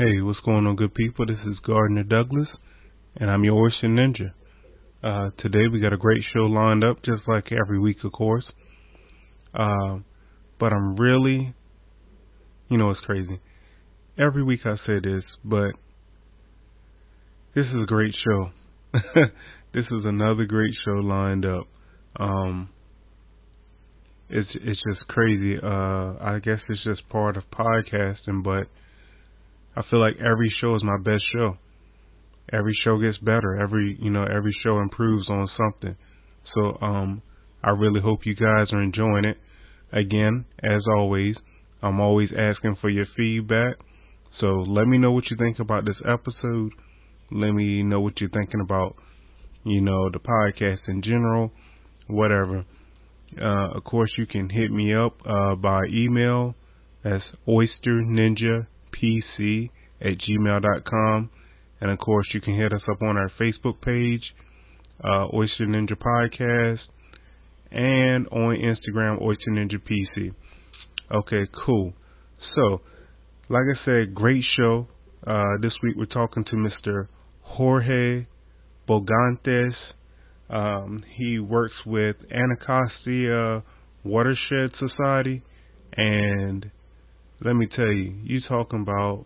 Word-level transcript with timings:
Hey, 0.00 0.22
what's 0.22 0.40
going 0.46 0.66
on, 0.66 0.76
good 0.76 0.94
people? 0.94 1.26
This 1.26 1.36
is 1.46 1.58
Gardner 1.62 2.04
Douglas, 2.04 2.48
and 3.16 3.30
I'm 3.30 3.44
your 3.44 3.62
Oyster 3.62 3.86
Ninja. 3.86 4.32
Uh, 5.04 5.28
today 5.36 5.68
we 5.70 5.78
got 5.78 5.92
a 5.92 5.98
great 5.98 6.22
show 6.32 6.44
lined 6.44 6.82
up, 6.82 7.02
just 7.04 7.20
like 7.28 7.52
every 7.52 7.78
week, 7.78 7.98
of 8.02 8.10
course. 8.10 8.46
Uh, 9.52 9.98
but 10.58 10.72
I'm 10.72 10.96
really, 10.96 11.54
you 12.70 12.78
know, 12.78 12.88
it's 12.88 13.00
crazy. 13.00 13.40
Every 14.16 14.42
week 14.42 14.60
I 14.64 14.76
say 14.86 15.00
this, 15.04 15.22
but 15.44 15.72
this 17.54 17.66
is 17.66 17.82
a 17.82 17.86
great 17.86 18.14
show. 18.24 18.52
this 19.74 19.84
is 19.84 20.04
another 20.06 20.46
great 20.46 20.72
show 20.82 20.92
lined 20.92 21.44
up. 21.44 21.66
Um, 22.18 22.70
it's 24.30 24.48
it's 24.54 24.80
just 24.90 25.06
crazy. 25.08 25.58
Uh, 25.62 26.14
I 26.22 26.40
guess 26.42 26.60
it's 26.70 26.84
just 26.84 27.06
part 27.10 27.36
of 27.36 27.42
podcasting, 27.50 28.42
but 28.42 28.66
I 29.76 29.82
feel 29.88 30.00
like 30.00 30.16
every 30.18 30.52
show 30.60 30.74
is 30.74 30.82
my 30.82 30.98
best 30.98 31.24
show. 31.32 31.56
Every 32.52 32.76
show 32.84 32.98
gets 32.98 33.18
better. 33.18 33.60
Every 33.60 33.96
you 34.00 34.10
know 34.10 34.24
every 34.24 34.52
show 34.62 34.80
improves 34.80 35.28
on 35.28 35.48
something. 35.56 35.96
So 36.54 36.78
um, 36.80 37.22
I 37.62 37.70
really 37.70 38.00
hope 38.00 38.26
you 38.26 38.34
guys 38.34 38.72
are 38.72 38.82
enjoying 38.82 39.24
it. 39.24 39.38
Again, 39.92 40.46
as 40.62 40.82
always, 40.96 41.36
I'm 41.82 42.00
always 42.00 42.30
asking 42.36 42.76
for 42.80 42.90
your 42.90 43.06
feedback. 43.16 43.76
So 44.40 44.46
let 44.46 44.86
me 44.86 44.98
know 44.98 45.12
what 45.12 45.30
you 45.30 45.36
think 45.36 45.58
about 45.58 45.84
this 45.84 46.00
episode. 46.08 46.72
Let 47.30 47.52
me 47.52 47.82
know 47.82 48.00
what 48.00 48.20
you're 48.20 48.30
thinking 48.30 48.60
about, 48.60 48.96
you 49.64 49.80
know, 49.80 50.10
the 50.10 50.18
podcast 50.18 50.88
in 50.88 51.02
general, 51.02 51.52
whatever. 52.08 52.64
Uh, 53.40 53.76
of 53.76 53.84
course, 53.84 54.10
you 54.16 54.26
can 54.26 54.48
hit 54.48 54.72
me 54.72 54.94
up 54.94 55.20
uh, 55.24 55.54
by 55.54 55.82
email. 55.92 56.54
That's 57.04 57.24
Oyster 57.48 58.02
Ninja 58.02 58.66
pc 58.92 59.70
at 60.00 60.18
gmail.com. 60.18 61.30
And 61.80 61.90
of 61.90 61.98
course, 61.98 62.26
you 62.34 62.40
can 62.40 62.56
hit 62.56 62.72
us 62.72 62.82
up 62.90 63.02
on 63.02 63.16
our 63.16 63.30
Facebook 63.40 63.80
page, 63.80 64.22
uh, 65.02 65.26
Oyster 65.32 65.66
Ninja 65.66 65.96
Podcast, 65.96 66.80
and 67.70 68.26
on 68.28 68.56
Instagram, 68.56 69.20
Oyster 69.22 69.50
Ninja 69.50 69.78
PC. 69.80 70.34
Okay, 71.10 71.48
cool. 71.64 71.92
So, 72.54 72.82
like 73.48 73.64
I 73.74 73.84
said, 73.84 74.14
great 74.14 74.44
show. 74.56 74.88
Uh, 75.26 75.56
this 75.60 75.72
week 75.82 75.96
we're 75.96 76.06
talking 76.06 76.44
to 76.44 76.56
Mr. 76.56 77.08
Jorge 77.42 78.26
Bogantes. 78.88 79.74
Um, 80.48 81.02
he 81.16 81.38
works 81.38 81.74
with 81.86 82.16
Anacostia 82.30 83.62
Watershed 84.04 84.72
Society, 84.78 85.42
and 85.96 86.70
let 87.42 87.54
me 87.54 87.66
tell 87.66 87.90
you, 87.90 88.14
you 88.22 88.40
talking 88.46 88.82
about 88.82 89.24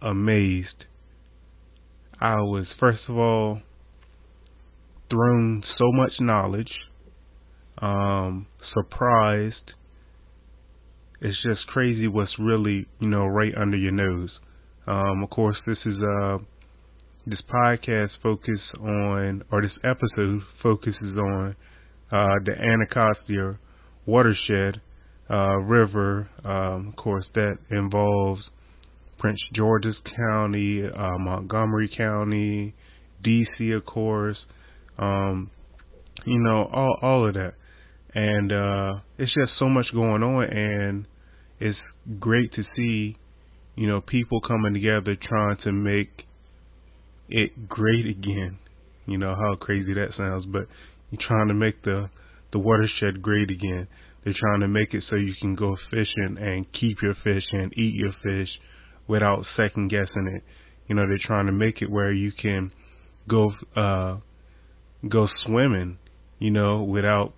amazed. 0.00 0.84
I 2.20 2.36
was 2.36 2.66
first 2.78 3.00
of 3.08 3.16
all 3.16 3.60
thrown 5.10 5.64
so 5.76 5.90
much 5.92 6.12
knowledge, 6.20 6.72
um, 7.78 8.46
surprised. 8.72 9.72
It's 11.20 11.36
just 11.42 11.66
crazy 11.66 12.06
what's 12.06 12.38
really, 12.38 12.86
you 13.00 13.08
know, 13.08 13.26
right 13.26 13.52
under 13.56 13.76
your 13.76 13.92
nose. 13.92 14.30
Um, 14.86 15.22
of 15.22 15.30
course, 15.30 15.56
this 15.66 15.78
is 15.84 15.96
uh, 16.00 16.38
this 17.26 17.40
podcast 17.52 18.10
focus 18.22 18.60
on, 18.80 19.42
or 19.50 19.62
this 19.62 19.76
episode 19.82 20.42
focuses 20.62 21.16
on 21.16 21.56
uh, 22.12 22.34
the 22.44 22.52
Anacostia 22.52 23.58
watershed 24.06 24.80
uh, 25.32 25.56
river. 25.56 26.28
Um, 26.44 26.88
of 26.88 26.96
course, 26.96 27.24
that 27.34 27.56
involves 27.70 28.42
Prince 29.18 29.40
George's 29.54 29.96
County, 30.16 30.82
uh, 30.84 31.18
Montgomery 31.18 31.88
County, 31.88 32.74
DC, 33.24 33.74
of 33.74 33.86
course. 33.86 34.38
Um, 34.98 35.50
you 36.26 36.38
know, 36.38 36.68
all 36.72 36.98
all 37.00 37.26
of 37.26 37.34
that, 37.34 37.54
and 38.14 38.52
uh, 38.52 39.00
it's 39.18 39.32
just 39.32 39.52
so 39.58 39.68
much 39.68 39.86
going 39.92 40.22
on, 40.22 40.44
and 40.44 41.06
it's 41.58 41.78
great 42.18 42.52
to 42.54 42.62
see, 42.76 43.16
you 43.74 43.86
know, 43.86 44.00
people 44.00 44.40
coming 44.40 44.74
together 44.74 45.16
trying 45.16 45.56
to 45.64 45.72
make 45.72 46.26
it 47.28 47.68
great 47.68 48.06
again. 48.06 48.58
You 49.06 49.18
know 49.18 49.34
how 49.34 49.56
crazy 49.56 49.94
that 49.94 50.10
sounds, 50.16 50.44
but 50.44 50.66
you're 51.10 51.26
trying 51.26 51.48
to 51.48 51.54
make 51.54 51.82
the 51.82 52.10
the 52.52 52.58
watershed 52.58 53.22
great 53.22 53.50
again. 53.50 53.88
They're 54.24 54.34
trying 54.38 54.60
to 54.60 54.68
make 54.68 54.94
it 54.94 55.02
so 55.10 55.16
you 55.16 55.34
can 55.40 55.54
go 55.54 55.76
fishing 55.90 56.36
and 56.40 56.66
keep 56.72 57.02
your 57.02 57.14
fish 57.24 57.44
and 57.52 57.76
eat 57.76 57.94
your 57.94 58.12
fish 58.22 58.48
without 59.08 59.44
second 59.56 59.88
guessing 59.88 60.32
it. 60.36 60.44
You 60.88 60.94
know, 60.94 61.06
they're 61.08 61.18
trying 61.24 61.46
to 61.46 61.52
make 61.52 61.82
it 61.82 61.90
where 61.90 62.12
you 62.12 62.32
can 62.32 62.72
go 63.28 63.52
uh 63.76 64.16
go 65.08 65.28
swimming, 65.44 65.98
you 66.38 66.50
know, 66.50 66.82
without 66.82 67.32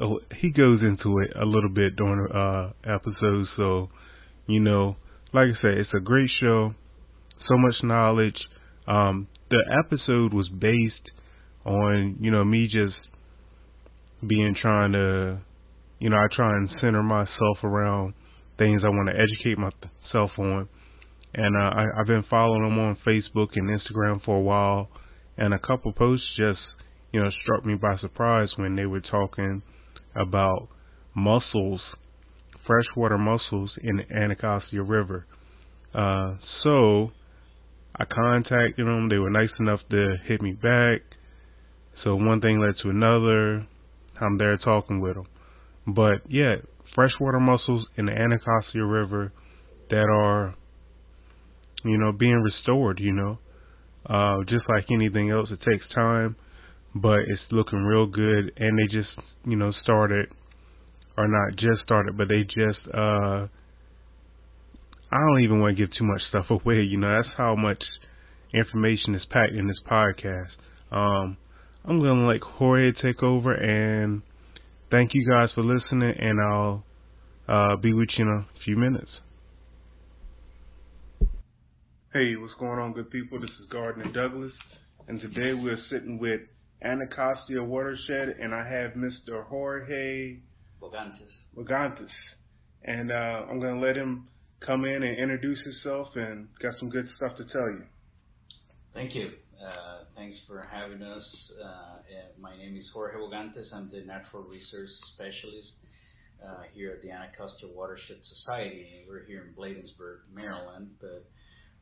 oh, 0.00 0.20
he 0.36 0.50
goes 0.50 0.80
into 0.82 1.18
it 1.18 1.30
a 1.40 1.44
little 1.44 1.70
bit 1.70 1.94
during 1.96 2.30
uh 2.32 2.72
episode, 2.84 3.46
so 3.56 3.88
you 4.46 4.60
know, 4.60 4.96
like 5.32 5.48
I 5.48 5.62
said, 5.62 5.74
it's 5.78 5.90
a 5.94 6.00
great 6.00 6.30
show, 6.40 6.74
so 7.48 7.56
much 7.56 7.76
knowledge. 7.84 8.38
Um 8.86 9.28
the 9.50 9.62
episode 9.84 10.34
was 10.34 10.48
based 10.48 11.10
on, 11.64 12.16
you 12.20 12.30
know, 12.30 12.44
me 12.44 12.66
just 12.66 12.96
being 14.26 14.54
trying 14.60 14.92
to, 14.92 15.38
you 15.98 16.10
know, 16.10 16.16
I 16.16 16.26
try 16.34 16.50
and 16.50 16.68
center 16.80 17.02
myself 17.02 17.62
around 17.62 18.14
things 18.58 18.82
I 18.84 18.88
want 18.88 19.08
to 19.08 19.14
educate 19.14 19.58
myself 19.58 20.30
on. 20.38 20.68
And 21.34 21.56
uh, 21.56 21.60
I, 21.60 21.84
I've 22.00 22.06
been 22.06 22.24
following 22.28 22.62
them 22.62 22.78
on 22.78 22.96
Facebook 23.06 23.48
and 23.54 23.68
Instagram 23.68 24.24
for 24.24 24.36
a 24.36 24.40
while, 24.40 24.88
and 25.36 25.54
a 25.54 25.58
couple 25.58 25.92
posts 25.92 26.26
just, 26.36 26.60
you 27.12 27.22
know, 27.22 27.30
struck 27.42 27.64
me 27.64 27.74
by 27.74 27.96
surprise 27.98 28.50
when 28.56 28.76
they 28.76 28.86
were 28.86 29.00
talking 29.00 29.62
about 30.16 30.68
mussels, 31.14 31.80
freshwater 32.66 33.18
mussels 33.18 33.72
in 33.82 33.98
the 33.98 34.16
Anacostia 34.16 34.82
River. 34.82 35.26
Uh, 35.94 36.34
so 36.62 37.12
I 37.94 38.04
contacted 38.04 38.86
them. 38.86 39.08
They 39.08 39.18
were 39.18 39.30
nice 39.30 39.50
enough 39.58 39.80
to 39.90 40.16
hit 40.24 40.42
me 40.42 40.52
back. 40.52 41.00
So 42.04 42.14
one 42.14 42.40
thing 42.40 42.60
led 42.60 42.74
to 42.82 42.90
another. 42.90 43.66
I'm 44.20 44.38
there 44.38 44.56
talking 44.56 45.00
with 45.00 45.14
them. 45.14 45.26
But 45.86 46.22
yeah, 46.28 46.56
freshwater 46.94 47.40
mussels 47.40 47.86
in 47.96 48.06
the 48.06 48.12
Anacostia 48.12 48.84
River 48.84 49.32
that 49.90 50.06
are, 50.10 50.54
you 51.84 51.98
know, 51.98 52.12
being 52.12 52.40
restored, 52.42 53.00
you 53.00 53.12
know. 53.12 53.38
Uh, 54.06 54.44
just 54.48 54.64
like 54.68 54.86
anything 54.90 55.30
else, 55.30 55.50
it 55.50 55.60
takes 55.68 55.84
time, 55.94 56.36
but 56.94 57.20
it's 57.26 57.42
looking 57.50 57.80
real 57.84 58.06
good. 58.06 58.52
And 58.56 58.78
they 58.78 58.92
just, 58.92 59.10
you 59.44 59.56
know, 59.56 59.72
started, 59.82 60.28
or 61.16 61.26
not 61.28 61.56
just 61.56 61.82
started, 61.84 62.16
but 62.16 62.28
they 62.28 62.42
just, 62.44 62.80
uh, 62.94 63.46
I 65.10 65.16
don't 65.16 65.40
even 65.40 65.60
want 65.60 65.76
to 65.76 65.82
give 65.82 65.94
too 65.96 66.04
much 66.04 66.22
stuff 66.28 66.46
away, 66.50 66.82
you 66.82 66.98
know, 66.98 67.16
that's 67.16 67.34
how 67.36 67.54
much 67.56 67.82
information 68.54 69.14
is 69.14 69.26
packed 69.30 69.52
in 69.52 69.66
this 69.66 69.80
podcast. 69.90 70.50
Um, 70.90 71.36
I'm 71.84 72.00
going 72.00 72.20
to 72.20 72.26
let 72.26 72.40
Jorge 72.40 72.92
take 72.92 73.22
over 73.22 73.54
and 73.54 74.22
thank 74.90 75.14
you 75.14 75.28
guys 75.28 75.50
for 75.54 75.62
listening, 75.62 76.14
and 76.18 76.40
I'll 76.40 76.84
uh, 77.48 77.76
be 77.76 77.92
with 77.92 78.08
you 78.16 78.24
in 78.24 78.30
a 78.30 78.64
few 78.64 78.76
minutes. 78.76 79.10
Hey, 82.12 82.36
what's 82.36 82.54
going 82.58 82.78
on, 82.78 82.92
good 82.92 83.10
people? 83.10 83.40
This 83.40 83.50
is 83.60 83.66
Gardner 83.70 84.10
Douglas, 84.12 84.52
and 85.08 85.20
today 85.20 85.52
we're 85.54 85.78
sitting 85.90 86.18
with 86.18 86.40
Anacostia 86.82 87.62
Watershed, 87.62 88.36
and 88.40 88.54
I 88.54 88.68
have 88.68 88.92
Mr. 88.92 89.44
Jorge 89.44 90.38
Bogantes. 90.80 91.32
Bogantes. 91.56 92.08
And 92.84 93.10
uh, 93.10 93.46
I'm 93.50 93.60
going 93.60 93.80
to 93.80 93.86
let 93.86 93.96
him 93.96 94.28
come 94.64 94.84
in 94.84 95.02
and 95.02 95.18
introduce 95.18 95.58
himself 95.60 96.08
and 96.14 96.48
got 96.62 96.74
some 96.78 96.88
good 96.88 97.08
stuff 97.16 97.36
to 97.36 97.44
tell 97.44 97.68
you. 97.68 97.82
Thank 98.94 99.14
you. 99.14 99.30
Uh, 99.58 100.04
thanks 100.14 100.36
for 100.46 100.68
having 100.70 101.02
us. 101.02 101.24
Uh, 101.58 101.98
my 102.38 102.56
name 102.56 102.76
is 102.76 102.86
Jorge 102.94 103.16
Bogantes. 103.16 103.66
I'm 103.74 103.90
the 103.90 104.02
Natural 104.06 104.44
Resource 104.44 104.90
Specialist 105.14 105.74
uh, 106.38 106.62
here 106.72 106.92
at 106.92 107.02
the 107.02 107.10
Anacostia 107.10 107.66
Watershed 107.74 108.18
Society. 108.38 109.04
We're 109.08 109.24
here 109.24 109.42
in 109.42 109.54
Bladensburg, 109.58 110.30
Maryland, 110.32 110.90
but 111.00 111.26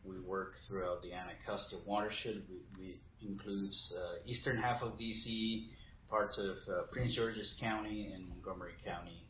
we 0.04 0.18
work 0.20 0.54
throughout 0.66 1.02
the 1.02 1.12
Anacostia 1.12 1.76
Watershed. 1.84 2.44
We, 2.48 2.64
we 2.80 3.28
includes 3.28 3.76
uh, 3.92 4.24
eastern 4.24 4.56
half 4.56 4.80
of 4.80 4.92
DC, 4.96 5.66
parts 6.08 6.36
of 6.38 6.56
uh, 6.72 6.82
Prince 6.92 7.14
George's 7.14 7.52
County, 7.60 8.10
and 8.14 8.26
Montgomery 8.30 8.72
County. 8.86 9.22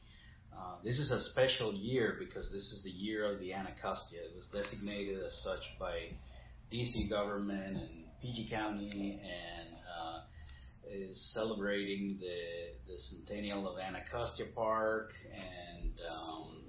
Uh, 0.55 0.77
this 0.85 0.97
is 0.99 1.11
a 1.11 1.25
special 1.33 1.75
year 1.75 2.15
because 2.21 2.47
this 2.53 2.63
is 2.79 2.79
the 2.85 2.91
year 2.91 3.27
of 3.27 3.41
the 3.41 3.53
Anacostia. 3.53 4.23
It 4.23 4.39
was 4.39 4.47
designated 4.55 5.19
as 5.19 5.33
such 5.43 5.65
by 5.81 6.15
DC 6.73 7.11
government 7.11 7.77
and 7.77 8.06
PG 8.23 8.49
County 8.51 9.21
and 9.23 9.75
uh, 9.87 10.21
is 10.91 11.17
celebrating 11.35 12.19
the 12.21 12.77
the 12.87 12.99
centennial 13.11 13.69
of 13.69 13.79
Anacostia 13.79 14.47
Park 14.55 15.13
and 15.35 15.93
um, 16.11 16.63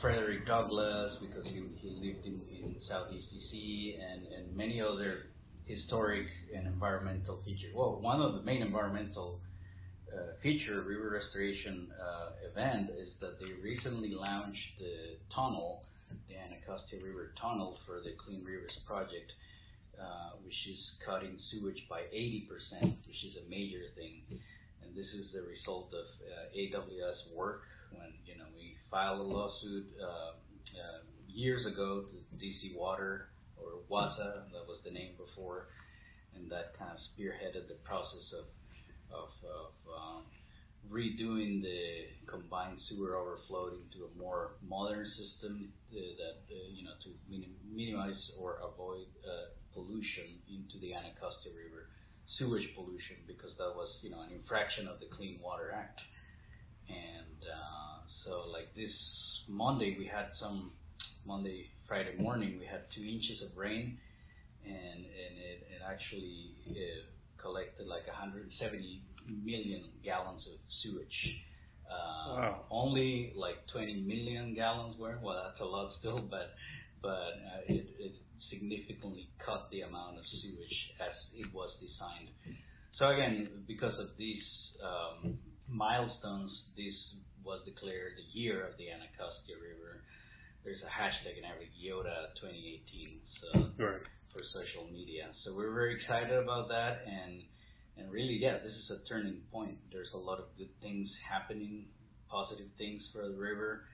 Frederick 0.00 0.46
Douglass 0.46 1.16
because 1.20 1.44
he, 1.44 1.62
he 1.80 1.90
lived 1.90 2.26
in, 2.26 2.40
in 2.50 2.76
Southeast 2.88 3.26
DC 3.32 3.98
and, 3.98 4.26
and 4.26 4.56
many 4.56 4.80
other 4.80 5.26
historic 5.64 6.26
and 6.54 6.66
environmental 6.66 7.40
features. 7.44 7.72
Well, 7.74 8.00
one 8.00 8.20
of 8.20 8.34
the 8.34 8.42
main 8.42 8.62
environmental 8.62 9.40
uh, 10.12 10.38
feature 10.42 10.82
river 10.82 11.10
restoration 11.10 11.88
uh, 11.98 12.48
event 12.50 12.90
is 12.90 13.08
that 13.20 13.40
they 13.40 13.52
recently 13.62 14.10
launched 14.10 14.78
the 14.78 15.16
tunnel, 15.34 15.82
the 16.28 16.36
Anacostia 16.36 17.00
River 17.02 17.32
Tunnel 17.40 17.78
for 17.86 18.00
the 18.00 18.14
Clean 18.24 18.44
Rivers 18.44 18.76
Project, 18.86 19.32
uh, 20.00 20.36
which 20.44 20.56
is 20.68 20.80
cutting 21.04 21.38
sewage 21.50 21.82
by 21.88 22.02
80%, 22.12 22.48
which 23.06 23.24
is 23.24 23.36
a 23.36 23.48
major 23.48 23.88
thing. 23.94 24.22
And 24.82 24.94
this 24.94 25.08
is 25.14 25.32
the 25.32 25.42
result 25.42 25.92
of 25.92 26.06
uh, 26.22 26.56
AWS 26.56 27.34
work 27.34 27.62
when 27.90 28.12
you 28.26 28.36
know 28.36 28.46
we 28.54 28.76
filed 28.90 29.20
a 29.20 29.22
lawsuit 29.22 29.86
uh, 30.00 30.36
uh, 30.36 31.00
years 31.28 31.66
ago 31.66 32.04
to 32.10 32.16
DC 32.36 32.76
Water 32.76 33.28
or 33.56 33.80
WASA, 33.88 34.52
that 34.52 34.66
was 34.66 34.80
the 34.84 34.90
name 34.90 35.14
before, 35.16 35.68
and 36.34 36.50
that 36.50 36.76
kind 36.78 36.90
of 36.90 36.98
spearheaded 37.12 37.68
the 37.68 37.78
process 37.84 38.32
of 38.38 38.46
of, 39.12 39.30
of 39.46 39.70
um, 39.86 40.22
redoing 40.90 41.62
the 41.62 42.06
combined 42.26 42.78
sewer 42.88 43.16
overflow 43.16 43.68
into 43.68 44.04
a 44.06 44.18
more 44.18 44.52
modern 44.66 45.06
system 45.06 45.72
uh, 45.92 45.96
that 46.18 46.38
uh, 46.50 46.58
you 46.74 46.84
know 46.84 46.94
to 47.02 47.10
minim- 47.30 47.56
minimize 47.72 48.18
or 48.38 48.58
avoid 48.62 49.06
uh, 49.24 49.50
pollution 49.76 50.40
into 50.48 50.80
the 50.80 50.96
Anacostia 50.96 51.52
River 51.52 51.92
sewage 52.40 52.72
pollution 52.74 53.20
because 53.28 53.52
that 53.60 53.76
was 53.76 53.92
you 54.00 54.08
know 54.08 54.24
an 54.24 54.32
infraction 54.32 54.88
of 54.88 54.98
the 54.98 55.06
Clean 55.12 55.38
Water 55.44 55.70
Act 55.76 56.00
and 56.88 57.38
uh, 57.44 58.00
so 58.24 58.48
like 58.48 58.72
this 58.74 58.92
Monday 59.46 59.94
we 60.00 60.08
had 60.08 60.32
some 60.40 60.72
Monday 61.28 61.68
Friday 61.86 62.16
morning 62.18 62.56
we 62.58 62.64
had 62.64 62.88
two 62.96 63.04
inches 63.04 63.44
of 63.44 63.52
rain 63.56 64.00
and 64.64 65.04
and 65.04 65.34
it, 65.36 65.68
it 65.68 65.80
actually 65.84 66.56
uh, 66.72 67.04
collected 67.36 67.86
like 67.86 68.06
170 68.08 69.02
million 69.44 69.84
gallons 70.04 70.42
of 70.46 70.58
sewage. 70.82 71.18
Uh, 71.86 72.34
wow. 72.34 72.64
Only 72.70 73.32
like 73.36 73.58
20 73.72 74.02
million 74.02 74.54
gallons 74.54 74.98
were. 74.98 75.18
Well, 75.22 75.40
that's 75.44 75.60
a 75.60 75.64
lot 75.64 75.92
still, 76.00 76.20
but 76.20 76.54
but 77.02 77.08
uh, 77.08 77.62
it, 77.68 77.86
it 77.98 78.14
significantly 78.50 79.28
cut 79.38 79.68
the 79.70 79.82
amount 79.82 80.18
of 80.18 80.24
sewage 80.42 80.78
as 81.00 81.14
it 81.34 81.52
was 81.52 81.70
designed. 81.80 82.30
So 82.98 83.08
again, 83.08 83.48
because 83.66 83.98
of 83.98 84.16
these 84.16 84.44
um, 84.80 85.38
milestones, 85.68 86.52
this 86.76 86.96
was 87.44 87.60
declared 87.64 88.16
the 88.16 88.26
year 88.38 88.66
of 88.66 88.76
the 88.78 88.90
Anacostia 88.90 89.56
River. 89.60 90.02
There's 90.64 90.82
a 90.82 90.90
hashtag 90.90 91.38
in 91.38 91.44
every 91.44 91.70
YOTA 91.78 92.34
2018. 92.40 93.20
So 93.40 93.48
right 93.78 94.02
for 94.36 94.44
social 94.52 94.84
media. 94.92 95.32
So 95.44 95.56
we're 95.56 95.72
very 95.72 95.96
excited 95.96 96.36
about 96.36 96.68
that, 96.68 97.08
and 97.08 97.40
and 97.96 98.12
really, 98.12 98.36
yeah, 98.36 98.60
this 98.60 98.76
is 98.76 98.90
a 98.92 99.00
turning 99.08 99.40
point. 99.50 99.78
There's 99.90 100.12
a 100.12 100.18
lot 100.20 100.38
of 100.38 100.44
good 100.58 100.68
things 100.82 101.08
happening, 101.24 101.86
positive 102.28 102.68
things 102.76 103.00
for 103.12 103.26
the 103.26 103.34
river, 103.34 103.88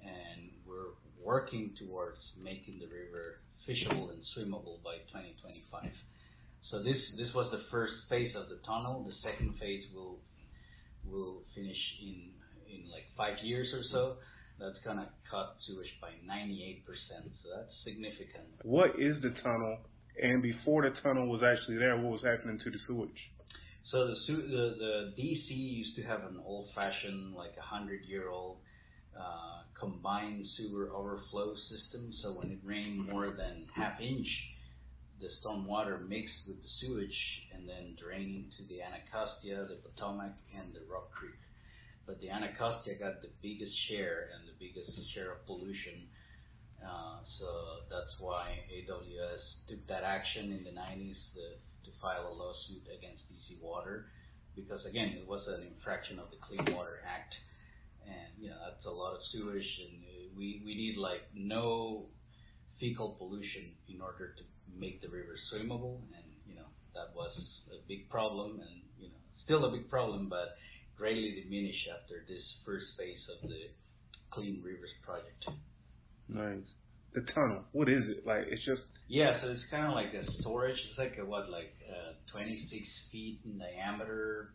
and 0.00 0.48
we're 0.64 0.96
working 1.22 1.76
towards 1.78 2.18
making 2.42 2.80
the 2.80 2.86
river 2.86 3.44
fishable 3.68 4.10
and 4.10 4.22
swimmable 4.34 4.82
by 4.82 4.98
2025. 5.10 5.90
So 6.70 6.82
this 6.82 6.96
this 7.16 7.32
was 7.34 7.50
the 7.52 7.62
first 7.70 7.92
phase 8.08 8.34
of 8.34 8.48
the 8.48 8.58
tunnel. 8.66 9.04
The 9.04 9.14
second 9.22 9.54
phase 9.60 9.84
will 9.94 10.18
will 11.04 11.42
finish 11.54 11.78
in 12.00 12.32
in 12.72 12.90
like 12.90 13.04
five 13.16 13.36
years 13.44 13.68
or 13.74 13.82
so. 13.90 14.16
That's 14.58 14.78
gonna 14.84 15.10
cut 15.30 15.56
sewage 15.66 15.90
by 16.00 16.12
98%. 16.22 16.84
So 17.42 17.48
that's 17.56 17.72
significant. 17.84 18.46
What 18.62 18.90
is 18.98 19.20
the 19.22 19.34
tunnel? 19.42 19.78
And 20.22 20.42
before 20.42 20.82
the 20.82 20.94
tunnel 21.02 21.26
was 21.28 21.42
actually 21.42 21.78
there, 21.78 21.96
what 21.96 22.12
was 22.12 22.22
happening 22.22 22.58
to 22.62 22.70
the 22.70 22.78
sewage? 22.86 23.20
So 23.90 24.06
the 24.06 24.16
the, 24.26 24.64
the 24.78 24.94
DC 25.18 25.48
used 25.50 25.96
to 25.96 26.02
have 26.02 26.20
an 26.24 26.40
old-fashioned, 26.44 27.34
like 27.34 27.52
a 27.58 27.62
hundred-year-old 27.62 28.58
uh, 29.18 29.62
combined 29.78 30.46
sewer 30.56 30.90
overflow 30.92 31.54
system. 31.68 32.12
So 32.22 32.32
when 32.32 32.50
it 32.50 32.58
rained 32.64 33.08
more 33.08 33.30
than 33.30 33.66
half 33.74 34.00
inch, 34.00 34.28
the 35.20 35.28
storm 35.40 35.66
water 35.66 35.98
mixed 35.98 36.46
with 36.46 36.60
the 36.62 36.68
sewage 36.80 37.18
and 37.54 37.68
then 37.68 37.96
drained 38.00 38.36
into 38.36 38.68
the 38.68 38.82
Anacostia, 38.82 39.66
the 39.68 39.78
Potomac, 39.88 40.32
and 40.56 40.74
the 40.74 40.80
Rock 40.90 41.10
Creek 41.12 41.38
but 42.06 42.20
the 42.20 42.30
Anacostia 42.30 42.94
got 42.98 43.22
the 43.22 43.30
biggest 43.42 43.72
share 43.88 44.30
and 44.34 44.48
the 44.48 44.56
biggest 44.58 44.90
share 45.14 45.32
of 45.32 45.46
pollution. 45.46 46.10
Uh, 46.82 47.22
so 47.38 47.46
that's 47.90 48.10
why 48.18 48.58
AWS 48.66 49.42
took 49.68 49.86
that 49.86 50.02
action 50.02 50.50
in 50.50 50.64
the 50.64 50.74
90s 50.74 51.14
uh, 51.38 51.54
to 51.86 51.90
file 52.02 52.26
a 52.26 52.34
lawsuit 52.34 52.82
against 52.90 53.22
DC 53.30 53.60
Water 53.62 54.06
because 54.56 54.84
again 54.84 55.14
it 55.16 55.26
was 55.26 55.46
an 55.46 55.62
infraction 55.62 56.18
of 56.18 56.26
the 56.30 56.36
Clean 56.42 56.74
Water 56.74 57.00
Act, 57.06 57.34
and 58.06 58.30
you 58.38 58.50
know 58.50 58.56
that's 58.64 58.84
a 58.86 58.90
lot 58.90 59.14
of 59.14 59.20
sewage, 59.32 59.68
and 59.86 60.02
we 60.36 60.62
we 60.64 60.74
need 60.74 60.96
like 60.96 61.22
no 61.34 62.06
fecal 62.80 63.14
pollution 63.18 63.72
in 63.88 64.00
order 64.00 64.34
to 64.36 64.42
make 64.78 65.00
the 65.00 65.08
river 65.08 65.36
swimmable, 65.52 66.00
and 66.16 66.24
you 66.46 66.54
know 66.54 66.66
that 66.94 67.14
was 67.14 67.32
a 67.70 67.86
big 67.88 68.08
problem, 68.08 68.60
and 68.60 68.82
you 68.98 69.08
know 69.08 69.20
still 69.44 69.64
a 69.64 69.70
big 69.70 69.88
problem, 69.88 70.28
but 70.28 70.56
greatly 70.96 71.42
diminished 71.42 71.88
after 72.00 72.24
this 72.28 72.42
first 72.64 72.86
phase 72.96 73.18
of 73.34 73.48
the 73.48 73.70
Clean 74.30 74.60
Rivers 74.64 74.90
project. 75.04 75.44
Nice. 76.28 76.64
The 77.14 77.20
tunnel, 77.34 77.64
what 77.72 77.88
is 77.88 78.04
it? 78.08 78.26
Like, 78.26 78.46
it's 78.48 78.64
just. 78.64 78.80
Yeah, 79.08 79.40
so 79.42 79.48
it's 79.48 79.60
kind 79.70 79.86
of 79.86 79.92
like 79.92 80.14
a 80.14 80.24
storage. 80.40 80.78
It's 80.88 80.98
like 80.98 81.18
a, 81.20 81.26
what, 81.26 81.50
like 81.50 81.74
uh, 81.84 82.12
26 82.32 82.86
feet 83.10 83.40
in 83.44 83.58
diameter 83.58 84.54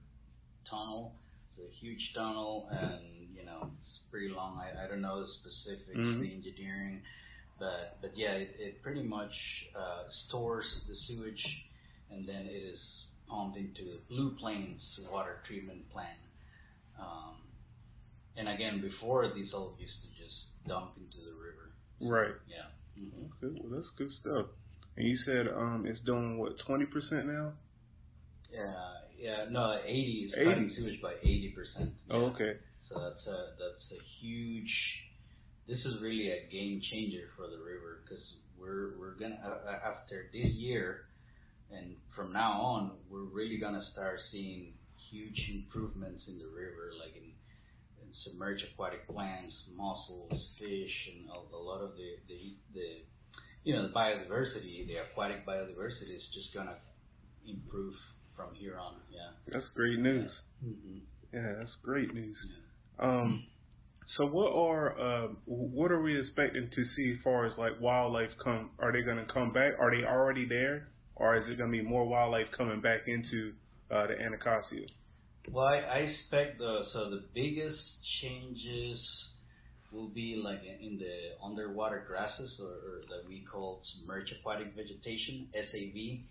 tunnel. 0.70 1.14
A 1.58 1.74
huge 1.82 2.14
tunnel, 2.14 2.70
and 2.72 3.02
you 3.36 3.46
know 3.46 3.72
it's 3.82 4.00
pretty 4.12 4.30
long. 4.30 4.60
I, 4.60 4.86
I 4.86 4.88
don't 4.88 5.02
know 5.02 5.22
the 5.22 5.28
specifics, 5.42 5.98
mm-hmm. 5.98 6.22
the 6.22 6.34
engineering, 6.34 7.02
but 7.60 7.98
but 8.02 8.12
yeah, 8.16 8.34
it, 8.34 8.56
it 8.60 8.84
pretty 8.84 9.04
much 9.04 9.34
uh, 9.76 10.04
stores 10.28 10.66
the 10.88 10.96
sewage, 11.08 11.44
and 12.12 12.28
then 12.28 12.46
it 12.46 12.74
is 12.74 12.80
pumped 13.28 13.58
into 13.58 13.84
the 13.84 14.00
Blue 14.08 14.36
Plains 14.40 14.82
water 15.12 15.38
treatment 15.48 15.90
plant 15.92 16.18
um, 17.00 17.38
and 18.36 18.50
again, 18.50 18.82
before 18.82 19.32
these 19.34 19.54
all 19.54 19.76
used 19.80 20.02
to 20.02 20.10
just 20.24 20.36
dump 20.68 20.92
into 20.98 21.18
the 21.26 21.34
river. 21.34 21.72
So, 22.02 22.10
right. 22.10 22.36
Yeah. 22.50 22.70
Mm-hmm. 23.02 23.46
Okay, 23.46 23.62
well 23.62 23.80
that's 23.80 23.92
good 23.98 24.12
stuff. 24.22 24.48
And 24.98 25.08
you 25.08 25.18
said 25.26 25.48
um, 25.48 25.86
it's 25.88 26.00
doing 26.02 26.38
what 26.38 26.58
twenty 26.66 26.86
percent 26.86 27.28
now? 27.28 27.54
Yeah, 28.52 28.74
yeah, 29.18 29.46
no, 29.50 29.80
eighty 29.86 30.30
is 30.30 30.34
80. 30.36 30.46
cutting 30.46 30.74
sewage 30.76 31.02
by 31.02 31.14
eighty 31.24 31.54
percent. 31.56 31.94
Oh, 32.10 32.26
okay. 32.34 32.58
So 32.90 32.96
that's 33.00 33.26
a 33.28 33.58
that's 33.58 33.86
a 33.92 34.02
huge. 34.22 34.72
This 35.68 35.80
is 35.80 36.02
really 36.02 36.30
a 36.32 36.48
game 36.52 36.82
changer 36.92 37.28
for 37.36 37.48
the 37.48 37.58
river 37.58 38.00
because 38.04 38.24
we're 38.60 38.98
we're 39.00 39.16
gonna 39.20 39.40
uh, 39.44 39.72
after 39.86 40.30
this 40.32 40.52
year, 40.54 41.06
and 41.72 41.96
from 42.16 42.32
now 42.32 42.62
on, 42.62 42.92
we're 43.10 43.28
really 43.28 43.58
gonna 43.58 43.84
start 43.92 44.20
seeing 44.32 44.74
huge 45.10 45.50
improvements 45.52 46.24
in 46.28 46.38
the 46.38 46.48
river, 46.48 46.92
like 47.00 47.16
in, 47.16 47.32
in 48.02 48.08
submerged 48.24 48.64
aquatic 48.74 49.08
plants, 49.08 49.56
mussels, 49.76 50.32
fish, 50.60 50.96
and 51.12 51.30
a, 51.30 51.56
a 51.56 51.58
lot 51.58 51.82
of 51.82 51.96
the, 51.96 52.16
the 52.28 52.56
the 52.74 52.88
you 53.64 53.76
know 53.76 53.84
the 53.88 53.94
biodiversity, 53.94 54.88
the 54.88 54.98
aquatic 54.98 55.46
biodiversity 55.46 56.16
is 56.16 56.24
just 56.34 56.54
gonna 56.54 56.78
improve 57.48 57.94
from 58.38 58.56
here 58.56 58.78
on. 58.80 58.94
Yeah, 59.12 59.32
that's 59.52 59.66
great 59.76 60.00
news. 60.00 60.32
Yeah, 60.62 60.70
mm-hmm. 60.70 60.98
yeah 61.34 61.54
that's 61.60 61.76
great 61.84 62.14
news. 62.14 62.38
Yeah. 62.46 63.06
Um, 63.06 63.44
so 64.16 64.26
what 64.26 64.54
are 64.54 65.00
uh, 65.00 65.28
what 65.46 65.92
are 65.92 66.02
we 66.02 66.18
expecting 66.20 66.70
to 66.74 66.84
see 66.96 67.12
as 67.12 67.18
far 67.24 67.46
as 67.46 67.54
like 67.58 67.74
wildlife 67.82 68.30
come? 68.42 68.70
Are 68.80 68.94
they 68.94 69.02
going 69.02 69.18
to 69.18 69.32
come 69.32 69.52
back? 69.52 69.74
Are 69.80 69.92
they 69.92 70.06
already 70.06 70.48
there, 70.48 70.88
or 71.16 71.36
is 71.36 71.44
it 71.50 71.58
going 71.58 71.72
to 71.72 71.78
be 71.78 71.84
more 71.84 72.08
wildlife 72.08 72.48
coming 72.58 72.80
back 72.80 73.02
into 73.08 73.52
uh, 73.92 74.08
the 74.08 74.14
Anacostia? 74.22 74.88
Well, 75.52 75.66
I, 75.66 75.78
I 75.78 75.98
expect 75.98 76.60
the 76.60 76.84
so 76.94 77.10
the 77.10 77.26
biggest 77.34 77.80
changes 78.22 79.00
will 79.92 80.10
be 80.10 80.42
like 80.44 80.62
in 80.64 80.98
the 80.98 81.46
underwater 81.46 82.04
grasses 82.08 82.52
or, 82.60 82.68
or 82.68 83.02
that 83.10 83.28
we 83.28 83.46
call 83.52 83.82
submerged 83.96 84.34
aquatic 84.40 84.76
vegetation 84.76 85.48
(SAV). 85.54 86.26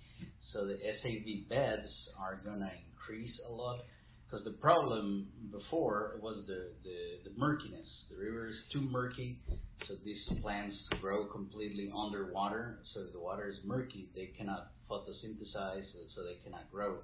So 0.52 0.66
the 0.66 0.76
SAV 1.02 1.48
beds 1.48 1.90
are 2.18 2.40
gonna 2.44 2.70
increase 2.90 3.32
a 3.48 3.52
lot 3.52 3.80
because 4.26 4.44
the 4.44 4.58
problem 4.58 5.28
before 5.52 6.18
was 6.20 6.44
the, 6.46 6.72
the, 6.82 7.30
the 7.30 7.38
murkiness. 7.38 7.86
The 8.10 8.16
river 8.16 8.48
is 8.48 8.56
too 8.72 8.80
murky, 8.80 9.38
so 9.86 9.94
these 10.04 10.18
plants 10.42 10.76
grow 11.00 11.26
completely 11.26 11.90
underwater. 11.96 12.80
So 12.92 13.04
the 13.12 13.20
water 13.20 13.48
is 13.48 13.56
murky, 13.64 14.08
they 14.14 14.32
cannot 14.36 14.72
photosynthesize, 14.90 15.84
so 16.14 16.22
they 16.25 16.42
cannot 16.42 16.70
grow. 16.72 16.98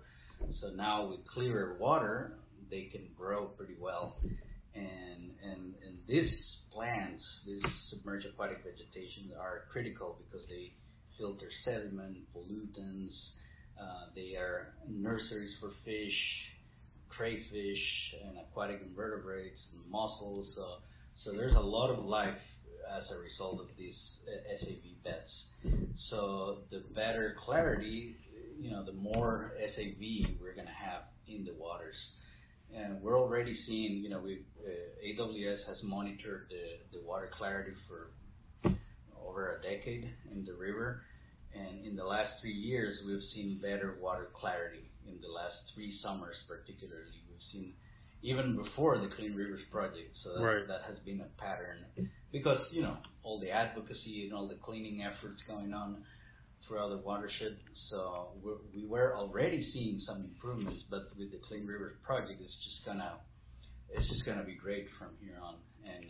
So 0.61 0.71
now 0.75 1.09
with 1.09 1.21
clearer 1.32 1.76
water, 1.78 2.38
they 2.71 2.88
can 2.90 3.09
grow 3.16 3.47
pretty 3.47 3.76
well. 3.78 4.16
And 4.75 5.31
and 5.43 5.75
and 5.87 5.99
these 6.07 6.33
plants, 6.73 7.23
these 7.47 7.62
submerged 7.91 8.26
aquatic 8.26 8.59
vegetation 8.64 9.31
are 9.38 9.64
critical 9.71 10.17
because 10.19 10.47
they 10.49 10.73
filter 11.19 11.49
sediment, 11.64 12.17
pollutants. 12.35 13.14
Uh, 13.81 14.07
they 14.14 14.37
are 14.37 14.75
nurseries 14.88 15.50
for 15.61 15.71
fish, 15.85 16.14
crayfish, 17.09 17.85
and 18.25 18.38
aquatic 18.38 18.81
invertebrates, 18.83 19.59
and 19.73 19.91
mussels. 19.91 20.49
So, 20.55 20.67
so 21.25 21.33
there's 21.33 21.55
a 21.55 21.61
lot 21.61 21.91
of 21.91 22.05
life 22.05 22.38
as 22.97 23.05
a 23.11 23.19
result 23.19 23.61
of 23.61 23.67
these 23.79 23.95
uh, 24.26 24.64
SAV 24.64 25.02
beds. 25.05 25.93
So 26.11 26.59
the 26.71 26.83
better 26.95 27.37
clarity, 27.45 28.17
you 28.59 28.71
know, 28.71 28.85
the 28.85 28.93
more 28.93 29.52
SAV 29.75 30.37
we're 30.41 30.55
going 30.55 30.67
to 30.67 30.73
have 30.73 31.02
in 31.29 31.45
the 31.45 31.55
waters. 31.59 31.97
And 32.75 33.02
we're 33.02 33.19
already 33.21 33.57
seeing, 33.67 34.02
you 34.02 34.09
know, 34.09 34.19
uh, 34.21 35.07
AWS 35.07 35.67
has 35.69 35.76
monitored 35.83 36.47
the, 36.50 36.99
the 36.99 37.05
water 37.05 37.31
clarity 37.37 37.73
for 37.88 38.12
over 39.26 39.57
a 39.59 39.62
decade 39.62 40.11
in 40.31 40.45
the 40.45 40.55
river. 40.55 41.02
And 41.55 41.85
in 41.85 41.97
the 41.97 42.05
last 42.05 42.31
three 42.41 42.55
years, 42.55 42.97
we've 43.07 43.23
seen 43.35 43.61
better 43.61 43.99
water 44.00 44.29
clarity. 44.35 44.88
In 45.07 45.21
the 45.21 45.29
last 45.29 45.57
three 45.75 45.99
summers, 46.02 46.37
particularly, 46.49 47.11
we've 47.29 47.47
seen 47.52 47.75
even 48.23 48.57
before 48.57 48.99
the 48.99 49.09
Clean 49.17 49.35
Rivers 49.35 49.61
project. 49.71 50.17
So 50.23 50.35
that, 50.35 50.43
Right. 50.43 50.67
that 50.69 50.83
has 50.88 50.99
been 51.05 51.21
a 51.21 51.41
pattern 51.41 51.85
because 52.31 52.61
you 52.71 52.83
know 52.83 52.97
all 53.25 53.41
the 53.41 53.50
advocacy 53.50 54.25
and 54.25 54.33
all 54.33 54.47
the 54.49 54.55
cleaning 54.55 55.02
efforts 55.02 55.43
going 55.49 55.75
on 55.75 56.05
throughout 56.66 56.90
the 56.90 56.99
watershed. 56.99 57.57
So 57.90 58.28
we're, 58.42 58.57
we 58.75 58.87
were 58.87 59.16
already 59.16 59.71
seeing 59.73 60.00
some 60.07 60.21
improvements, 60.25 60.85
but 60.90 61.11
with 61.19 61.31
the 61.33 61.38
Clean 61.49 61.66
Rivers 61.66 61.95
project, 62.04 62.40
it's 62.40 62.52
just 62.64 62.85
gonna 62.87 63.14
it's 63.90 64.09
just 64.09 64.25
gonna 64.25 64.45
be 64.45 64.54
great 64.54 64.87
from 64.99 65.09
here 65.21 65.38
on. 65.42 65.57
And 65.85 66.07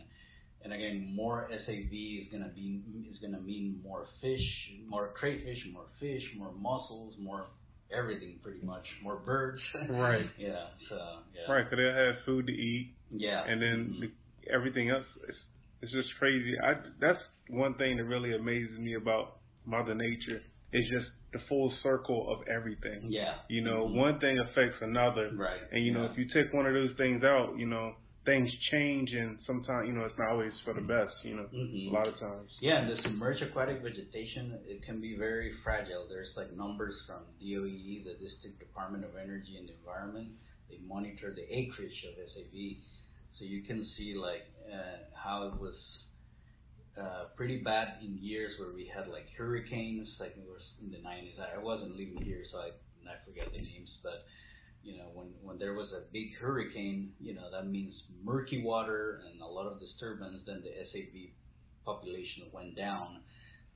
and 0.63 0.71
again, 0.73 1.13
more 1.15 1.49
SAV 1.65 1.91
is 1.91 2.27
gonna 2.31 2.51
be 2.53 2.81
is 3.11 3.17
gonna 3.19 3.41
mean 3.41 3.81
more 3.83 4.07
fish, 4.21 4.45
more 4.87 5.11
crayfish, 5.15 5.59
more 5.73 5.85
fish, 5.99 6.23
more 6.37 6.51
mussels, 6.53 7.15
more 7.19 7.47
everything 7.95 8.39
pretty 8.41 8.65
much, 8.65 8.85
more 9.03 9.17
birds. 9.17 9.61
Right. 9.89 10.25
yeah. 10.37 10.67
So 10.89 10.95
yeah. 11.35 11.53
Right, 11.53 11.69
'cause 11.69 11.77
they'll 11.77 11.93
have 11.93 12.15
food 12.25 12.47
to 12.47 12.53
eat, 12.53 12.93
Yeah. 13.11 13.43
and 13.45 13.61
then 13.61 13.95
Mhm. 13.95 13.99
the, 14.01 14.11
everything 14.53 14.89
else. 14.89 15.05
It's, 15.27 15.37
it's 15.81 15.91
just 15.91 16.09
crazy. 16.17 16.57
I 16.59 16.75
that's 16.99 17.19
one 17.49 17.73
thing 17.75 17.97
that 17.97 18.05
really 18.05 18.33
amazes 18.33 18.79
me 18.79 18.93
about 18.93 19.39
Mother 19.65 19.95
Nature 19.95 20.41
is 20.71 20.83
just 20.89 21.07
the 21.33 21.39
full 21.49 21.71
circle 21.83 22.31
of 22.31 22.47
everything. 22.47 23.11
yeah. 23.11 23.39
You 23.49 23.61
know, 23.63 23.87
Mhm. 23.87 23.95
one 23.95 24.19
thing 24.19 24.37
affects 24.39 24.81
another, 24.81 25.31
Right. 25.35 25.61
and 25.71 25.83
you 25.85 25.91
know, 25.91 26.03
yeah. 26.05 26.11
if 26.11 26.17
you 26.17 26.25
take 26.25 26.53
one 26.53 26.65
of 26.65 26.73
those 26.73 26.93
things 26.97 27.23
out, 27.23 27.57
you 27.57 27.65
know, 27.67 27.95
things 28.25 28.49
change, 28.71 29.11
and 29.13 29.37
sometimes 29.41 29.85
you 29.87 29.93
know 29.93 30.05
it's 30.05 30.17
not 30.17 30.29
always 30.29 30.53
for 30.61 30.73
the 30.73 30.81
best. 30.81 31.13
You 31.25 31.35
know, 31.35 31.43
Mhm. 31.51 31.89
a 31.89 31.93
lot 31.93 32.07
of 32.07 32.17
times. 32.19 32.55
Yeah, 32.61 32.79
and 32.81 32.89
the 32.89 33.01
submerged 33.01 33.41
aquatic 33.41 33.81
vegetation, 33.81 34.53
it 34.65 34.81
can 34.83 35.01
be 35.01 35.15
very 35.17 35.51
fragile. 35.63 36.07
There's 36.07 36.35
like 36.37 36.51
numbers 36.53 36.95
from 37.05 37.25
DOE, 37.39 37.99
the 38.03 38.13
District 38.15 38.57
Department 38.59 39.03
of 39.03 39.15
Energy 39.17 39.57
and 39.57 39.69
Environment. 39.69 40.29
They 40.69 40.77
monitor 40.77 41.33
the 41.33 41.43
acreage 41.53 42.03
of 42.05 42.17
SAV. 42.17 42.77
So 43.33 43.43
you 43.45 43.61
can 43.63 43.85
see 43.97 44.13
like 44.15 44.45
uh, 44.71 44.97
how 45.13 45.47
it 45.47 45.59
was 45.59 45.75
uh, 46.99 47.25
pretty 47.35 47.57
bad 47.57 47.95
in 48.01 48.17
years 48.21 48.53
where 48.59 48.71
we 48.73 48.85
had 48.85 49.07
like 49.07 49.27
hurricanes, 49.37 50.07
like 50.19 50.35
it 50.37 50.45
was 50.47 50.61
in 50.81 50.91
the 50.91 50.97
90s. 50.97 51.39
I 51.39 51.61
wasn't 51.61 51.91
living 51.91 52.21
here, 52.21 52.43
so 52.51 52.59
I, 52.59 52.69
I 53.09 53.15
forget 53.25 53.51
the 53.51 53.57
names, 53.59 53.89
but 54.03 54.25
you 54.83 54.97
know, 54.97 55.05
when, 55.13 55.27
when 55.41 55.57
there 55.57 55.73
was 55.73 55.87
a 55.93 56.01
big 56.11 56.35
hurricane, 56.35 57.13
you 57.19 57.33
know, 57.33 57.49
that 57.51 57.67
means 57.67 57.93
murky 58.23 58.61
water 58.61 59.21
and 59.31 59.41
a 59.41 59.45
lot 59.45 59.65
of 59.65 59.79
disturbance, 59.79 60.39
then 60.45 60.61
the 60.61 60.71
SAV 60.91 61.31
population 61.85 62.43
went 62.51 62.75
down. 62.75 63.21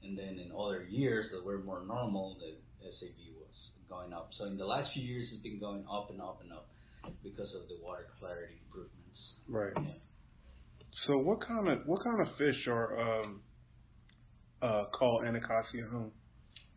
And 0.04 0.18
then 0.18 0.38
in 0.38 0.52
other 0.52 0.84
years 0.84 1.32
that 1.32 1.44
were 1.44 1.60
more 1.60 1.84
normal, 1.88 2.38
the 2.40 2.56
SAV 3.00 3.18
was 3.40 3.56
going 3.90 4.14
up. 4.14 4.32
So 4.38 4.46
in 4.46 4.58
the 4.58 4.66
last 4.66 4.94
few 4.94 5.04
years, 5.04 5.30
it's 5.32 5.42
been 5.42 5.60
going 5.60 5.86
up 5.90 6.10
and 6.12 6.22
up 6.22 6.42
and 6.44 6.52
up 6.52 6.68
because 7.24 7.54
of 7.56 7.68
the 7.70 7.78
water 7.82 8.08
clarity 8.20 8.60
improvements. 8.66 9.20
Right. 9.48 9.74
Yeah. 9.76 10.07
So 11.08 11.18
what 11.18 11.40
kind 11.48 11.70
of 11.70 11.80
what 11.86 12.04
kind 12.04 12.20
of 12.20 12.28
fish 12.38 12.68
are 12.68 13.00
um 13.00 13.42
uh 14.62 14.86
called 14.94 15.26
Anacostia 15.26 15.86
home? 15.90 16.12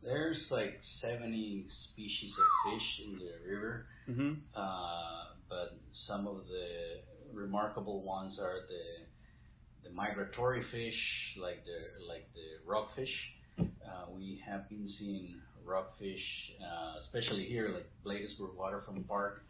There's 0.03 0.39
like 0.51 0.81
70 1.03 1.67
species 1.93 2.33
of 2.39 2.73
fish 2.73 3.07
in 3.07 3.19
the 3.19 3.51
river. 3.51 3.87
Mm-hmm. 4.09 4.33
Uh, 4.57 5.35
but 5.49 5.77
some 6.09 6.27
of 6.27 6.47
the 6.47 7.03
remarkable 7.35 8.03
ones 8.03 8.39
are 8.41 8.61
the 8.69 9.89
the 9.89 9.95
migratory 9.95 10.63
fish, 10.71 10.95
like 11.37 11.65
the 11.65 12.07
like 12.07 12.29
the 12.35 12.71
rockfish. 12.71 13.13
Uh, 13.59 14.07
we 14.17 14.41
have 14.47 14.69
been 14.69 14.89
seeing 14.99 15.35
rockfish, 15.65 16.23
uh, 16.63 17.01
especially 17.05 17.47
here, 17.47 17.71
like 17.75 17.91
Bladensburg 18.05 18.55
Waterfront 18.57 19.07
Park. 19.09 19.43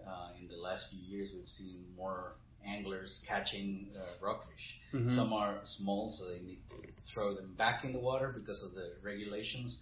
Uh, 0.00 0.30
in 0.40 0.48
the 0.48 0.56
last 0.56 0.82
few 0.90 1.00
years, 1.00 1.30
we've 1.34 1.48
seen 1.56 1.84
more 1.96 2.36
anglers 2.66 3.10
catching 3.28 3.88
uh, 3.96 4.24
rockfish. 4.24 4.64
Mhm. 4.92 5.16
Some 5.16 5.32
are 5.32 5.60
small, 5.78 6.16
so 6.18 6.26
they 6.28 6.40
need 6.40 6.62
to 6.70 6.76
throw 7.12 7.34
them 7.34 7.54
back 7.56 7.84
in 7.84 7.92
the 7.92 7.98
water 7.98 8.32
because 8.36 8.62
of 8.62 8.74
the 8.74 8.94
regulations. 9.02 9.76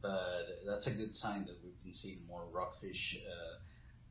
But 0.00 0.60
that's 0.66 0.86
a 0.86 0.90
good 0.90 1.12
sign 1.22 1.44
that 1.46 1.56
we've 1.62 1.80
been 1.84 1.94
seeing 2.02 2.20
more 2.26 2.44
rockfish 2.52 2.98
uh, 3.28 3.58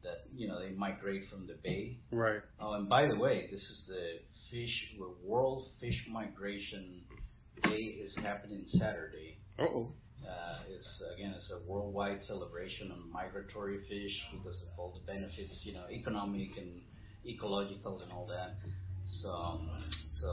that 0.03 0.23
you 0.33 0.47
know 0.47 0.59
they 0.59 0.71
migrate 0.71 1.29
from 1.29 1.47
the 1.47 1.55
bay. 1.63 1.97
Right. 2.11 2.41
Oh, 2.59 2.73
and 2.73 2.87
by 2.87 3.07
the 3.07 3.15
way, 3.17 3.47
this 3.51 3.61
is 3.61 3.77
the 3.87 4.19
fish 4.49 4.75
the 4.97 5.09
World 5.27 5.67
Fish 5.79 5.95
Migration 6.09 7.01
Day 7.63 7.99
is 8.03 8.11
happening 8.23 8.65
Saturday. 8.79 9.37
Uh 9.59 9.63
oh. 9.63 9.91
Uh, 10.25 10.59
it's 10.69 10.87
again, 11.15 11.33
it's 11.37 11.49
a 11.51 11.59
worldwide 11.69 12.19
celebration 12.27 12.91
on 12.91 13.11
migratory 13.11 13.79
fish 13.89 14.15
because 14.31 14.55
of 14.61 14.67
all 14.77 14.93
the 14.93 15.05
benefits, 15.11 15.53
you 15.63 15.73
know, 15.73 15.85
economic 15.89 16.49
and 16.57 16.81
ecological 17.25 18.01
and 18.01 18.11
all 18.11 18.27
that. 18.27 18.57
So, 19.21 19.29
um, 19.29 19.69
so 20.19 20.27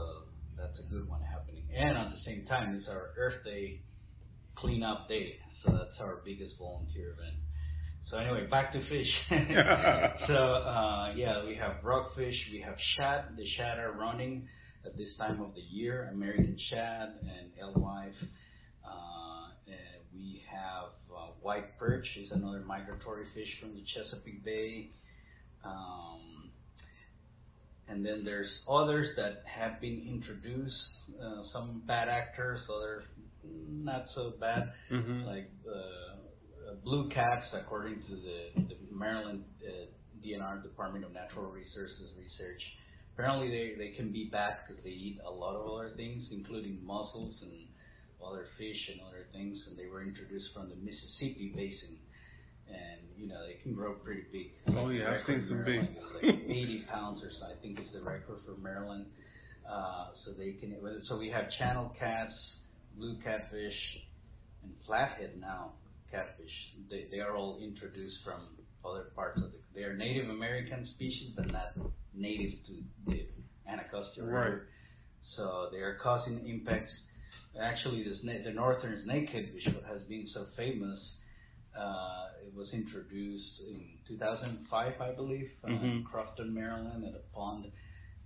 that's 0.57 0.77
a 0.79 0.91
good 0.91 1.07
one 1.07 1.21
happening. 1.21 1.63
And 1.75 1.97
at 1.97 2.11
the 2.11 2.19
same 2.25 2.45
time, 2.45 2.75
it's 2.75 2.87
our 2.87 3.11
Earth 3.17 3.43
Day 3.45 3.81
cleanup 4.55 5.07
day. 5.07 5.35
So 5.63 5.71
that's 5.71 5.99
our 5.99 6.21
biggest 6.25 6.55
volunteer 6.57 7.11
event. 7.11 7.35
So 8.09 8.17
anyway, 8.17 8.47
back 8.47 8.73
to 8.73 8.79
fish. 8.89 9.07
so 10.27 10.33
uh, 10.33 11.13
yeah, 11.15 11.45
we 11.45 11.55
have 11.55 11.83
rockfish, 11.83 12.35
we 12.51 12.59
have 12.61 12.75
shad. 12.97 13.25
The 13.37 13.45
shad 13.57 13.77
are 13.77 13.93
running 13.93 14.47
at 14.85 14.97
this 14.97 15.09
time 15.17 15.41
of 15.41 15.53
the 15.53 15.61
year. 15.61 16.09
American 16.11 16.57
shad 16.71 17.09
and 17.21 17.51
alewife. 17.61 18.15
Uh, 18.83 19.51
and 19.67 20.01
we 20.13 20.41
have 20.51 20.89
uh, 21.15 21.31
white 21.41 21.77
perch 21.77 22.07
is 22.19 22.31
another 22.31 22.61
migratory 22.61 23.25
fish 23.35 23.49
from 23.61 23.75
the 23.75 23.83
Chesapeake 23.93 24.43
Bay. 24.43 24.89
Um, 25.63 26.48
and 27.89 28.05
then 28.05 28.23
there's 28.25 28.49
others 28.69 29.09
that 29.17 29.43
have 29.45 29.81
been 29.81 30.07
introduced. 30.07 30.75
Uh, 31.21 31.43
some 31.53 31.83
bad 31.87 32.09
actors, 32.09 32.61
others 32.69 33.03
not 33.43 34.05
so 34.15 34.33
bad 34.39 34.63
Mm-hmm. 34.91 35.23
like 35.25 35.51
uh, 35.67 36.75
blue 36.83 37.09
cats, 37.09 37.45
according 37.53 38.01
to 38.07 38.15
the, 38.15 38.51
the 38.69 38.75
Maryland 38.91 39.45
uh, 39.65 39.87
DNR 40.25 40.63
Department 40.63 41.05
of 41.05 41.13
Natural 41.13 41.51
Resources 41.51 42.11
research. 42.17 42.61
Apparently, 43.13 43.49
they, 43.49 43.75
they 43.77 43.95
can 43.97 44.11
be 44.13 44.29
bad 44.31 44.57
because 44.67 44.83
they 44.83 44.91
eat 44.91 45.19
a 45.25 45.31
lot 45.31 45.55
of 45.55 45.67
other 45.67 45.91
things, 45.95 46.23
including 46.31 46.79
mussels 46.85 47.35
and 47.41 47.67
other 48.25 48.47
fish 48.57 48.79
and 48.91 49.01
other 49.07 49.27
things. 49.33 49.57
And 49.69 49.77
they 49.77 49.87
were 49.87 50.03
introduced 50.03 50.47
from 50.53 50.69
the 50.69 50.75
Mississippi 50.75 51.53
Basin, 51.55 51.97
and 52.69 53.01
you 53.17 53.27
know 53.27 53.45
they 53.47 53.61
can 53.61 53.73
grow 53.73 53.93
pretty 53.93 54.23
big. 54.31 54.51
Oh, 54.75 54.89
yeah, 54.89 55.11
I've 55.11 55.25
seen 55.27 55.45
some 55.49 55.63
big. 55.65 55.81
Like 55.81 56.23
80 56.45 56.85
pounds 56.91 57.21
or 57.23 57.31
so. 57.39 57.45
I 57.45 57.55
think 57.61 57.79
is 57.79 57.87
the 57.93 58.01
record 58.01 58.39
for 58.45 58.59
Maryland. 58.61 59.05
Uh, 59.69 60.07
so 60.25 60.31
they 60.31 60.53
can. 60.53 60.75
So 61.07 61.17
we 61.17 61.29
have 61.29 61.45
channel 61.59 61.95
cats, 61.99 62.33
blue 62.97 63.17
catfish, 63.23 63.75
and 64.63 64.71
flathead 64.85 65.39
now 65.39 65.73
catfish. 66.11 66.51
They 66.89 67.05
they 67.11 67.19
are 67.19 67.35
all 67.35 67.59
introduced 67.61 68.17
from 68.23 68.41
other 68.85 69.05
parts 69.15 69.37
of 69.43 69.51
the. 69.51 69.57
They 69.75 69.83
are 69.83 69.95
Native 69.95 70.29
American 70.29 70.87
species, 70.95 71.31
but 71.35 71.51
not 71.51 71.73
native 72.15 72.59
to 72.67 72.73
the 73.07 73.25
Anacostia 73.67 74.23
River. 74.23 74.33
Right. 74.33 74.61
So 75.37 75.67
they 75.71 75.77
are 75.77 75.97
causing 76.01 76.47
impacts. 76.47 76.91
Actually, 77.61 78.03
the 78.03 78.15
sna- 78.25 78.43
the 78.43 78.51
northern 78.51 79.03
snakehead 79.07 79.53
fish 79.53 79.67
has 79.87 80.01
been 80.09 80.27
so 80.33 80.45
famous. 80.57 80.99
Uh, 81.77 82.27
it 82.45 82.53
was 82.55 82.69
introduced 82.73 83.59
in 83.67 83.85
2005, 84.07 85.01
I 85.01 85.11
believe, 85.13 85.51
uh, 85.63 85.67
in 85.67 85.77
Mhm. 85.79 86.05
Crofton, 86.05 86.53
Maryland, 86.53 87.05
at 87.05 87.13
a 87.15 87.23
pond. 87.33 87.71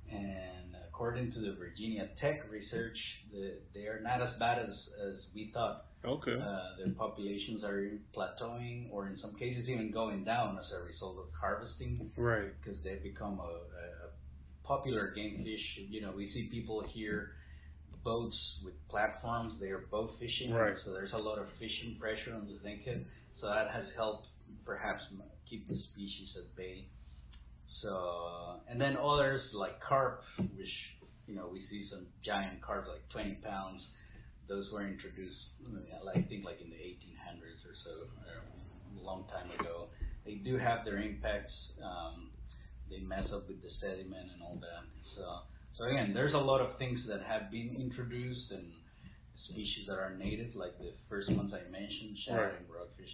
And 0.10 0.76
according 0.88 1.32
to 1.34 1.40
the 1.40 1.54
Virginia 1.54 2.10
Tech 2.20 2.50
research, 2.50 2.98
the, 3.32 3.60
they 3.74 3.88
are 3.88 4.00
not 4.02 4.22
as 4.22 4.34
bad 4.40 4.60
as, 4.60 4.70
as 4.70 5.26
we 5.34 5.52
thought. 5.54 5.86
Okay. 6.06 6.34
Uh, 6.40 6.76
their 6.78 6.94
populations 6.94 7.64
are 7.64 7.92
plateauing 8.16 8.92
or 8.92 9.08
in 9.08 9.18
some 9.18 9.34
cases 9.36 9.68
even 9.70 9.92
going 9.92 10.24
down 10.24 10.58
as 10.60 10.66
a 10.72 10.84
result 10.84 11.18
of 11.18 11.32
harvesting 11.34 12.12
right. 12.18 12.52
because 12.62 12.82
they've 12.84 13.02
become 13.04 13.40
a, 13.40 13.44
a 13.44 14.68
popular 14.68 15.12
game 15.12 15.44
fish. 15.44 15.80
You 15.90 16.02
know, 16.02 16.12
we 16.12 16.32
see 16.34 16.50
people 16.52 16.82
here 16.94 17.36
boats 18.04 18.36
with 18.66 18.74
platforms. 18.90 19.54
They 19.62 19.70
are 19.70 19.86
boat 19.90 20.12
fishing, 20.20 20.52
Right. 20.54 20.76
so 20.84 20.92
there's 20.92 21.14
a 21.14 21.18
lot 21.18 21.40
of 21.40 21.48
fishing 21.58 21.96
pressure 22.00 22.34
on 22.36 22.48
the 22.48 22.60
Zinkit. 22.68 23.06
So 23.44 23.50
that 23.50 23.76
has 23.76 23.84
helped 23.98 24.28
perhaps 24.64 25.04
keep 25.50 25.68
the 25.68 25.76
species 25.92 26.32
at 26.40 26.56
bay. 26.56 26.88
So 27.82 28.62
and 28.70 28.80
then 28.80 28.96
others 28.96 29.42
like 29.52 29.84
carp, 29.84 30.24
which 30.40 30.72
you 31.28 31.36
know 31.36 31.50
we 31.52 31.60
see 31.70 31.86
some 31.92 32.08
giant 32.24 32.62
carp 32.62 32.88
like 32.88 33.04
20 33.12 33.44
pounds. 33.44 33.82
Those 34.48 34.72
were 34.72 34.88
introduced, 34.88 35.36
I 36.08 36.22
think, 36.24 36.46
like 36.46 36.60
in 36.64 36.70
the 36.70 36.80
1800s 36.80 37.64
or 37.68 37.76
so, 37.84 37.92
or 38.32 38.44
a 39.00 39.04
long 39.04 39.26
time 39.28 39.52
ago. 39.60 39.88
They 40.26 40.36
do 40.36 40.58
have 40.58 40.86
their 40.86 40.98
impacts. 41.02 41.52
Um, 41.84 42.32
they 42.90 43.00
mess 43.00 43.28
up 43.34 43.48
with 43.48 43.62
the 43.62 43.72
sediment 43.82 44.32
and 44.32 44.42
all 44.42 44.56
that. 44.60 44.84
So, 45.16 45.24
so 45.78 45.84
again, 45.92 46.14
there's 46.14 46.34
a 46.34 46.38
lot 46.44 46.60
of 46.62 46.78
things 46.78 47.00
that 47.08 47.24
have 47.24 47.52
been 47.52 47.76
introduced 47.80 48.52
and 48.52 48.72
species 49.50 49.88
that 49.88 49.96
are 50.00 50.16
native, 50.16 50.56
like 50.56 50.78
the 50.80 50.92
first 51.10 51.32
ones 51.32 51.52
I 51.54 51.64
mentioned, 51.70 52.18
shad 52.28 52.36
Right. 52.38 52.54
and 52.60 52.68
rockfish. 52.70 53.12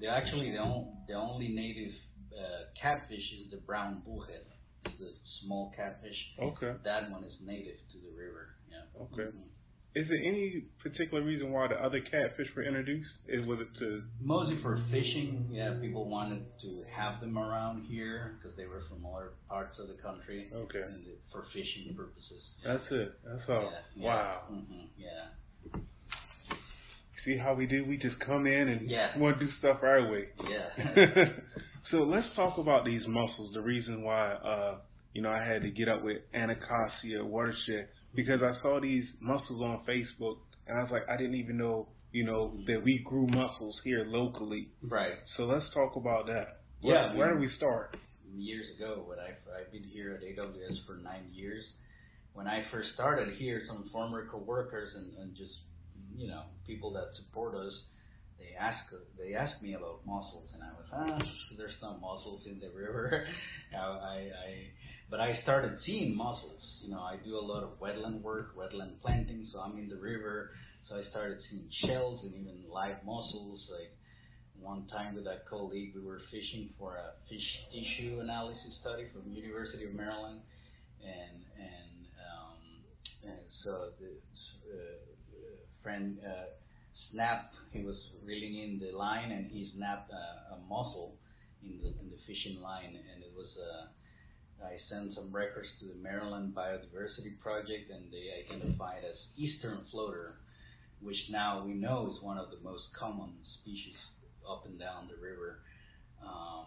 They're 0.00 0.10
actually 0.10 0.52
the, 0.52 0.58
on, 0.58 0.96
the 1.08 1.14
only 1.14 1.48
native 1.48 1.92
uh, 2.32 2.70
catfish 2.80 3.24
is 3.40 3.50
the 3.50 3.58
brown 3.58 4.02
bullhead. 4.04 4.44
It's 4.84 4.94
the 4.98 5.10
small 5.42 5.72
catfish. 5.76 6.16
Okay. 6.40 6.72
That 6.84 7.10
one 7.10 7.24
is 7.24 7.34
native 7.44 7.76
to 7.92 7.98
the 7.98 8.16
river. 8.16 8.54
Yeah. 8.70 9.02
Okay. 9.02 9.30
Mhm. 9.36 9.48
Is 9.94 10.06
there 10.06 10.18
any 10.18 10.62
particular 10.82 11.24
reason 11.24 11.50
why 11.50 11.66
the 11.66 11.74
other 11.74 12.00
catfish 12.00 12.46
were 12.54 12.62
introduced? 12.62 13.08
Is 13.26 13.44
was 13.46 13.58
it 13.60 13.68
to 13.80 14.02
Mostly 14.20 14.60
for 14.62 14.78
fishing. 14.92 15.48
Yeah, 15.50 15.74
people 15.80 16.08
wanted 16.08 16.44
to 16.62 16.84
have 16.94 17.20
them 17.20 17.36
around 17.38 17.86
here 17.86 18.38
because 18.38 18.56
they 18.56 18.66
were 18.66 18.84
from 18.88 19.04
other 19.06 19.32
parts 19.48 19.76
of 19.80 19.88
the 19.88 19.94
country. 19.94 20.50
Okay. 20.54 20.82
And 20.82 21.04
for 21.32 21.46
fishing 21.52 21.94
purposes. 21.96 22.42
That's 22.64 22.84
it. 22.90 23.18
That's 23.24 23.48
all. 23.48 23.62
Yeah, 23.72 23.78
yeah. 23.96 24.06
Wow. 24.06 24.42
hmm 24.48 24.86
yeah. 24.96 25.80
See 27.28 27.36
how 27.36 27.52
we 27.52 27.66
do? 27.66 27.84
We 27.84 27.98
just 27.98 28.18
come 28.20 28.46
in 28.46 28.68
and 28.68 28.88
Yeah. 28.88 29.16
want 29.18 29.38
to 29.38 29.44
do 29.44 29.52
stuff 29.58 29.80
our 29.82 30.10
way. 30.10 30.28
Yeah. 30.48 31.24
so 31.90 31.98
let's 31.98 32.26
talk 32.34 32.56
about 32.56 32.86
these 32.86 33.02
mussels. 33.06 33.52
The 33.52 33.60
reason 33.60 34.02
why, 34.02 34.32
uh, 34.32 34.78
you 35.12 35.20
know, 35.20 35.28
I 35.30 35.44
had 35.44 35.60
to 35.60 35.70
get 35.70 35.88
up 35.88 36.02
with 36.02 36.22
Anacostia 36.32 37.22
watershed 37.22 37.88
because 38.14 38.40
I 38.42 38.58
saw 38.62 38.80
these 38.80 39.04
mussels 39.20 39.60
on 39.60 39.84
Facebook, 39.86 40.38
and 40.66 40.78
I 40.78 40.82
was 40.82 40.90
like, 40.90 41.02
I 41.06 41.18
didn't 41.18 41.34
even 41.34 41.58
know, 41.58 41.88
you 42.12 42.24
know, 42.24 42.56
that 42.66 42.82
we 42.82 43.04
grew 43.04 43.26
mussels 43.26 43.78
here 43.84 44.06
locally. 44.06 44.70
right. 44.82 45.12
So 45.36 45.42
let's 45.44 45.66
talk 45.74 45.96
about 45.96 46.26
that. 46.28 46.60
Where, 46.80 46.94
Yeah, 46.94 47.14
where 47.14 47.34
do 47.34 47.40
we 47.40 47.50
start? 47.58 47.94
years 48.36 48.64
ago 48.76 49.02
when 49.06 49.18
I've, 49.18 49.40
I've 49.58 49.70
been 49.72 49.82
here 49.84 50.12
at 50.14 50.22
AWS 50.22 50.86
for 50.86 50.96
nine 50.96 51.28
years. 51.32 51.64
When 52.32 52.46
I 52.46 52.64
first 52.70 52.88
started 52.94 53.36
here, 53.36 53.62
some 53.66 53.90
former 53.92 54.28
coworkers 54.28 54.94
and, 54.94 55.12
and 55.18 55.34
just 55.36 55.52
you 56.18 56.28
know 56.28 56.42
people 56.66 56.92
that 56.92 57.08
support 57.16 57.54
us, 57.54 57.72
they 58.38 58.54
ask 58.58 58.78
they 59.18 59.34
asked 59.34 59.62
me 59.62 59.74
about 59.74 60.04
mussels, 60.04 60.48
and 60.52 60.62
I 60.62 60.70
was 60.74 60.86
ah, 60.92 61.18
there's 61.56 61.78
no 61.80 61.96
mussels 62.00 62.42
in 62.46 62.58
the 62.60 62.70
river. 62.70 63.24
I, 63.74 63.78
I 63.78 64.68
but 65.10 65.20
I 65.20 65.38
started 65.42 65.78
seeing 65.86 66.16
mussels. 66.16 66.60
You 66.82 66.90
know, 66.90 67.00
I 67.00 67.16
do 67.24 67.38
a 67.38 67.40
lot 67.40 67.62
of 67.62 67.80
wetland 67.80 68.20
work, 68.22 68.56
wetland 68.56 69.00
planting, 69.00 69.46
so 69.52 69.60
I'm 69.60 69.78
in 69.78 69.88
the 69.88 69.96
river. 69.96 70.50
So 70.88 70.96
I 70.96 71.02
started 71.10 71.38
seeing 71.50 71.68
shells 71.86 72.20
and 72.24 72.34
even 72.34 72.64
live 72.72 72.96
mussels, 73.04 73.60
like 73.70 73.92
one 74.60 74.86
time 74.88 75.14
with 75.14 75.26
a 75.26 75.38
colleague, 75.48 75.92
we 75.94 76.02
were 76.02 76.20
fishing 76.30 76.70
for 76.78 76.96
a 76.96 77.12
fish 77.28 77.46
tissue 77.70 78.20
analysis 78.20 78.74
study 78.80 79.06
from 79.12 79.30
University 79.30 79.84
of 79.84 79.94
Maryland, 79.94 80.40
and 81.00 81.38
and 81.54 82.06
um, 82.18 82.58
and 83.22 83.40
so 83.62 83.90
the 84.00 84.10
uh, 84.72 85.07
friend 85.82 86.18
uh, 86.24 86.50
snapped. 87.10 87.54
He 87.72 87.82
was 87.82 87.96
reeling 88.24 88.58
in 88.58 88.80
the 88.80 88.96
line, 88.96 89.32
and 89.32 89.50
he 89.50 89.70
snapped 89.76 90.10
a, 90.10 90.54
a 90.54 90.58
mussel 90.68 91.14
in 91.62 91.78
the 91.82 91.88
in 91.88 92.10
the 92.10 92.20
fishing 92.26 92.60
line, 92.60 92.96
and 92.96 93.22
it 93.22 93.32
was 93.36 93.48
a. 93.56 93.88
I 94.58 94.74
sent 94.90 95.14
some 95.14 95.30
records 95.30 95.68
to 95.78 95.86
the 95.86 95.94
Maryland 96.02 96.52
Biodiversity 96.52 97.38
Project, 97.40 97.90
and 97.94 98.10
they 98.10 98.42
identified 98.42 99.04
as 99.04 99.14
eastern 99.36 99.86
floater, 99.92 100.34
which 101.00 101.16
now 101.30 101.62
we 101.64 101.74
know 101.74 102.12
is 102.12 102.20
one 102.24 102.38
of 102.38 102.50
the 102.50 102.58
most 102.64 102.82
common 102.98 103.34
species 103.60 103.94
up 104.48 104.66
and 104.66 104.76
down 104.76 105.06
the 105.06 105.14
river. 105.22 105.60
Um, 106.20 106.66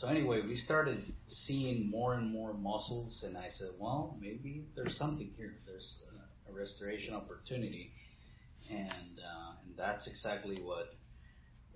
so 0.00 0.06
anyway, 0.06 0.42
we 0.42 0.62
started 0.64 1.02
seeing 1.48 1.90
more 1.90 2.14
and 2.14 2.30
more 2.30 2.54
mussels, 2.54 3.12
and 3.24 3.36
I 3.36 3.48
said, 3.58 3.70
well, 3.78 4.16
maybe 4.20 4.64
there's 4.76 4.96
something 4.98 5.30
here. 5.36 5.54
There's 5.66 5.88
a, 6.12 6.52
a 6.52 6.54
restoration 6.54 7.14
opportunity, 7.14 7.90
and 8.70 9.18
uh, 9.18 9.52
and 9.64 9.76
that's 9.76 10.06
exactly 10.06 10.60
what 10.62 10.94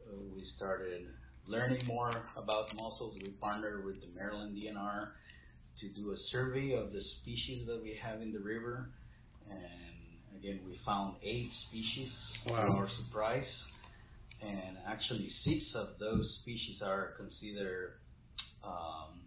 uh, 0.07 0.17
we 0.35 0.45
started 0.57 1.07
learning 1.47 1.87
more 1.87 2.13
about 2.37 2.75
mussels. 2.75 3.17
We 3.23 3.31
partnered 3.41 3.85
with 3.85 4.01
the 4.01 4.09
Maryland 4.15 4.57
DNR 4.57 5.09
to 5.81 5.89
do 5.91 6.13
a 6.13 6.17
survey 6.31 6.73
of 6.75 6.93
the 6.93 7.03
species 7.21 7.67
that 7.67 7.81
we 7.83 7.99
have 8.03 8.21
in 8.23 8.33
the 8.33 8.41
river, 8.41 8.91
and 9.49 10.39
again, 10.39 10.61
we 10.67 10.79
found 10.87 11.17
eight 11.23 11.51
species 11.69 12.11
Wow. 12.47 12.67
to 12.67 12.73
our 12.73 12.89
surprise 13.05 13.47
and 14.41 14.79
actually 14.87 15.31
six 15.45 15.65
of 15.75 15.99
those 15.99 16.27
species 16.43 16.81
are 16.83 17.13
considered, 17.17 17.95
um, 18.65 19.21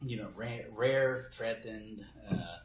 you 0.00 0.16
know, 0.16 0.30
rare, 0.36 0.64
rare 0.72 1.26
threatened 1.36 2.00
uh, 2.30 2.34
uh, 2.34 2.56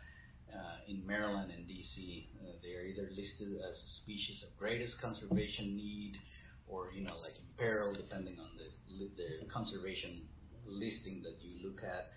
in 0.88 1.06
Maryland 1.06 1.52
and 1.56 1.68
D.C. 1.68 2.30
Uh, 2.42 2.54
they 2.64 2.74
are 2.76 2.86
either 2.86 3.10
listed 3.12 3.56
as 3.58 3.76
species 4.04 4.44
of 4.44 4.56
greatest 4.58 4.94
conservation 5.02 5.76
need, 5.76 6.18
or 6.68 6.92
you 6.94 7.04
know, 7.04 7.18
like 7.22 7.36
in 7.36 7.48
peril, 7.58 7.94
depending 7.94 8.40
on 8.40 8.50
the 8.58 8.70
the 9.18 9.46
conservation 9.52 10.22
listing 10.68 11.22
that 11.24 11.38
you 11.42 11.68
look 11.68 11.82
at. 11.84 12.12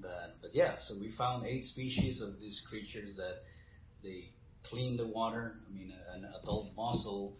But 0.00 0.36
but 0.40 0.54
yeah, 0.54 0.76
so 0.88 0.94
we 0.98 1.12
found 1.16 1.46
eight 1.46 1.66
species 1.72 2.20
of 2.20 2.38
these 2.40 2.56
creatures 2.68 3.16
that 3.16 3.42
they 4.02 4.30
clean 4.68 4.96
the 4.96 5.06
water. 5.06 5.56
I 5.68 5.74
mean, 5.74 5.92
an 6.14 6.26
adult 6.42 6.68
mussel 6.76 7.36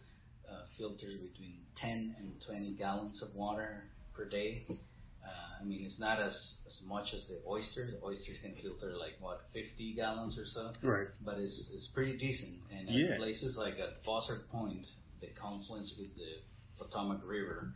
uh, 0.48 0.62
filters 0.76 1.20
between 1.20 1.54
10 1.80 2.16
and 2.18 2.32
20 2.46 2.72
gallons 2.72 3.22
of 3.22 3.34
water 3.34 3.84
per 4.14 4.24
day. 4.24 4.66
Uh, 4.70 5.60
I 5.60 5.64
mean, 5.64 5.84
it's 5.84 5.98
not 5.98 6.20
as, 6.20 6.32
as 6.68 6.87
much 6.87 7.09
as 7.14 7.20
the 7.28 7.40
oysters. 7.48 7.94
Oysters 8.04 8.37
can 8.42 8.54
filter 8.61 8.92
like 8.96 9.16
what 9.20 9.48
50 9.52 9.94
gallons 9.94 10.37
or 10.37 10.44
so, 10.52 10.72
Right. 10.87 11.09
but 11.24 11.38
it's 11.38 11.57
it's 11.72 11.88
pretty 11.94 12.16
decent. 12.18 12.61
And 12.70 12.88
at 12.88 12.94
Yeah. 12.94 13.16
places 13.16 13.57
like 13.57 13.78
at 13.78 14.02
Buzzard 14.04 14.48
Point, 14.50 14.87
the 15.20 15.28
confluence 15.28 15.90
with 15.98 16.14
the 16.16 16.42
Potomac 16.78 17.24
River, 17.24 17.74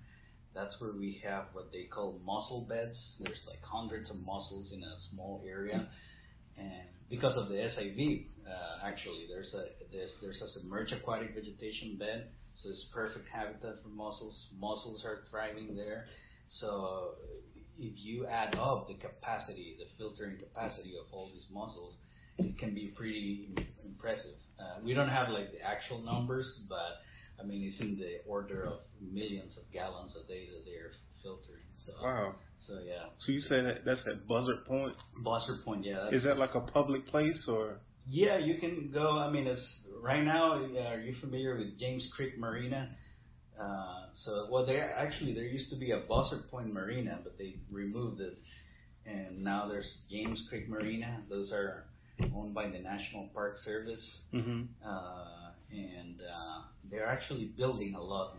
that's 0.54 0.78
where 0.80 0.92
we 0.92 1.18
have 1.24 1.46
what 1.54 1.72
they 1.72 1.84
call 1.84 2.18
mussel 2.24 2.66
beds. 2.68 2.98
There's 3.18 3.40
like 3.46 3.62
hundreds 3.62 4.10
of 4.10 4.20
mussels 4.20 4.70
in 4.72 4.82
a 4.84 4.94
small 5.10 5.42
area, 5.46 5.88
and 6.56 6.88
because 7.08 7.34
of 7.36 7.48
the 7.48 7.56
SAV, 7.74 8.28
uh, 8.46 8.78
actually, 8.84 9.26
there's 9.28 9.52
a 9.54 9.64
there's 9.90 10.10
there's 10.20 10.40
a 10.42 10.48
submerged 10.52 10.92
aquatic 10.92 11.34
vegetation 11.34 11.96
bed, 11.96 12.30
so 12.62 12.68
it's 12.68 12.84
perfect 12.92 13.28
habitat 13.28 13.82
for 13.82 13.88
mussels. 13.88 14.36
Mussels 14.58 15.02
are 15.04 15.24
thriving 15.30 15.74
there. 15.74 16.08
So 16.60 17.16
if 17.78 17.92
you 17.96 18.26
add 18.26 18.54
up 18.56 18.88
the 18.88 18.94
capacity, 18.94 19.76
the 19.78 19.86
filtering 19.98 20.38
capacity 20.38 20.94
of 20.98 21.06
all 21.12 21.30
these 21.32 21.46
mussels, 21.52 21.94
it 22.38 22.58
can 22.58 22.74
be 22.74 22.92
pretty 22.96 23.54
impressive. 23.84 24.36
Uh, 24.58 24.80
we 24.84 24.94
don't 24.94 25.08
have 25.08 25.28
like 25.28 25.52
the 25.52 25.60
actual 25.60 25.98
numbers, 26.02 26.46
but 26.68 27.02
I 27.40 27.46
mean 27.46 27.62
it's 27.72 27.80
in 27.80 27.98
the 27.98 28.18
order 28.28 28.64
of 28.64 28.80
millions 29.00 29.52
of 29.56 29.70
gallons 29.72 30.12
a 30.16 30.26
day 30.28 30.48
that 30.52 30.64
they're 30.64 30.92
filtering. 31.22 31.64
So 31.86 31.92
Wow. 32.02 32.34
so 32.66 32.74
yeah, 32.86 33.06
So 33.26 33.32
you 33.32 33.40
say 33.42 33.60
that 33.62 33.84
that's 33.84 34.00
at 34.06 34.26
Buzzard 34.28 34.64
Point? 34.66 34.94
Buzzard 35.24 35.64
Point, 35.64 35.84
yeah. 35.84 36.08
Is 36.10 36.22
that 36.24 36.38
like 36.38 36.54
a 36.54 36.60
public 36.60 37.06
place 37.08 37.36
or? 37.48 37.80
Yeah, 38.08 38.38
you 38.38 38.58
can 38.58 38.90
go. 38.92 39.18
I 39.18 39.30
mean, 39.30 39.46
it's 39.46 39.60
right 40.02 40.22
now. 40.24 40.54
Uh, 40.54 40.88
are 40.90 41.00
you 41.00 41.14
familiar 41.20 41.56
with 41.56 41.78
James 41.78 42.02
Creek 42.16 42.38
Marina? 42.38 42.88
Uh, 43.60 44.06
so, 44.24 44.48
well, 44.50 44.64
there 44.66 44.94
actually 44.96 45.34
there 45.34 45.44
used 45.44 45.70
to 45.70 45.76
be 45.76 45.90
a 45.92 45.98
Buzzard 45.98 46.50
Point 46.50 46.72
Marina, 46.72 47.18
but 47.22 47.38
they 47.38 47.56
removed 47.70 48.20
it, 48.20 48.38
and 49.06 49.42
now 49.42 49.68
there's 49.68 49.86
James 50.10 50.38
Creek 50.48 50.68
Marina. 50.68 51.20
Those 51.28 51.52
are 51.52 51.84
owned 52.34 52.54
by 52.54 52.68
the 52.68 52.78
National 52.78 53.28
Park 53.34 53.58
Service, 53.64 54.00
Mm-hmm. 54.34 54.62
uh, 54.86 55.50
and 55.70 56.20
uh, 56.20 56.62
they're 56.90 57.06
actually 57.06 57.46
building 57.56 57.94
a 57.94 58.02
lot. 58.02 58.36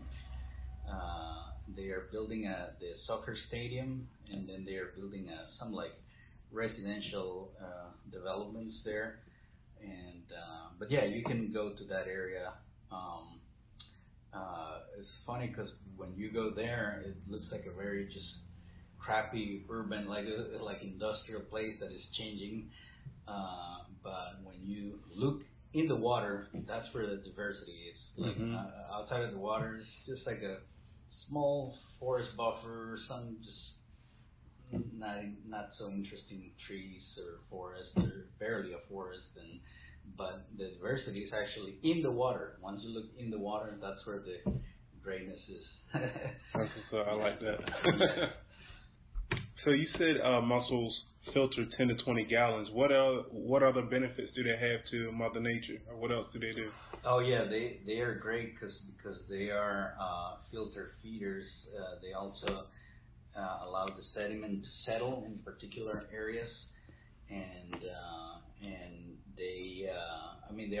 Uh, 0.90 1.50
they 1.76 1.88
are 1.88 2.08
building 2.12 2.46
a 2.46 2.70
the 2.80 2.92
soccer 3.06 3.36
stadium, 3.48 4.06
and 4.32 4.48
then 4.48 4.64
they 4.64 4.74
are 4.76 4.90
building 4.96 5.28
a, 5.28 5.46
some 5.58 5.72
like 5.72 5.92
residential 6.52 7.50
uh, 7.60 7.88
developments 8.12 8.76
there. 8.84 9.20
And 9.80 10.24
uh, 10.32 10.68
but 10.78 10.90
yeah, 10.90 11.04
you 11.04 11.22
can 11.24 11.52
go 11.52 11.70
to 11.70 11.84
that 11.84 12.06
area. 12.06 12.52
Um, 12.92 13.40
uh, 14.34 14.78
it's 14.98 15.08
funny 15.26 15.48
because 15.48 15.70
when 15.96 16.14
you 16.16 16.30
go 16.32 16.50
there, 16.50 17.02
it 17.04 17.16
looks 17.28 17.46
like 17.52 17.66
a 17.66 17.72
very 17.72 18.06
just 18.06 18.34
crappy 18.98 19.62
urban, 19.70 20.06
like 20.06 20.26
like 20.60 20.82
industrial 20.82 21.42
place 21.42 21.74
that 21.80 21.92
is 21.92 22.02
changing. 22.18 22.70
Uh, 23.28 23.78
but 24.02 24.34
when 24.44 24.56
you 24.62 24.98
look 25.14 25.42
in 25.74 25.88
the 25.88 25.96
water, 25.96 26.48
that's 26.66 26.92
where 26.94 27.06
the 27.06 27.16
diversity 27.16 27.90
is. 27.90 27.96
Like 28.16 28.36
Mhm. 28.36 28.54
uh, 28.54 28.94
outside 28.94 29.22
of 29.22 29.32
the 29.32 29.38
water, 29.38 29.76
it's 29.76 29.88
just 30.06 30.26
like 30.26 30.42
a 30.42 30.58
small 31.26 31.74
forest 31.98 32.30
buffer, 32.36 32.98
some 33.08 33.38
just 33.42 33.72
not 34.92 35.18
not 35.46 35.66
so 35.78 35.88
interesting 35.90 36.50
trees 36.66 37.02
or 37.18 37.40
forest, 37.50 37.90
or 37.96 38.26
barely 38.38 38.72
a 38.72 38.78
forest, 38.88 39.28
and 39.36 39.60
but 40.16 40.46
the 40.56 40.70
diversity 40.70 41.20
is 41.20 41.32
actually 41.32 41.76
in 41.82 42.02
the 42.02 42.10
water. 42.10 42.56
Once 42.62 42.80
you 42.82 42.90
look 42.90 43.06
in 43.18 43.30
the 43.30 43.38
water, 43.38 43.76
that's 43.80 44.04
where 44.06 44.20
the 44.20 44.52
greatness 45.02 45.40
is. 45.48 45.64
That's 46.54 46.70
what's. 46.90 47.08
I 47.08 47.12
like 47.12 47.38
that. 47.40 47.58
so 49.64 49.70
you 49.70 49.86
said 49.98 50.20
uh, 50.24 50.40
mussels 50.40 50.94
filter 51.32 51.64
10 51.76 51.88
to 51.88 51.94
20 52.04 52.24
gallons. 52.24 52.68
What 52.72 52.92
el- 52.92 53.26
what 53.30 53.62
other 53.62 53.82
benefits 53.82 54.30
do 54.34 54.42
they 54.42 54.50
have 54.50 54.80
to 54.90 55.12
Mother 55.12 55.40
Nature, 55.40 55.80
or 55.88 55.96
what 55.96 56.10
else 56.10 56.26
do 56.32 56.38
they 56.38 56.52
do? 56.52 56.70
Oh 57.04 57.20
yeah, 57.20 57.44
they 57.44 57.80
they 57.86 58.00
are 58.00 58.14
great 58.14 58.58
cause, 58.58 58.72
because 58.96 59.18
they 59.28 59.50
are 59.50 59.94
uh, 60.00 60.36
filter 60.50 60.92
feeders. 61.02 61.46
Uh, 61.78 62.00
they 62.02 62.12
also 62.12 62.66
uh, 63.36 63.58
allow 63.66 63.86
the 63.86 64.02
sediment 64.14 64.64
to 64.64 64.68
settle 64.84 65.24
in 65.26 65.38
particular 65.38 66.04
areas, 66.12 66.50
and 67.30 67.63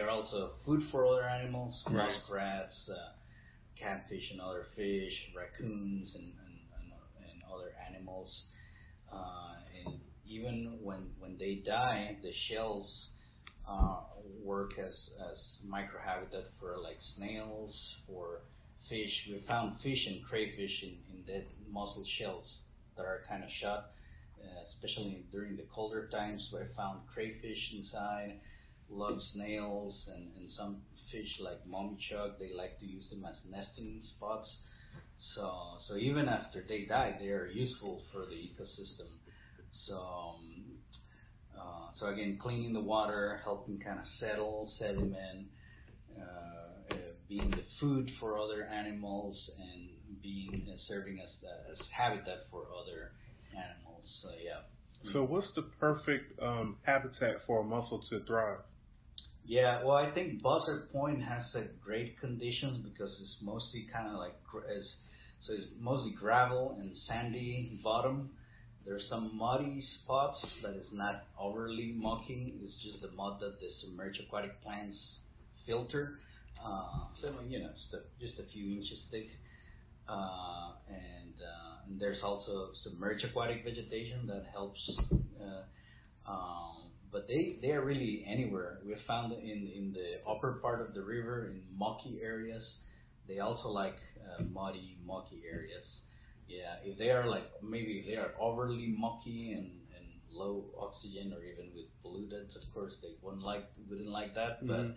mean 0.00 0.06
they 0.06 0.10
are 0.10 0.10
also 0.10 0.52
food 0.64 0.82
for 0.90 1.06
other 1.06 1.24
animals, 1.28 1.74
Right. 1.86 2.14
muskrats, 2.16 2.74
uh, 2.88 3.12
catfish 3.78 4.30
and 4.32 4.40
other 4.40 4.66
fish, 4.76 5.12
raccoons 5.36 6.14
and 6.14 6.24
and, 6.24 6.58
and, 6.80 7.30
and 7.30 7.42
other 7.52 7.72
animals. 7.88 8.30
Uh, 9.12 9.54
and 9.86 10.00
even 10.26 10.78
when 10.82 11.14
when 11.18 11.38
they 11.38 11.56
die, 11.66 12.16
the 12.22 12.32
shells 12.50 12.88
uh, 13.68 14.00
work 14.42 14.78
as 14.78 14.92
as 15.30 15.38
microhabitat 15.66 16.44
for 16.60 16.78
like 16.82 16.98
snails, 17.16 17.74
for 18.06 18.42
fish. 18.88 19.12
We 19.30 19.44
found 19.46 19.80
fish 19.82 20.06
and 20.06 20.24
crayfish 20.24 20.82
in, 20.82 20.98
in 21.14 21.22
dead 21.26 21.46
mussel 21.70 22.04
shells 22.18 22.46
that 22.96 23.06
are 23.06 23.24
kind 23.28 23.42
of 23.42 23.50
shut, 23.62 23.92
uh, 24.42 24.46
especially 24.74 25.24
during 25.32 25.56
the 25.56 25.64
colder 25.74 26.08
times. 26.08 26.46
Where 26.50 26.64
I 26.72 26.76
found 26.76 27.00
crayfish 27.12 27.72
inside, 27.78 28.40
lug 28.94 29.18
snails, 29.32 29.94
and, 30.14 30.30
and 30.36 30.48
some 30.56 30.76
fish 31.10 31.38
like 31.40 31.64
mummy 31.66 31.96
chug. 32.10 32.38
They 32.38 32.52
like 32.54 32.78
to 32.80 32.86
use 32.86 33.04
them 33.10 33.24
as 33.24 33.36
nesting 33.48 34.02
spots. 34.16 34.48
So 35.34 35.50
so 35.88 35.96
even 35.96 36.28
after 36.28 36.64
they 36.68 36.84
die, 36.84 37.16
they 37.18 37.28
are 37.28 37.46
useful 37.46 38.02
for 38.12 38.26
the 38.26 38.34
ecosystem. 38.34 39.10
So 39.86 39.96
um, 39.96 40.64
uh, 41.58 41.88
so 41.98 42.06
again, 42.06 42.38
cleaning 42.40 42.72
the 42.72 42.80
water, 42.80 43.40
helping 43.44 43.78
kind 43.78 43.98
of 43.98 44.06
settle 44.20 44.72
sediment, 44.78 45.46
uh, 46.18 46.94
uh, 46.94 46.96
being 47.28 47.50
the 47.50 47.64
food 47.80 48.10
for 48.20 48.38
other 48.38 48.64
animals, 48.64 49.36
and 49.58 49.88
being 50.22 50.66
uh, 50.68 50.76
serving 50.88 51.18
as 51.20 51.30
as 51.70 51.78
habitat 51.90 52.46
for 52.50 52.66
other 52.80 53.12
animals. 53.52 54.04
So 54.22 54.28
yeah. 54.42 55.12
So 55.12 55.22
what's 55.22 55.48
the 55.54 55.62
perfect 55.62 56.40
um, 56.40 56.76
habitat 56.82 57.42
for 57.46 57.60
a 57.60 57.64
mussel 57.64 58.02
to 58.08 58.24
thrive? 58.24 58.60
Yeah, 59.46 59.84
well, 59.84 59.96
I 59.96 60.10
think 60.10 60.42
Buzzard 60.42 60.90
Point 60.90 61.22
has 61.22 61.44
a 61.54 61.64
great 61.84 62.18
conditions 62.18 62.82
because 62.82 63.10
it's 63.20 63.36
mostly 63.42 63.86
kind 63.92 64.08
of 64.08 64.14
like 64.14 64.34
it's, 64.70 64.88
so 65.46 65.52
it's 65.52 65.66
mostly 65.78 66.12
gravel 66.12 66.76
and 66.80 66.96
sandy 67.06 67.78
bottom. 67.84 68.30
There's 68.86 69.02
some 69.10 69.36
muddy 69.36 69.84
spots 70.02 70.38
that 70.62 70.74
is 70.74 70.86
not 70.92 71.24
overly 71.38 71.92
mucky. 71.94 72.54
It's 72.62 72.72
just 72.82 73.02
the 73.02 73.14
mud 73.14 73.38
that 73.40 73.60
the 73.60 73.68
submerged 73.82 74.20
aquatic 74.26 74.62
plants 74.62 74.96
filter. 75.66 76.20
Uh, 76.64 77.04
so 77.20 77.34
you 77.46 77.60
know, 77.60 77.68
just 77.68 77.94
a, 77.94 78.24
just 78.26 78.38
a 78.38 78.50
few 78.50 78.78
inches 78.78 78.98
thick. 79.10 79.28
Uh, 80.08 80.72
and, 80.88 81.34
uh, 81.40 81.86
and 81.86 82.00
there's 82.00 82.22
also 82.22 82.70
submerged 82.82 83.24
aquatic 83.24 83.62
vegetation 83.64 84.26
that 84.26 84.46
helps. 84.52 84.80
Uh, 85.38 86.30
um, 86.30 86.93
but 87.14 87.28
they 87.28 87.58
they 87.62 87.70
are 87.70 87.84
really 87.84 88.26
anywhere. 88.26 88.80
We 88.84 88.96
found 89.06 89.32
in 89.32 89.60
in 89.78 89.94
the 89.98 90.08
upper 90.28 90.54
part 90.64 90.80
of 90.84 90.92
the 90.94 91.02
river 91.16 91.46
in 91.46 91.62
mucky 91.78 92.18
areas. 92.20 92.64
They 93.28 93.38
also 93.38 93.68
like 93.68 93.96
uh, 94.26 94.42
muddy, 94.42 94.98
mucky 95.06 95.40
areas. 95.50 95.86
Yeah, 96.48 96.74
if 96.84 96.98
they 96.98 97.10
are 97.16 97.26
like 97.34 97.46
maybe 97.62 98.04
they 98.08 98.16
are 98.16 98.32
overly 98.48 98.88
mucky 99.06 99.52
and 99.52 99.70
and 99.96 100.06
low 100.28 100.54
oxygen 100.76 101.32
or 101.32 101.42
even 101.50 101.66
with 101.76 101.88
pollutants, 102.02 102.56
of 102.60 102.66
course 102.74 102.94
they 103.00 103.14
wouldn't 103.22 103.46
like 103.52 103.64
wouldn't 103.88 104.10
like 104.20 104.34
that. 104.34 104.66
But 104.66 104.86
Mhm. 104.86 104.94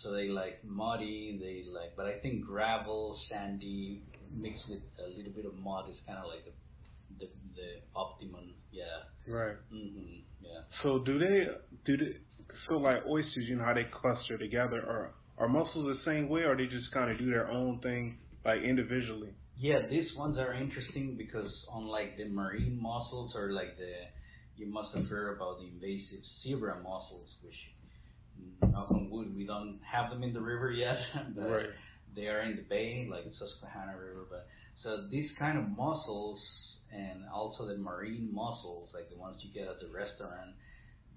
so 0.00 0.12
they 0.16 0.28
like 0.42 0.64
muddy. 0.64 1.36
They 1.44 1.56
like, 1.78 1.92
but 1.94 2.06
I 2.06 2.18
think 2.22 2.46
gravel, 2.52 3.20
sandy, 3.28 4.02
mixed 4.32 4.66
with 4.72 4.82
a 5.06 5.08
little 5.16 5.34
bit 5.38 5.44
of 5.44 5.54
mud 5.58 5.90
is 5.92 6.00
kind 6.06 6.18
of 6.18 6.26
like 6.32 6.44
the 6.48 6.54
the 7.20 7.28
the 7.58 7.68
optimum. 7.94 8.46
Yeah. 8.72 9.04
Right. 9.26 9.56
Mhm. 9.70 10.24
Yeah. 10.50 10.62
So 10.82 10.98
do 11.04 11.18
they 11.18 11.46
do 11.84 11.96
they 11.96 12.16
so 12.68 12.74
like 12.78 13.04
oysters? 13.08 13.46
You 13.48 13.56
know 13.56 13.64
how 13.64 13.74
they 13.74 13.84
cluster 13.84 14.38
together? 14.38 14.78
Are 14.78 15.14
are 15.38 15.48
mussels 15.48 15.86
the 15.96 16.04
same 16.04 16.28
way, 16.28 16.42
or 16.42 16.56
they 16.56 16.66
just 16.66 16.92
kind 16.92 17.10
of 17.10 17.18
do 17.18 17.30
their 17.30 17.48
own 17.50 17.80
thing 17.80 18.18
like 18.44 18.62
individually? 18.62 19.34
Yeah, 19.56 19.86
these 19.88 20.08
ones 20.16 20.38
are 20.38 20.54
interesting 20.54 21.16
because 21.16 21.50
unlike 21.74 22.16
the 22.16 22.24
marine 22.28 22.78
mussels 22.80 23.32
or 23.34 23.52
like 23.52 23.76
the, 23.76 23.92
you 24.56 24.66
must 24.66 24.94
have 24.94 25.06
heard 25.08 25.36
about 25.36 25.58
the 25.60 25.66
invasive 25.68 26.20
zebra 26.42 26.76
mussels, 26.82 27.28
which 27.42 27.54
knock 28.72 28.90
on 28.90 29.10
wood, 29.10 29.34
we 29.36 29.44
don't 29.46 29.80
have 29.84 30.10
them 30.10 30.22
in 30.22 30.32
the 30.32 30.40
river 30.40 30.70
yet, 30.72 30.96
but 31.36 31.48
Right. 31.48 31.70
they 32.14 32.26
are 32.28 32.40
in 32.42 32.56
the 32.56 32.62
bay, 32.62 33.06
like 33.10 33.24
the 33.24 33.32
Susquehanna 33.38 33.98
River. 33.98 34.26
But 34.30 34.46
so 34.82 35.06
these 35.10 35.30
kind 35.38 35.58
of 35.58 35.68
mussels 35.76 36.38
and 36.92 37.24
also 37.32 37.66
the 37.66 37.76
marine 37.76 38.28
mussels, 38.32 38.88
like 38.94 39.08
the 39.10 39.16
ones 39.16 39.36
you 39.40 39.52
get 39.52 39.68
at 39.68 39.80
the 39.80 39.88
restaurant, 39.88 40.54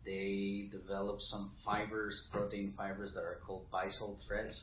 they 0.06 0.70
develop 0.72 1.20
some 1.32 1.52
fibers, 1.66 2.14
protein 2.32 2.74
fibers 2.78 3.12
that 3.16 3.24
are 3.24 3.40
called 3.46 3.66
byssal 3.72 4.18
threads. 4.28 4.56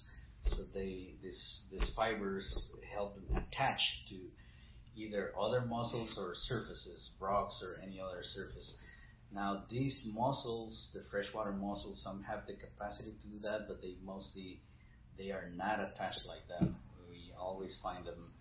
So 0.51 0.65
they 0.75 1.15
this 1.23 1.37
these 1.71 1.89
fibers 1.95 2.45
help 2.95 3.15
them 3.15 3.37
attach 3.37 3.81
to 4.11 4.17
either 4.97 5.33
other 5.39 5.63
mussels 5.63 6.11
or 6.17 6.35
surfaces, 6.49 7.01
rocks 7.19 7.55
or 7.63 7.81
any 7.83 8.01
other 8.01 8.23
surface. 8.35 8.67
Now 9.33 9.65
these 9.71 9.95
mussels, 10.07 10.75
the 10.95 11.03
freshwater 11.11 11.53
mussels, 11.53 11.99
some 12.03 12.23
have 12.25 12.47
the 12.47 12.55
capacity 12.55 13.13
to 13.23 13.29
do 13.29 13.39
that, 13.43 13.69
but 13.69 13.81
they 13.83 13.95
mostly 14.05 14.61
they 15.19 15.31
are 15.31 15.51
not 15.57 15.81
attached 15.81 16.25
like 16.27 16.47
that. 16.49 16.67
We 17.09 17.33
always 17.39 17.71
find 17.83 18.05
them 18.07 18.33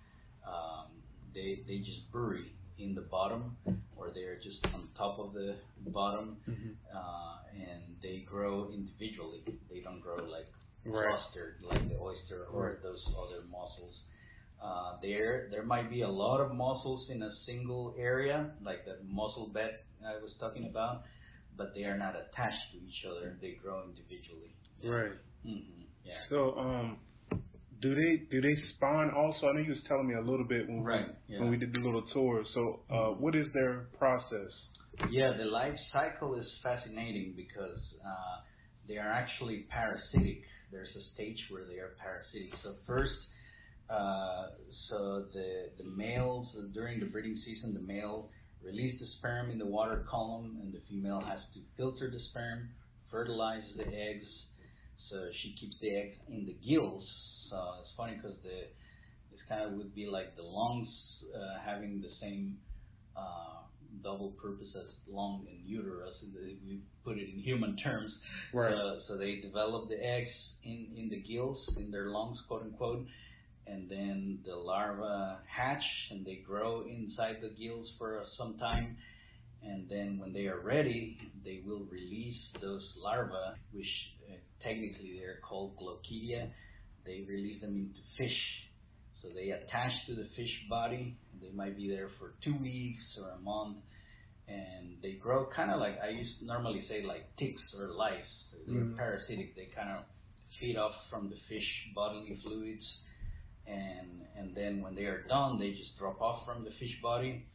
um, 0.47 0.87
they 1.33 1.61
they 1.67 1.79
just 1.79 2.11
bury 2.11 2.51
in 2.79 2.95
the 2.95 3.01
bottom 3.01 3.57
or 3.97 4.11
they're 4.13 4.37
just 4.37 4.59
on 4.73 4.87
top 4.97 5.19
of 5.19 5.33
the 5.33 5.55
bottom 5.87 6.37
Mm-hmm. 6.49 6.71
uh, 6.95 7.37
and 7.53 7.81
they 8.01 8.19
grow 8.29 8.69
individually. 8.71 9.43
They 9.69 9.81
don't 9.81 10.01
grow 10.01 10.15
like 10.17 10.47
Right. 10.85 11.07
clustered 11.09 11.55
like 11.61 11.87
the 11.89 11.97
oyster 11.99 12.45
or 12.51 12.69
Right. 12.69 12.81
those 12.83 13.05
other 13.17 13.41
mussels. 13.51 13.95
Uh, 14.61 14.97
there, 15.01 15.47
there 15.51 15.63
might 15.63 15.89
be 15.89 16.01
a 16.01 16.09
lot 16.09 16.39
of 16.41 16.53
mussels 16.53 17.09
in 17.09 17.21
a 17.21 17.31
single 17.45 17.95
area, 17.97 18.51
like 18.63 18.85
the 18.85 18.97
mussel 19.03 19.47
bed 19.53 19.79
I 20.05 20.15
was 20.21 20.33
talking 20.39 20.65
about, 20.65 21.03
but 21.57 21.73
they 21.75 21.83
are 21.83 21.97
not 21.97 22.15
attached 22.15 22.71
to 22.71 22.77
each 22.77 23.05
other. 23.09 23.37
They 23.41 23.51
grow 23.61 23.83
individually. 23.83 24.55
Right. 24.83 25.11
hmm 25.43 25.83
Yeah. 26.05 26.13
So 26.29 26.57
um, 26.57 26.97
do 27.81 27.95
they 27.95 28.23
do 28.31 28.41
they 28.41 28.55
spawn 28.75 29.11
also? 29.15 29.47
I 29.47 29.53
know 29.53 29.59
you 29.59 29.69
was 29.71 29.83
telling 29.87 30.07
me 30.07 30.15
a 30.15 30.21
little 30.21 30.45
bit 30.47 30.67
when 30.67 30.83
Right, 30.83 31.07
we, 31.27 31.35
yeah. 31.35 31.41
when 31.41 31.49
we 31.51 31.57
did 31.57 31.73
the 31.73 31.79
little 31.79 32.03
tour. 32.13 32.43
So 32.53 32.81
uh, 32.89 33.09
what 33.19 33.35
is 33.35 33.47
their 33.53 33.87
process? 33.97 34.51
Yeah, 35.11 35.33
the 35.37 35.45
life 35.45 35.75
cycle 35.93 36.35
is 36.39 36.45
fascinating 36.61 37.33
because 37.35 37.79
uh, 38.05 38.41
they 38.87 38.97
are 38.97 39.09
actually 39.11 39.65
parasitic. 39.69 40.41
There's 40.71 40.89
a 40.95 41.13
stage 41.13 41.37
where 41.49 41.65
they 41.65 41.79
are 41.79 41.93
parasitic. 42.01 42.53
So 42.63 42.75
first, 42.85 43.13
uh, 43.89 44.47
so 44.89 45.25
the 45.33 45.69
the 45.77 45.89
males 45.89 46.47
during 46.73 46.99
the 46.99 47.05
breeding 47.07 47.39
season, 47.45 47.73
the 47.73 47.81
male 47.81 48.29
release 48.63 48.99
the 48.99 49.07
sperm 49.17 49.51
in 49.51 49.57
the 49.57 49.65
water 49.65 50.05
column, 50.09 50.57
and 50.61 50.73
the 50.73 50.81
female 50.89 51.21
has 51.21 51.39
to 51.53 51.61
filter 51.77 52.11
the 52.11 52.19
sperm, 52.31 52.69
fertilize 53.09 53.63
the 53.77 53.87
eggs. 53.87 54.25
So 55.09 55.15
she 55.41 55.55
keeps 55.59 55.75
the 55.81 55.95
eggs 55.95 56.17
in 56.27 56.45
the 56.45 56.55
gills. 56.67 57.05
So 57.49 57.57
it's 57.81 57.91
funny 57.97 58.15
because 58.15 58.37
the 58.43 58.67
this 59.31 59.39
kind 59.47 59.63
of 59.63 59.73
would 59.73 59.93
be 59.93 60.05
like 60.07 60.35
the 60.35 60.43
lungs 60.43 60.87
uh, 61.35 61.59
having 61.65 62.01
the 62.01 62.09
same 62.21 62.57
uh, 63.15 63.61
double 64.03 64.31
purpose 64.41 64.69
as 64.75 64.93
lung 65.07 65.45
and 65.49 65.59
uterus. 65.65 66.13
We 66.33 66.81
put 67.03 67.17
it 67.17 67.29
in 67.33 67.39
human 67.39 67.77
terms. 67.77 68.11
Right. 68.53 68.73
Uh, 68.73 68.99
so 69.07 69.17
they 69.17 69.37
develop 69.37 69.89
the 69.89 70.03
eggs 70.03 70.31
in, 70.63 70.87
in 70.95 71.09
the 71.09 71.21
gills, 71.21 71.59
in 71.77 71.91
their 71.91 72.07
lungs, 72.07 72.39
quote 72.47 72.63
unquote, 72.63 73.05
and 73.67 73.89
then 73.89 74.39
the 74.45 74.55
larvae 74.55 75.37
hatch 75.47 75.83
and 76.11 76.25
they 76.25 76.41
grow 76.45 76.85
inside 76.87 77.37
the 77.41 77.49
gills 77.49 77.87
for 77.97 78.23
some 78.37 78.57
time. 78.57 78.97
And 79.61 79.89
then 79.89 80.17
when 80.19 80.31
they 80.31 80.47
are 80.47 80.59
ready, 80.59 81.17
they 81.43 81.61
will 81.65 81.85
release 81.91 82.37
those 82.61 82.87
larvae, 82.95 83.59
which 83.73 83.85
uh, 84.29 84.35
technically 84.63 85.19
they're 85.19 85.39
called 85.47 85.75
Glochidia. 85.77 86.49
They 87.09 87.25
release 87.27 87.61
them 87.61 87.75
into 87.75 88.01
fish. 88.19 88.37
So 89.23 89.29
they 89.33 89.49
attach 89.51 89.93
to 90.07 90.15
the 90.15 90.29
fish 90.37 90.53
body. 90.69 91.17
They 91.41 91.51
might 91.51 91.75
be 91.75 91.89
there 91.89 92.09
for 92.19 92.35
two 92.45 92.55
weeks 92.61 93.03
or 93.19 93.31
a 93.31 93.39
month, 93.39 93.79
and 94.47 94.97
they 95.01 95.13
grow 95.13 95.47
kind 95.55 95.71
of 95.71 95.79
like 95.81 95.97
I 96.03 96.09
used 96.09 96.39
to 96.39 96.45
normally 96.45 96.85
say 96.89 97.03
like 97.03 97.35
ticks 97.37 97.63
or 97.79 97.89
lice. 97.89 98.33
They're 98.71 98.85
Mhm. 98.85 98.97
parasitic. 98.97 99.55
They 99.55 99.67
kind 99.75 99.97
of 99.97 100.05
feed 100.59 100.77
off 100.77 100.93
from 101.09 101.29
the 101.31 101.37
fish 101.49 101.67
bodily 101.95 102.39
fluids, 102.43 102.85
and 103.67 104.27
and 104.37 104.55
then 104.55 104.81
when 104.81 104.95
they 104.95 105.05
are 105.05 105.23
done, 105.27 105.59
they 105.59 105.71
just 105.71 105.97
drop 105.97 106.21
off 106.21 106.45
from 106.45 106.63
the 106.65 106.71
fish 106.79 106.95
body, 107.01 107.47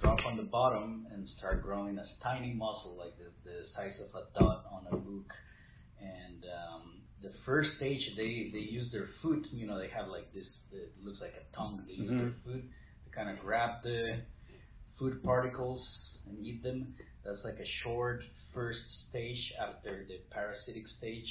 drop 0.00 0.18
on 0.26 0.36
the 0.36 0.44
bottom, 0.44 1.06
and 1.12 1.28
start 1.38 1.62
growing 1.62 1.98
as 1.98 2.08
tiny 2.22 2.54
mussel, 2.54 2.96
like 2.98 3.16
the, 3.18 3.32
the 3.44 3.66
size 3.76 3.94
of 4.00 4.14
a 4.14 4.26
dot 4.38 4.66
on 4.72 4.86
a 4.88 4.96
book. 4.96 5.32
And 6.00 6.44
um, 6.44 6.97
the 7.22 7.32
first 7.46 7.70
stage, 7.76 8.02
they 8.16 8.50
they 8.52 8.60
use 8.70 8.90
their 8.92 9.08
foot. 9.22 9.46
You 9.52 9.66
know, 9.66 9.78
they 9.78 9.88
have 9.88 10.08
like 10.08 10.32
this. 10.32 10.46
It 10.72 10.92
looks 11.02 11.20
like 11.20 11.34
a 11.34 11.56
tongue. 11.56 11.84
They 11.86 11.94
use 11.94 12.16
their 12.16 12.30
Mhm. 12.30 12.34
foot 12.44 12.62
to 13.04 13.10
kind 13.14 13.30
of 13.30 13.38
grab 13.44 13.82
the 13.82 14.22
food 14.98 15.22
particles 15.22 15.82
and 16.26 16.38
eat 16.44 16.62
them. 16.62 16.94
That's 17.24 17.44
like 17.44 17.58
a 17.60 17.66
short 17.82 18.22
first 18.54 18.80
stage 19.10 19.52
after 19.60 20.04
the 20.08 20.18
parasitic 20.30 20.84
stage, 20.98 21.28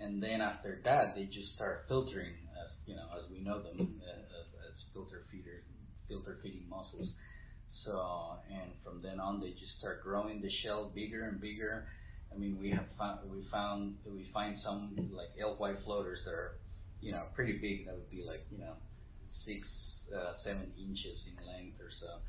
and 0.00 0.22
then 0.22 0.40
after 0.40 0.80
that, 0.84 1.14
they 1.14 1.26
just 1.26 1.54
start 1.54 1.84
filtering, 1.88 2.34
as 2.64 2.70
you 2.86 2.96
know, 2.96 3.08
as 3.16 3.30
we 3.30 3.40
know 3.40 3.62
them, 3.62 4.00
uh, 4.02 4.10
as, 4.10 4.46
as 4.68 4.74
filter 4.92 5.24
feeder, 5.30 5.62
filter 6.08 6.38
feeding 6.42 6.68
mussels. 6.68 7.08
So, 7.84 8.38
and 8.50 8.72
from 8.84 9.02
then 9.02 9.20
on, 9.20 9.40
they 9.40 9.50
just 9.52 9.78
start 9.78 10.02
growing 10.02 10.40
the 10.42 10.50
shell 10.62 10.90
bigger 10.94 11.24
and 11.28 11.40
bigger. 11.40 11.88
I 12.32 12.38
mean, 12.38 12.58
we 12.60 12.70
have 12.70 12.86
found 12.98 13.30
we 13.30 13.46
found 13.50 13.96
we 14.06 14.30
find 14.32 14.56
some 14.64 14.94
like 15.12 15.30
alewife 15.40 15.82
floaters 15.84 16.20
that 16.24 16.32
are, 16.32 16.58
you 17.00 17.12
know, 17.12 17.24
pretty 17.34 17.58
big. 17.58 17.86
That 17.86 17.94
would 17.94 18.10
be 18.10 18.24
like 18.26 18.46
you 18.50 18.58
know, 18.58 18.74
six, 19.44 19.66
uh, 20.14 20.34
seven 20.44 20.72
inches 20.78 21.18
in 21.26 21.36
length 21.46 21.80
or 21.80 21.90
so. 22.00 22.20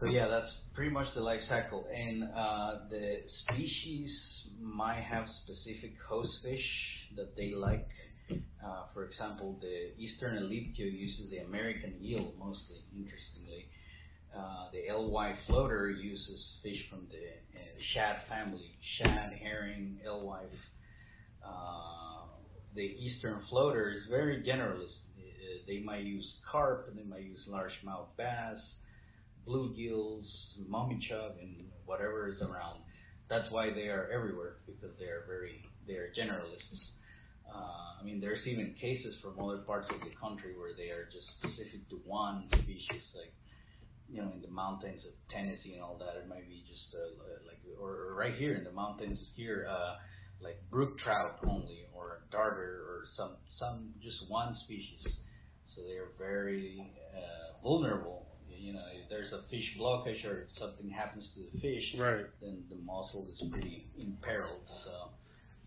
So 0.00 0.06
yeah, 0.06 0.28
that's 0.28 0.52
pretty 0.74 0.90
much 0.90 1.06
the 1.14 1.20
life 1.22 1.40
cycle. 1.48 1.86
And 1.94 2.24
uh, 2.24 2.88
the 2.90 3.20
species 3.44 4.10
might 4.60 5.02
have 5.02 5.26
specific 5.44 5.94
host 6.08 6.30
fish 6.42 6.64
that 7.16 7.36
they 7.36 7.52
like. 7.54 7.88
Uh, 8.30 8.84
for 8.92 9.04
example, 9.04 9.58
the 9.60 9.92
eastern 9.96 10.36
elliptio 10.36 10.86
uses 10.90 11.30
the 11.30 11.38
American 11.38 11.94
eel 12.02 12.32
mostly, 12.38 12.82
interestingly. 12.92 13.68
Uh, 14.36 14.68
the 14.72 14.88
alewife 14.88 15.36
floater 15.46 15.90
uses 15.90 16.40
fish 16.62 16.78
from 16.90 17.06
the 17.10 17.58
uh, 17.58 17.62
shad 17.94 18.16
family, 18.28 18.70
shad, 18.98 19.32
herring, 19.42 19.98
alewife. 20.06 20.44
Uh, 21.44 22.26
the 22.74 22.82
eastern 22.82 23.40
floater 23.48 23.90
is 23.90 24.02
very 24.10 24.42
generalist. 24.42 25.00
Uh, 25.16 25.58
they 25.66 25.80
might 25.80 26.02
use 26.02 26.26
carp, 26.50 26.94
they 26.94 27.04
might 27.04 27.22
use 27.22 27.40
largemouth 27.48 28.08
bass, 28.18 28.58
bluegills, 29.48 30.26
mummy 30.68 30.98
chub, 31.08 31.36
and 31.40 31.54
whatever 31.86 32.28
is 32.28 32.40
around. 32.42 32.80
That's 33.30 33.50
why 33.50 33.72
they 33.72 33.88
are 33.88 34.10
everywhere 34.12 34.56
because 34.66 34.94
they 34.98 35.06
are 35.06 35.24
very 35.26 35.64
they 35.86 35.94
are 35.94 36.10
generalists. 36.18 36.82
Uh, 37.48 38.00
I 38.00 38.04
mean, 38.04 38.20
there's 38.20 38.44
even 38.46 38.74
cases 38.80 39.14
from 39.22 39.38
other 39.40 39.58
parts 39.58 39.86
of 39.94 40.00
the 40.00 40.14
country 40.20 40.52
where 40.58 40.74
they 40.76 40.90
are 40.90 41.08
just 41.10 41.26
specific 41.38 41.88
to 41.90 41.96
one 42.04 42.48
species, 42.52 43.02
like 43.14 43.32
you 44.10 44.22
know, 44.22 44.30
in 44.34 44.40
the 44.42 44.50
mountains 44.50 45.02
of 45.06 45.12
Tennessee 45.32 45.74
and 45.74 45.82
all 45.82 45.96
that. 45.98 46.16
It 46.20 46.28
might 46.28 46.48
be 46.48 46.62
just 46.68 46.94
uh, 46.94 47.46
like, 47.46 47.58
or, 47.80 47.90
or 48.10 48.14
right 48.14 48.34
here 48.34 48.54
in 48.54 48.64
the 48.64 48.72
mountains 48.72 49.18
here, 49.34 49.66
uh, 49.68 49.96
like 50.40 50.58
brook 50.70 50.98
trout 50.98 51.38
only, 51.48 51.86
or 51.94 52.20
darter, 52.30 52.82
or 52.86 53.04
some 53.16 53.36
some 53.58 53.94
just 54.02 54.16
one 54.28 54.56
species. 54.64 55.00
So 55.74 55.82
they 55.82 55.96
are 55.98 56.08
very 56.18 56.80
uh, 57.14 57.62
vulnerable. 57.62 58.26
You 58.48 58.72
know, 58.72 58.84
if 58.94 59.08
there's 59.10 59.32
a 59.32 59.42
fish 59.50 59.68
blockage 59.78 60.24
or 60.24 60.48
something 60.58 60.88
happens 60.90 61.24
to 61.34 61.40
the 61.52 61.60
fish, 61.60 61.84
Right. 61.98 62.24
then 62.40 62.64
the 62.70 62.76
mussel 62.76 63.28
is 63.28 63.40
pretty 63.50 63.86
imperiled. 63.98 64.64
So, 64.84 65.10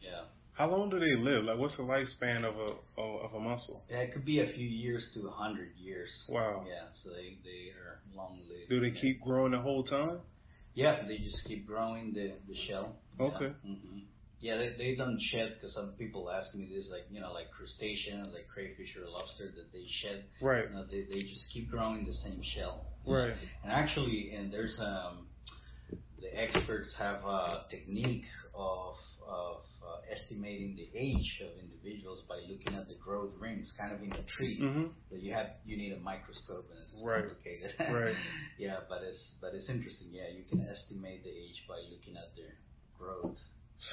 yeah. 0.02 0.24
How 0.60 0.70
long 0.70 0.90
do 0.90 1.00
they 1.00 1.16
live? 1.16 1.46
Like, 1.46 1.58
what's 1.58 1.74
the 1.78 1.84
lifespan 1.84 2.44
of 2.44 2.54
a 2.60 3.02
of 3.02 3.34
a 3.34 3.40
mussel? 3.40 3.82
Yeah, 3.90 4.00
it 4.00 4.12
could 4.12 4.26
be 4.26 4.42
a 4.42 4.48
few 4.54 4.68
years 4.68 5.02
to 5.14 5.26
a 5.30 5.32
hundred 5.32 5.70
years. 5.78 6.10
Wow. 6.28 6.66
Yeah, 6.68 6.92
so 7.02 7.12
they 7.12 7.40
they 7.48 7.72
are 7.80 8.04
long 8.14 8.40
lived. 8.50 8.68
Do 8.70 8.82
they 8.82 8.92
keep 9.00 9.22
growing 9.22 9.54
the 9.54 9.60
whole 9.60 9.86
time? 9.86 10.20
Yeah, 10.76 11.08
they 11.08 11.18
just 11.20 11.38
keep 11.48 11.66
growing 11.66 12.12
the 12.14 12.34
the 12.46 12.56
shell. 12.68 12.98
Okay. 13.22 13.56
Yeah, 13.64 13.72
hmm 13.72 14.00
yeah 14.42 14.58
they 14.58 14.76
they 14.78 14.96
don't 14.96 15.20
shed 15.32 15.56
because 15.56 15.74
some 15.76 15.92
people 15.98 16.30
ask 16.30 16.54
me 16.54 16.68
this 16.68 16.92
like 16.92 17.08
you 17.10 17.22
know 17.22 17.32
like 17.32 17.48
crustaceans 17.56 18.28
like 18.34 18.48
crayfish 18.54 18.92
or 19.00 19.08
lobster 19.08 19.48
that 19.56 19.72
they 19.72 19.86
shed. 20.04 20.26
Right. 20.42 20.66
You 20.68 20.76
know, 20.76 20.84
they 20.92 21.08
they 21.08 21.22
just 21.24 21.48
keep 21.54 21.72
growing 21.72 22.04
the 22.04 22.16
same 22.22 22.42
shell. 22.54 22.84
Right. 23.08 23.32
And 23.64 23.72
actually, 23.72 24.36
and 24.36 24.52
there's 24.52 24.78
um 24.78 25.28
the 26.20 26.36
experts 26.36 26.90
have 27.00 27.24
a 27.24 27.64
technique 27.72 28.28
of 28.54 28.96
of 29.26 29.64
estimating 30.12 30.76
the 30.76 30.90
age 30.98 31.42
of 31.46 31.58
individuals 31.60 32.24
by 32.28 32.36
looking 32.50 32.74
at 32.76 32.88
the 32.88 32.96
growth 32.96 33.32
rings, 33.40 33.68
kind 33.78 33.94
of 33.94 34.02
in 34.02 34.12
a 34.12 34.24
tree. 34.24 34.60
Mhm. 34.60 34.92
But 35.10 35.22
you 35.22 35.34
have 35.34 35.52
you 35.66 35.78
need 35.78 35.94
a 35.94 36.00
microscope 36.00 36.70
and 36.72 36.80
it's 36.80 36.94
Right. 37.04 37.26
complicated. 37.28 37.74
Right. 37.80 38.16
yeah, 38.58 38.80
but 38.90 39.04
it's 39.04 39.20
but 39.42 39.54
it's 39.54 39.70
interesting. 39.70 40.10
Yeah, 40.12 40.30
you 40.30 40.44
can 40.50 40.62
estimate 40.68 41.24
the 41.24 41.30
age 41.30 41.64
by 41.68 41.78
looking 41.92 42.18
at 42.18 42.36
their 42.36 42.56
growth. 42.98 43.38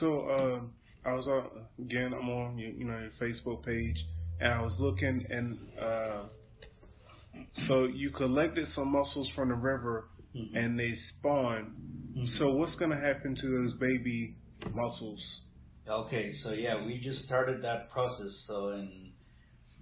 So 0.01 0.31
um, 0.31 0.73
I 1.05 1.13
was 1.15 1.27
on 1.27 1.67
again. 1.79 2.13
I'm 2.15 2.29
on 2.29 2.59
your, 2.59 2.71
you 2.73 2.85
know 2.85 2.99
your 2.99 3.13
Facebook 3.21 3.65
page, 3.65 3.97
and 4.41 4.53
I 4.53 4.61
was 4.63 4.73
looking, 4.79 5.25
and 5.31 5.59
uh, 5.81 6.23
so 7.69 7.85
you 7.85 8.11
collected 8.11 8.67
some 8.75 8.89
mussels 8.93 9.29
from 9.35 9.49
the 9.51 9.55
river, 9.55 10.09
Mhm. 10.35 10.57
and 10.57 10.79
they 10.79 10.95
spawn. 11.19 11.75
Mhm. 12.17 12.39
So 12.39 12.55
what's 12.55 12.75
gonna 12.77 13.01
happen 13.01 13.35
to 13.37 13.47
those 13.49 13.75
baby 13.79 14.37
mussels? 14.75 15.23
Okay, 15.89 16.35
so 16.43 16.51
yeah, 16.51 16.85
we 16.85 16.99
just 16.99 17.25
started 17.27 17.63
that 17.63 17.91
process. 17.91 18.33
So 18.49 18.71
in 18.71 19.13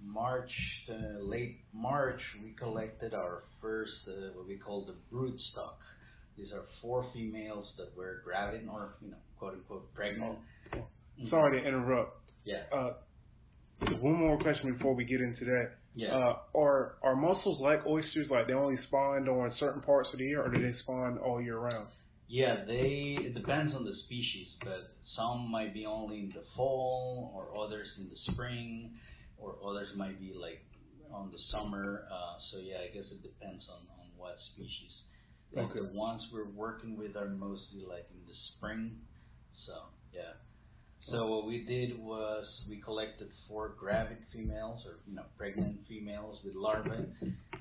March, 0.03 0.51
uh, 0.89 1.19
late 1.23 1.61
March, 1.73 2.21
we 2.43 2.51
collected 2.51 3.13
our 3.13 3.43
first 3.59 3.91
uh, 4.07 4.31
what 4.35 4.47
we 4.47 4.55
call 4.57 4.85
the 4.85 4.93
brood 5.11 5.35
stock. 5.51 5.79
These 6.37 6.51
are 6.51 6.63
four 6.81 7.05
females 7.13 7.65
that 7.77 7.95
were 7.97 8.21
gravid 8.23 8.67
or 8.71 8.95
you 9.01 9.09
know 9.11 9.17
quote 9.39 9.53
unquote 9.55 9.93
pregnant. 9.95 10.37
Mhm. 11.19 11.29
Sorry 11.29 11.59
to 11.59 11.67
interrupt. 11.67 12.19
Yeah. 12.43 12.63
Uh, 12.71 12.93
one 13.99 14.15
more 14.15 14.37
question 14.39 14.73
before 14.73 14.93
we 14.93 15.05
get 15.05 15.21
into 15.21 15.45
that. 15.45 15.71
Yeah. 15.95 16.15
Uh, 16.15 16.37
are 16.55 16.97
are 17.01 17.15
mussels 17.15 17.59
like 17.61 17.85
oysters? 17.87 18.27
Like 18.29 18.47
they 18.47 18.53
only 18.53 18.77
spawn 18.87 19.25
during 19.25 19.53
certain 19.59 19.81
parts 19.81 20.09
of 20.13 20.19
the 20.19 20.25
year, 20.25 20.43
or 20.45 20.49
do 20.49 20.61
they 20.61 20.77
spawn 20.79 21.17
all 21.17 21.41
year 21.41 21.57
round? 21.57 21.87
Yeah, 22.27 22.65
they 22.65 23.17
it 23.21 23.35
depends 23.35 23.73
on 23.75 23.85
the 23.85 23.93
species, 24.05 24.47
but 24.63 24.95
some 25.15 25.49
might 25.51 25.73
be 25.73 25.85
only 25.85 26.19
in 26.19 26.29
the 26.29 26.43
fall, 26.55 27.31
or 27.35 27.57
others 27.63 27.87
in 27.99 28.09
the 28.09 28.33
spring, 28.33 28.97
or 29.37 29.55
others 29.67 29.89
might 29.95 30.19
be 30.19 30.33
like 30.33 30.65
on 31.11 31.31
the 31.31 31.37
summer. 31.51 32.07
Uh, 32.11 32.37
so 32.51 32.57
yeah, 32.59 32.77
I 32.83 32.93
guess 32.93 33.05
it 33.11 33.21
depends 33.21 33.63
on 33.69 33.81
on 33.99 34.07
what 34.17 34.37
species. 34.53 34.91
Like 35.53 35.69
Okay. 35.71 35.79
the 35.81 35.85
ones 35.93 36.21
we're 36.33 36.49
working 36.49 36.97
with 36.97 37.15
are 37.15 37.29
mostly 37.29 37.85
like 37.87 38.07
in 38.11 38.25
the 38.27 38.35
spring. 38.55 38.97
So 39.65 39.73
yeah. 40.13 40.33
So 41.11 41.27
what 41.27 41.45
we 41.45 41.65
did 41.65 41.99
was 41.99 42.45
we 42.67 42.81
collected 42.81 43.29
four 43.47 43.69
gravid 43.79 44.17
females, 44.33 44.81
or 44.85 44.99
you 45.07 45.15
know, 45.15 45.25
pregnant 45.37 45.77
females 45.87 46.39
with 46.43 46.55
larvae. 46.55 47.05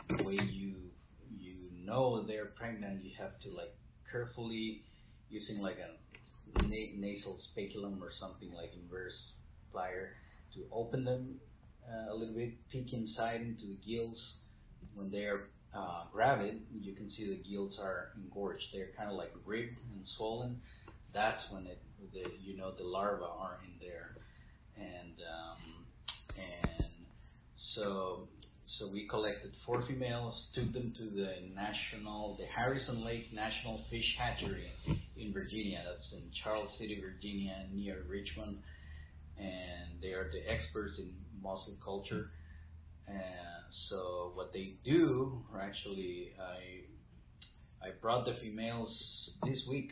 The 0.09 0.23
way 0.25 0.39
you 0.41 0.91
you 1.39 1.57
know 1.85 2.23
they're 2.27 2.47
pregnant, 2.57 3.05
you 3.05 3.13
have 3.19 3.39
to 3.41 3.51
like 3.51 3.75
carefully 4.15 4.83
using 5.29 5.59
like 5.59 5.79
a 5.79 6.63
na- 6.63 6.95
nasal 6.97 7.37
speculum 7.51 8.03
or 8.03 8.11
something 8.21 8.53
like 8.53 8.71
inverse 8.81 9.19
plier 9.75 10.15
to 10.55 10.61
open 10.73 11.05
them 11.05 11.41
uh, 11.91 12.13
a 12.13 12.15
little 12.15 12.35
bit, 12.35 12.53
peek 12.71 12.93
inside 12.93 13.41
into 13.41 13.67
the 13.67 13.79
gills. 13.87 14.19
When 14.95 15.11
they 15.11 15.25
are 15.25 15.49
uh, 15.75 16.05
gravid, 16.13 16.63
you 16.81 16.95
can 16.95 17.11
see 17.11 17.29
the 17.29 17.51
gills 17.51 17.75
are 17.81 18.11
engorged. 18.17 18.63
They're 18.73 18.91
kind 18.97 19.11
of 19.11 19.17
like 19.17 19.33
ribbed 19.45 19.79
and 19.93 20.07
swollen. 20.17 20.61
That's 21.13 21.41
when 21.51 21.67
it, 21.67 21.81
the, 22.13 22.25
you 22.41 22.57
know, 22.57 22.73
the 22.73 22.85
larvae 22.85 23.25
are 23.25 23.59
in 23.65 23.87
there, 23.87 24.17
and 24.77 25.17
um, 25.23 25.87
and 26.37 26.93
so 27.75 28.29
so 28.79 28.89
we 28.89 29.07
collected 29.09 29.53
four 29.65 29.85
females, 29.87 30.35
took 30.55 30.73
them 30.73 30.93
to 30.99 31.05
the 31.11 31.33
national, 31.55 32.37
the 32.39 32.47
Harrison 32.47 33.05
Lake 33.05 33.33
National 33.33 33.85
Fish 33.91 34.17
Hatchery 34.19 34.71
in 35.17 35.33
Virginia. 35.33 35.83
That's 35.85 36.13
in 36.13 36.31
Charles 36.43 36.71
City, 36.79 37.01
Virginia, 37.01 37.67
near 37.73 38.03
Richmond, 38.09 38.59
and 39.39 40.01
they 40.03 40.13
are 40.13 40.31
the 40.33 40.43
experts 40.51 40.95
in 40.99 41.13
mussel 41.43 41.77
culture. 41.85 42.31
And 43.07 43.65
so 43.91 44.33
what 44.35 44.53
they 44.53 44.75
do, 44.85 45.43
or 45.53 45.61
actually, 45.61 46.33
I 46.41 47.87
I 47.87 47.91
brought 48.01 48.25
the 48.25 48.35
females 48.41 48.91
this 49.45 49.59
week. 49.69 49.91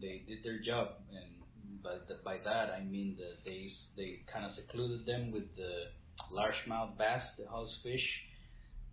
They 0.00 0.22
did 0.26 0.42
their 0.42 0.58
job, 0.58 0.88
and 1.10 1.36
But 1.82 2.08
the, 2.08 2.16
by 2.24 2.38
that 2.44 2.70
I 2.70 2.82
mean 2.82 3.16
that 3.18 3.44
they 3.44 3.70
they 3.96 4.24
kind 4.32 4.44
of 4.44 4.52
secluded 4.56 5.06
them 5.06 5.30
with 5.30 5.54
the 5.56 5.92
largemouth 6.32 6.96
bass, 6.98 7.22
the 7.38 7.46
host 7.46 7.72
fish, 7.82 8.04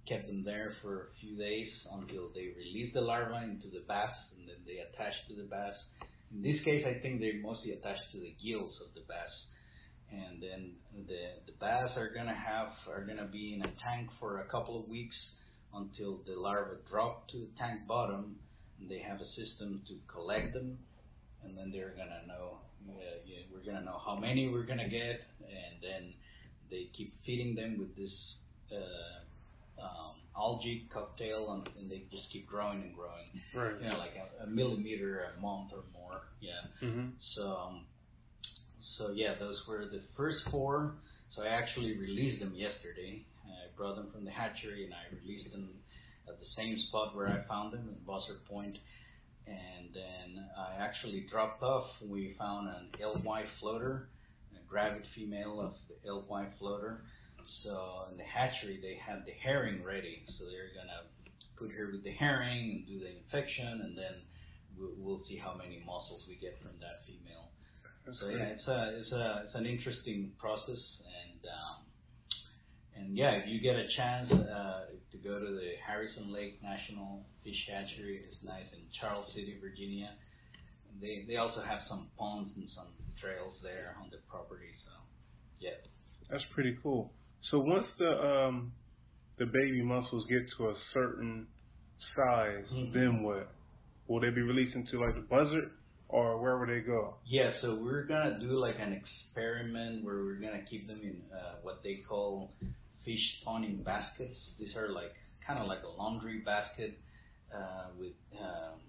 kept 0.07 0.27
them 0.27 0.43
there 0.43 0.75
for 0.81 1.01
a 1.01 1.07
few 1.21 1.37
days 1.37 1.69
until 1.93 2.29
they 2.35 2.51
released 2.57 2.93
the 2.93 3.01
larvae 3.01 3.45
into 3.45 3.69
the 3.69 3.83
bass, 3.87 4.11
and 4.37 4.47
then 4.47 4.57
they 4.65 4.79
attached 4.83 5.27
to 5.29 5.35
the 5.35 5.47
bass. 5.47 5.75
In 6.31 6.41
this 6.41 6.59
case, 6.65 6.83
I 6.85 6.99
think 6.99 7.19
they're 7.19 7.41
mostly 7.41 7.71
attached 7.71 8.11
to 8.11 8.19
the 8.19 8.35
gills 8.43 8.73
of 8.83 8.93
the 8.95 9.05
bass, 9.07 9.31
and 10.11 10.41
then 10.41 10.73
the 11.07 11.39
the 11.47 11.55
bass 11.59 11.89
are 11.95 12.11
gonna 12.13 12.35
have 12.35 12.73
are 12.87 13.05
gonna 13.05 13.27
be 13.31 13.53
in 13.53 13.61
a 13.61 13.71
tank 13.81 14.09
for 14.19 14.41
a 14.41 14.45
couple 14.45 14.79
of 14.79 14.87
weeks 14.89 15.15
until 15.73 16.19
the 16.25 16.35
larvae 16.35 16.77
drop 16.89 17.27
to 17.29 17.37
the 17.39 17.49
tank 17.57 17.87
bottom. 17.87 18.35
And 18.79 18.89
they 18.89 18.99
have 18.99 19.21
a 19.21 19.29
system 19.37 19.81
to 19.87 19.93
collect 20.11 20.53
them, 20.53 20.77
and 21.43 21.55
then 21.57 21.71
they're 21.71 21.95
gonna 21.95 22.25
know 22.27 22.57
uh, 22.89 23.17
yeah, 23.25 23.45
we're 23.51 23.63
gonna 23.63 23.85
know 23.85 23.99
how 24.03 24.15
many 24.15 24.49
we're 24.49 24.65
gonna 24.65 24.89
get, 24.89 25.21
and 25.39 25.79
then 25.81 26.13
they 26.73 26.89
keep 26.97 27.13
feeding 27.25 27.53
them 27.55 27.77
with 27.77 27.95
this. 27.95 28.11
Uh, 28.71 29.21
um, 29.81 30.15
algae 30.37 30.87
cocktail, 30.93 31.51
and, 31.51 31.67
and 31.77 31.91
they 31.91 32.03
just 32.11 32.23
keep 32.31 32.47
growing 32.47 32.81
and 32.81 32.95
growing. 32.95 33.29
Right. 33.53 33.81
You 33.81 33.89
know, 33.89 33.97
like 33.97 34.13
a, 34.15 34.43
a 34.43 34.47
millimeter 34.47 35.25
a 35.37 35.41
month 35.41 35.71
or 35.73 35.83
more. 35.93 36.21
Yeah. 36.41 36.87
Mm-hmm. 36.87 37.07
So, 37.35 37.41
um, 37.41 37.85
so 38.97 39.11
yeah, 39.13 39.35
those 39.39 39.57
were 39.67 39.85
the 39.85 40.01
first 40.15 40.37
four. 40.51 40.93
So 41.35 41.41
I 41.41 41.47
actually 41.47 41.97
released 41.97 42.39
them 42.39 42.53
yesterday. 42.55 43.25
I 43.45 43.75
brought 43.75 43.95
them 43.95 44.09
from 44.13 44.25
the 44.25 44.31
hatchery 44.31 44.85
and 44.85 44.93
I 44.93 45.03
released 45.21 45.51
them 45.51 45.69
at 46.27 46.39
the 46.39 46.45
same 46.55 46.77
spot 46.89 47.15
where 47.15 47.27
I 47.27 47.47
found 47.47 47.73
them 47.73 47.87
in 47.89 47.95
Buzzard 48.05 48.45
Point. 48.47 48.77
And 49.47 49.89
then 49.93 50.45
I 50.57 50.81
actually 50.81 51.25
dropped 51.29 51.63
off. 51.63 51.87
We 52.07 52.35
found 52.37 52.67
an 52.69 53.01
alewife 53.01 53.49
floater, 53.59 54.07
gravid 54.73 55.05
female 55.13 55.61
of 55.61 55.73
the 55.87 56.09
alewife 56.09 56.49
floater 56.57 57.03
so 57.63 58.07
in 58.11 58.17
the 58.17 58.23
hatchery, 58.23 58.79
they 58.81 58.99
had 58.99 59.25
the 59.25 59.35
herring 59.43 59.83
ready. 59.83 60.23
So 60.37 60.45
they're 60.45 60.73
gonna 60.75 61.07
put 61.55 61.71
her 61.71 61.91
with 61.91 62.03
the 62.03 62.11
herring 62.11 62.71
and 62.71 62.87
do 62.87 62.99
the 62.99 63.11
infection, 63.11 63.83
and 63.83 63.97
then 63.97 64.15
we'll, 64.77 64.95
we'll 64.97 65.23
see 65.27 65.37
how 65.37 65.55
many 65.55 65.83
mussels 65.85 66.23
we 66.27 66.35
get 66.35 66.59
from 66.61 66.75
that 66.79 67.05
female. 67.05 67.51
That's 68.05 68.19
so 68.19 68.27
great. 68.27 68.39
yeah, 68.39 68.55
it's 68.55 68.67
a 68.67 68.79
it's 68.99 69.11
a 69.11 69.25
it's 69.47 69.55
an 69.55 69.65
interesting 69.65 70.31
process, 70.39 70.81
and 71.07 71.41
um, 71.47 71.77
and 72.95 73.17
yeah, 73.17 73.39
if 73.39 73.47
you 73.47 73.61
get 73.61 73.75
a 73.75 73.87
chance 73.95 74.31
uh, 74.31 74.91
to 75.11 75.17
go 75.23 75.39
to 75.39 75.51
the 75.55 75.71
Harrison 75.85 76.31
Lake 76.31 76.59
National 76.61 77.23
Fish 77.43 77.59
Hatchery, 77.69 78.23
it's 78.27 78.39
nice 78.43 78.67
in 78.73 78.83
Charles 78.99 79.27
City, 79.35 79.57
Virginia. 79.61 80.11
They 80.99 81.23
they 81.27 81.37
also 81.37 81.61
have 81.61 81.87
some 81.87 82.07
ponds 82.17 82.51
and 82.55 82.67
some 82.75 82.91
trails 83.19 83.55
there 83.63 83.95
on 84.01 84.09
the 84.11 84.17
property. 84.29 84.71
So 84.85 84.91
yeah. 85.59 85.71
That's 86.29 86.43
pretty 86.53 86.77
cool. 86.83 87.11
So 87.51 87.59
once 87.59 87.87
the 87.99 88.09
um 88.09 88.73
the 89.37 89.45
baby 89.45 89.81
mussels 89.83 90.25
get 90.29 90.43
to 90.57 90.69
a 90.69 90.75
certain 90.93 91.47
size, 92.15 92.65
Mhm. 92.71 92.93
then 92.93 93.23
what? 93.23 93.49
Will 94.07 94.19
they 94.19 94.29
be 94.29 94.41
released 94.41 94.75
into 94.75 94.99
like 94.99 95.15
the 95.15 95.21
buzzard, 95.21 95.71
or 96.09 96.41
where 96.41 96.57
will 96.59 96.67
they 96.67 96.81
go? 96.81 97.17
Yeah, 97.25 97.53
so 97.61 97.75
we're 97.75 98.03
gonna 98.05 98.39
do 98.39 98.51
like 98.59 98.79
an 98.79 98.93
experiment 98.93 100.03
where 100.03 100.17
we're 100.23 100.39
gonna 100.41 100.63
keep 100.69 100.87
them 100.87 101.01
in 101.01 101.21
uh, 101.35 101.55
what 101.61 101.81
they 101.83 101.97
call 102.07 102.51
fish 103.05 103.37
spawning 103.41 103.83
baskets. 103.83 104.37
These 104.59 104.75
are 104.75 104.89
like 104.89 105.15
kind 105.45 105.59
of 105.59 105.67
like 105.67 105.83
a 105.83 105.87
laundry 105.87 106.39
basket 106.39 106.99
uh, 107.53 107.87
with 107.97 108.13
um, 108.39 108.79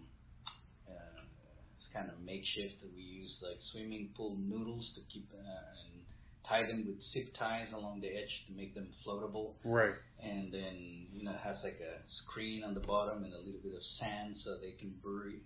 kind 1.94 2.10
of 2.10 2.18
makeshift. 2.20 2.82
We 2.94 3.02
use 3.02 3.30
like 3.40 3.58
swimming 3.72 4.10
pool 4.16 4.36
noodles 4.36 4.84
to 4.96 5.00
keep 5.12 5.30
uh, 5.32 5.38
and 5.38 6.02
tie 6.48 6.66
them 6.66 6.84
with 6.86 6.98
zip 7.14 7.32
ties 7.38 7.68
along 7.74 8.00
the 8.02 8.08
edge 8.08 8.34
to 8.48 8.52
make 8.52 8.74
them 8.74 8.88
floatable 9.06 9.54
Right. 9.64 9.94
and 10.20 10.52
then 10.52 11.06
you 11.12 11.24
know 11.24 11.30
it 11.32 11.40
has 11.42 11.56
like 11.64 11.80
a 11.80 12.02
screen 12.22 12.62
on 12.64 12.74
the 12.74 12.80
bottom 12.84 13.24
and 13.24 13.32
a 13.32 13.38
little 13.38 13.62
bit 13.62 13.72
of 13.72 13.80
sand 14.00 14.36
so 14.44 14.56
they 14.60 14.72
can 14.78 14.92
bury. 15.02 15.40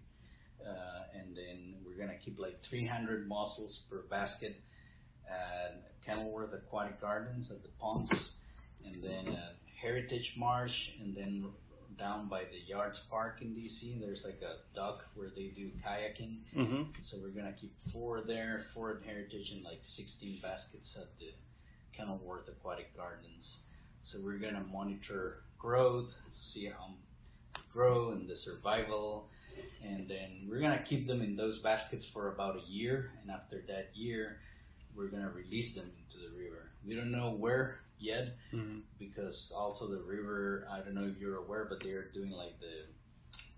Uh, 0.58 1.02
and 1.20 1.36
then 1.36 1.76
we're 1.86 1.94
gonna 1.96 2.18
keep 2.24 2.38
like 2.38 2.58
300 2.68 3.28
mussels 3.28 3.78
per 3.88 4.02
basket 4.10 4.56
at 5.30 5.84
Kenilworth 6.04 6.52
Aquatic 6.52 7.00
Gardens 7.00 7.46
at 7.50 7.62
the 7.62 7.68
ponds, 7.78 8.10
and 8.84 9.02
then 9.04 9.28
at 9.28 9.54
Heritage 9.80 10.32
Marsh, 10.36 10.74
and 11.00 11.14
then 11.14 11.44
down 11.98 12.28
by 12.28 12.44
the 12.44 12.60
Yards 12.66 12.98
Park 13.10 13.38
in 13.42 13.48
DC. 13.54 14.00
There's 14.00 14.22
like 14.24 14.40
a 14.42 14.56
dock 14.74 15.04
where 15.14 15.30
they 15.34 15.48
do 15.48 15.70
kayaking. 15.84 16.38
Mhm. 16.54 16.92
So 17.10 17.18
we're 17.18 17.30
gonna 17.30 17.52
keep 17.60 17.74
four 17.92 18.22
there, 18.22 18.66
four 18.72 18.96
at 18.96 19.02
Heritage, 19.02 19.50
and 19.52 19.64
like 19.64 19.82
16 19.96 20.40
baskets 20.40 20.88
at 20.96 21.18
the 21.18 21.32
Kenilworth 21.92 22.48
Aquatic 22.48 22.96
Gardens. 22.96 23.58
So 24.12 24.20
we're 24.20 24.38
gonna 24.38 24.64
monitor 24.64 25.42
growth, 25.58 26.10
see 26.54 26.66
how 26.66 26.94
they 27.54 27.60
grow 27.72 28.12
and 28.12 28.28
the 28.28 28.36
survival, 28.44 29.28
and 29.82 30.08
then 30.08 30.46
we're 30.48 30.60
gonna 30.60 30.84
keep 30.88 31.06
them 31.06 31.20
in 31.20 31.36
those 31.36 31.58
baskets 31.58 32.04
for 32.12 32.32
about 32.32 32.56
a 32.56 32.62
year. 32.70 33.12
And 33.22 33.30
after 33.30 33.60
that 33.62 33.94
year, 33.96 34.40
we're 34.94 35.08
gonna 35.08 35.30
release 35.30 35.74
them 35.74 35.90
into 35.90 36.28
the 36.28 36.36
river. 36.36 36.70
We 36.86 36.94
don't 36.94 37.10
know 37.10 37.32
where 37.32 37.80
yet 38.00 38.36
Mhm. 38.52 38.82
because 38.98 39.34
also 39.54 39.88
the 39.88 40.02
river. 40.02 40.66
I 40.70 40.80
don't 40.80 40.94
know 40.94 41.06
if 41.06 41.18
you're 41.18 41.36
aware, 41.36 41.66
but 41.68 41.78
they're 41.82 42.10
doing 42.12 42.30
like 42.32 42.58
the 42.60 42.86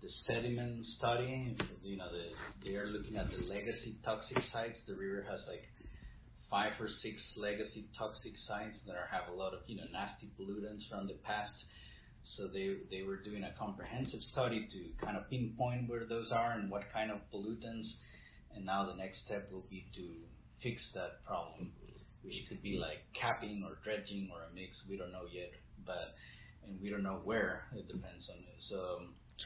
the 0.01 0.09
sediment 0.27 0.85
study. 0.97 1.55
You 1.83 1.97
know, 1.97 2.11
the, 2.11 2.31
they 2.65 2.75
are 2.75 2.87
looking 2.87 3.17
at 3.17 3.31
the 3.31 3.37
legacy 3.45 3.97
toxic 4.03 4.37
sites. 4.53 4.77
The 4.87 4.95
river 4.95 5.25
has 5.29 5.41
like 5.47 5.63
five 6.49 6.73
or 6.79 6.89
six 7.03 7.17
legacy 7.37 7.87
toxic 7.97 8.33
sites 8.47 8.77
that 8.87 8.95
are, 8.95 9.07
have 9.11 9.29
a 9.33 9.35
lot 9.35 9.53
of 9.53 9.61
you 9.67 9.77
know 9.77 9.87
nasty 9.91 10.31
pollutants 10.39 10.87
from 10.89 11.07
the 11.07 11.15
past. 11.25 11.53
So 12.37 12.47
they 12.47 12.77
they 12.91 13.03
were 13.03 13.17
doing 13.23 13.43
a 13.43 13.53
comprehensive 13.59 14.21
study 14.31 14.67
to 14.71 15.05
kind 15.05 15.17
of 15.17 15.29
pinpoint 15.29 15.89
where 15.89 16.05
those 16.05 16.31
are 16.31 16.53
and 16.53 16.71
what 16.71 16.83
kind 16.93 17.11
of 17.11 17.19
pollutants. 17.33 17.89
And 18.55 18.65
now 18.65 18.85
the 18.85 18.95
next 18.95 19.19
step 19.25 19.51
will 19.51 19.65
be 19.69 19.87
to 19.95 20.05
fix 20.63 20.81
that 20.93 21.23
problem, 21.25 21.71
which 22.23 22.35
could 22.49 22.61
be 22.61 22.77
like 22.79 23.05
capping 23.19 23.63
or 23.65 23.77
dredging 23.83 24.29
or 24.33 24.43
a 24.43 24.53
mix. 24.53 24.77
We 24.89 24.97
don't 24.97 25.11
know 25.11 25.25
yet, 25.31 25.51
but 25.85 26.15
and 26.65 26.79
we 26.81 26.89
don't 26.89 27.03
know 27.03 27.21
where. 27.23 27.65
It 27.75 27.87
depends 27.87 28.25
on 28.29 28.37
it. 28.37 28.59
So 28.69 28.79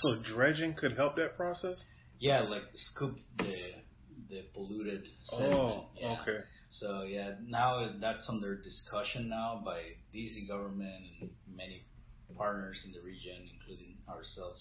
So 0.01 0.21
dredging 0.35 0.75
could 0.79 0.95
help 0.97 1.15
that 1.15 1.35
process. 1.37 1.77
yeah, 2.19 2.41
like 2.41 2.63
scoop 2.91 3.15
the 3.37 3.55
the 4.29 4.41
polluted 4.53 5.03
sediment. 5.29 5.53
Oh, 5.53 5.85
yeah. 5.99 6.17
okay. 6.21 6.39
So 6.81 7.03
yeah, 7.03 7.35
now 7.47 7.87
that's 8.01 8.25
under 8.27 8.55
discussion 8.55 9.29
now 9.29 9.61
by 9.63 9.79
DC 10.13 10.47
government 10.47 11.03
and 11.21 11.29
many 11.47 11.85
partners 12.35 12.75
in 12.85 12.91
the 12.91 12.99
region, 13.01 13.47
including 13.53 13.95
ourselves. 14.09 14.59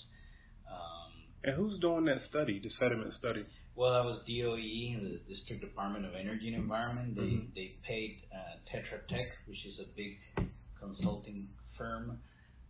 Um, 0.70 1.11
And 1.44 1.57
who's 1.57 1.79
doing 1.81 2.05
that 2.07 2.22
study, 2.31 2.61
the 2.61 2.70
sediment 2.79 3.14
study? 3.18 3.44
Well, 3.76 3.92
that 3.94 4.04
was 4.04 4.18
DOE, 4.26 5.02
the 5.02 5.20
District 5.28 5.60
Department 5.62 6.04
of 6.06 6.14
Energy 6.14 6.48
and 6.48 6.56
Environment. 6.56 7.14
They 7.16 7.22
Mhm. 7.22 7.54
they 7.54 7.68
paid 7.87 8.22
uh, 8.32 8.56
Tetra 8.70 9.06
Tech, 9.08 9.28
which 9.46 9.64
is 9.66 9.78
a 9.80 9.87
big 9.96 10.18
consulting 10.78 11.48
firm, 11.76 12.20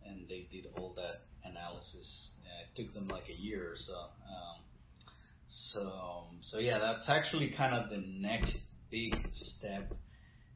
and 0.04 0.28
they 0.28 0.48
did 0.50 0.66
all 0.76 0.94
that 0.94 1.26
analysis. 1.44 2.06
Uh, 2.40 2.62
it 2.64 2.74
took 2.82 2.94
them 2.94 3.08
like 3.08 3.28
a 3.28 3.34
year 3.40 3.72
or 3.72 3.76
so. 3.86 3.98
Um, 4.28 4.64
so 5.72 6.28
so 6.50 6.58
yeah, 6.58 6.78
that's 6.78 7.08
actually 7.08 7.50
kind 7.56 7.74
of 7.74 7.90
the 7.90 7.98
next 7.98 8.56
big 8.90 9.12
step 9.58 9.92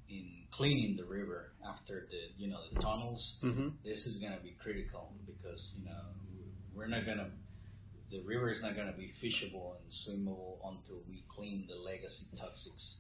in 0.08 0.44
cleaning 0.52 0.96
the 0.96 1.04
river 1.04 1.52
after 1.68 2.08
the 2.11 2.20
you 2.42 2.48
know 2.48 2.61
the 2.72 2.80
tunnels 2.80 3.20
Mm-hmm. 3.42 3.68
this 3.84 3.98
is 4.06 4.16
going 4.20 4.32
to 4.32 4.42
be 4.42 4.56
critical 4.62 5.12
because 5.26 5.61
you 5.76 5.84
know 5.84 6.03
we're 6.74 6.86
not 6.86 7.05
going 7.05 7.18
to 7.18 7.30
the 8.11 8.20
river 8.20 8.50
is 8.50 8.62
not 8.62 8.74
going 8.74 8.86
to 8.86 8.96
be 8.96 9.12
fishable 9.22 9.76
and 9.76 9.86
swimmable 10.04 10.56
until 10.64 11.02
we 11.09 11.24
clean 11.34 11.66
the 11.68 11.76
legacy 11.76 12.26
toxics 12.36 12.96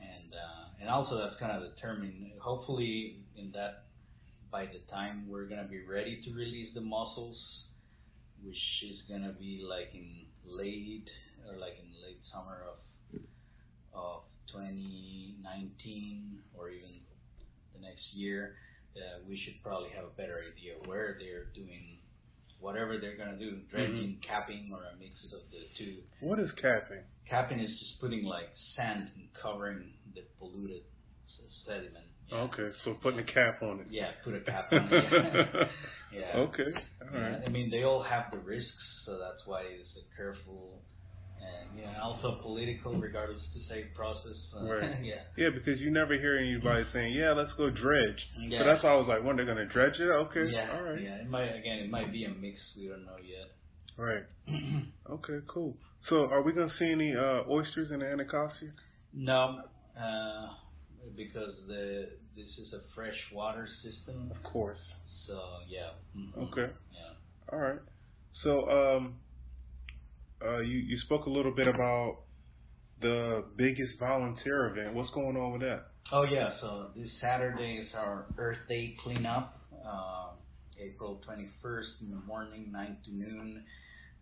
and 0.00 0.34
uh, 0.34 0.80
and 0.80 0.90
also 0.90 1.18
that's 1.18 1.38
going 1.38 1.52
to 1.52 1.68
determine 1.70 2.32
hopefully 2.40 3.24
in 3.36 3.52
that 3.52 3.84
by 4.50 4.66
the 4.66 4.80
time 4.90 5.28
we're 5.28 5.46
going 5.46 5.62
to 5.62 5.68
be 5.68 5.82
ready 5.84 6.20
to 6.24 6.34
release 6.34 6.74
the 6.74 6.80
mussels 6.80 7.38
which 8.42 8.58
is 8.82 9.02
going 9.08 9.22
to 9.22 9.32
be 9.38 9.64
like 9.68 9.94
in 9.94 10.26
late 10.44 11.08
or 11.48 11.56
like 11.58 11.74
in 11.78 11.88
late 12.02 12.20
summer 12.32 12.64
of 12.66 12.78
of 13.94 14.22
2019 14.50 16.38
or 16.58 16.70
even 16.70 16.90
the 17.74 17.80
next 17.80 18.02
year 18.12 18.56
uh, 18.96 19.20
we 19.28 19.36
should 19.36 19.54
probably 19.62 19.88
have 19.94 20.04
a 20.04 20.16
better 20.16 20.40
idea 20.40 20.74
where 20.84 21.16
they're 21.20 21.46
doing 21.54 21.98
whatever 22.62 22.96
they're 22.98 23.16
going 23.16 23.36
to 23.36 23.38
do, 23.38 23.56
mm-hmm. 23.56 23.76
dredging, 23.76 24.18
capping, 24.26 24.70
or 24.72 24.78
a 24.78 24.96
mix 24.98 25.18
of 25.24 25.42
the 25.50 25.66
two. 25.76 25.98
What 26.20 26.38
is 26.38 26.48
capping? 26.56 27.04
Capping 27.28 27.60
is 27.60 27.70
just 27.78 28.00
putting 28.00 28.24
like 28.24 28.48
sand 28.76 29.10
and 29.14 29.28
covering 29.40 29.92
the 30.14 30.22
polluted 30.38 30.82
sediment. 31.66 32.06
Yeah. 32.28 32.38
Okay, 32.48 32.70
so 32.84 32.94
putting 33.02 33.20
a 33.20 33.24
cap 33.24 33.62
on 33.62 33.80
it. 33.80 33.86
Yeah, 33.90 34.10
put 34.24 34.34
a 34.34 34.40
cap 34.40 34.68
on 34.72 34.88
it. 34.90 35.68
yeah. 36.14 36.36
Okay. 36.36 36.70
All 37.00 37.20
right. 37.20 37.40
Yeah, 37.40 37.46
I 37.46 37.48
mean, 37.48 37.70
they 37.70 37.84
all 37.84 38.02
have 38.02 38.24
the 38.30 38.38
risks, 38.38 38.84
so 39.06 39.18
that's 39.18 39.46
why 39.46 39.62
it's 39.62 39.88
a 39.96 40.16
careful 40.16 40.82
and 41.42 41.78
yeah, 41.78 42.00
also 42.02 42.38
political, 42.42 42.94
regardless 42.94 43.42
to 43.54 43.60
say 43.68 43.84
process. 43.94 44.36
Uh, 44.56 44.64
Right. 44.64 44.96
yeah. 45.02 45.14
Yeah, 45.36 45.48
because 45.54 45.80
you 45.80 45.90
never 45.90 46.14
hear 46.14 46.36
anybody 46.38 46.84
saying, 46.92 47.14
"Yeah, 47.14 47.32
let's 47.32 47.52
go 47.56 47.70
dredge." 47.70 48.20
Yeah. 48.48 48.58
So 48.60 48.64
that's 48.66 48.82
why 48.84 48.90
I 48.92 48.96
was 48.96 49.08
like, 49.08 49.24
"When 49.24 49.36
they're 49.36 49.46
gonna 49.46 49.66
dredge 49.66 49.98
it?" 49.98 50.08
Okay, 50.08 50.50
Yeah. 50.52 50.70
all 50.72 50.82
right, 50.82 51.00
Yeah. 51.00 51.16
It 51.16 51.28
might 51.28 51.50
again. 51.54 51.78
It 51.80 51.90
might 51.90 52.12
be 52.12 52.24
a 52.24 52.30
mix. 52.30 52.58
We 52.76 52.88
don't 52.88 53.04
know 53.04 53.16
yet. 53.22 53.48
right. 53.96 54.24
Okay, 55.10 55.40
cool. 55.48 55.76
So, 56.08 56.26
are 56.30 56.42
we 56.42 56.52
gonna 56.52 56.72
see 56.78 56.90
any 56.90 57.14
uh, 57.14 57.42
oysters 57.50 57.90
in 57.90 57.98
the 58.00 58.06
Anacostia? 58.06 58.72
no, 59.12 59.62
uh, 60.00 60.46
because 61.16 61.54
the 61.66 62.08
this 62.36 62.48
is 62.58 62.72
a 62.72 62.80
fresh 62.94 63.18
water 63.32 63.68
system. 63.82 64.30
Of 64.34 64.42
course. 64.42 64.78
So 65.26 65.38
yeah. 65.68 65.90
Mhm. 66.16 66.36
Okay. 66.50 66.72
Yeah. 66.92 67.52
All 67.52 67.58
right. 67.58 67.80
So, 68.42 68.68
um, 68.70 69.20
uh, 70.44 70.60
you 70.60 70.78
you 70.78 70.98
spoke 71.00 71.26
a 71.26 71.30
little 71.30 71.54
bit 71.54 71.68
about 71.68 72.18
the 73.00 73.44
biggest 73.56 73.98
volunteer 73.98 74.68
event. 74.68 74.94
What's 74.94 75.10
going 75.10 75.36
on 75.36 75.52
with 75.52 75.62
that? 75.62 75.86
Oh 76.12 76.24
yeah. 76.24 76.50
So 76.60 76.88
this 76.96 77.10
Saturday 77.20 77.84
is 77.86 77.94
our 77.94 78.26
Earth 78.38 78.58
Day 78.68 78.96
cleanup. 79.02 79.58
Uh, 79.84 80.32
April 80.82 81.20
21st 81.28 82.00
in 82.02 82.10
the 82.10 82.20
morning, 82.26 82.70
9 82.72 82.96
to 83.04 83.14
noon. 83.14 83.64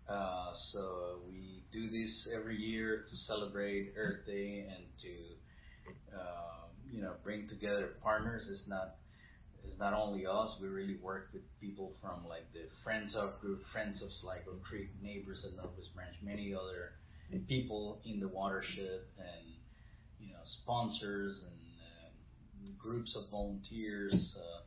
Uh, 0.08 0.52
so 0.72 1.20
we 1.28 1.62
do 1.72 1.88
this 1.88 2.10
every 2.34 2.56
year 2.56 3.06
to 3.10 3.16
celebrate 3.26 3.94
Earth 3.96 4.26
Day 4.26 4.66
and 4.68 4.84
to, 5.02 6.18
uh, 6.18 6.66
you 6.90 7.00
know, 7.00 7.12
bring 7.22 7.48
together 7.48 7.94
partners. 8.02 8.42
It's 8.50 8.68
not 8.68 8.96
it's 9.64 9.78
not 9.78 9.92
only 9.94 10.26
us. 10.26 10.50
We 10.60 10.68
really 10.68 10.96
work 11.02 11.28
with 11.32 11.42
people 11.60 11.92
from 12.00 12.26
like 12.28 12.50
the 12.52 12.68
Friends 12.84 13.14
of 13.16 13.40
Group, 13.40 13.62
Friends 13.72 14.02
of 14.02 14.08
Sligo 14.20 14.58
Creek, 14.62 14.90
Neighbors 15.02 15.38
of 15.44 15.54
Northwest 15.56 15.94
Branch, 15.94 16.14
many 16.22 16.54
other 16.54 16.92
people 17.48 18.00
in 18.04 18.20
the 18.20 18.28
watershed, 18.28 19.02
and 19.18 19.46
you 20.18 20.32
know, 20.32 20.40
sponsors 20.62 21.36
and 21.42 21.60
uh, 21.80 22.72
groups 22.78 23.14
of 23.16 23.30
volunteers. 23.30 24.12
Uh, 24.14 24.60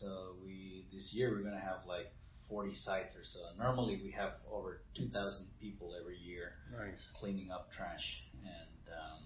so 0.00 0.34
we 0.44 0.86
this 0.92 1.04
year 1.12 1.30
we're 1.30 1.42
gonna 1.44 1.60
have 1.60 1.86
like 1.86 2.12
40 2.48 2.76
sites 2.84 3.14
or 3.16 3.24
so. 3.32 3.40
Normally 3.62 4.00
we 4.04 4.10
have 4.10 4.32
over 4.52 4.82
2,000 4.96 5.46
people 5.60 5.94
every 5.98 6.18
year 6.18 6.52
Nice. 6.76 6.98
cleaning 7.18 7.50
up 7.50 7.68
trash. 7.76 8.04
And 8.42 8.92
um, 8.92 9.20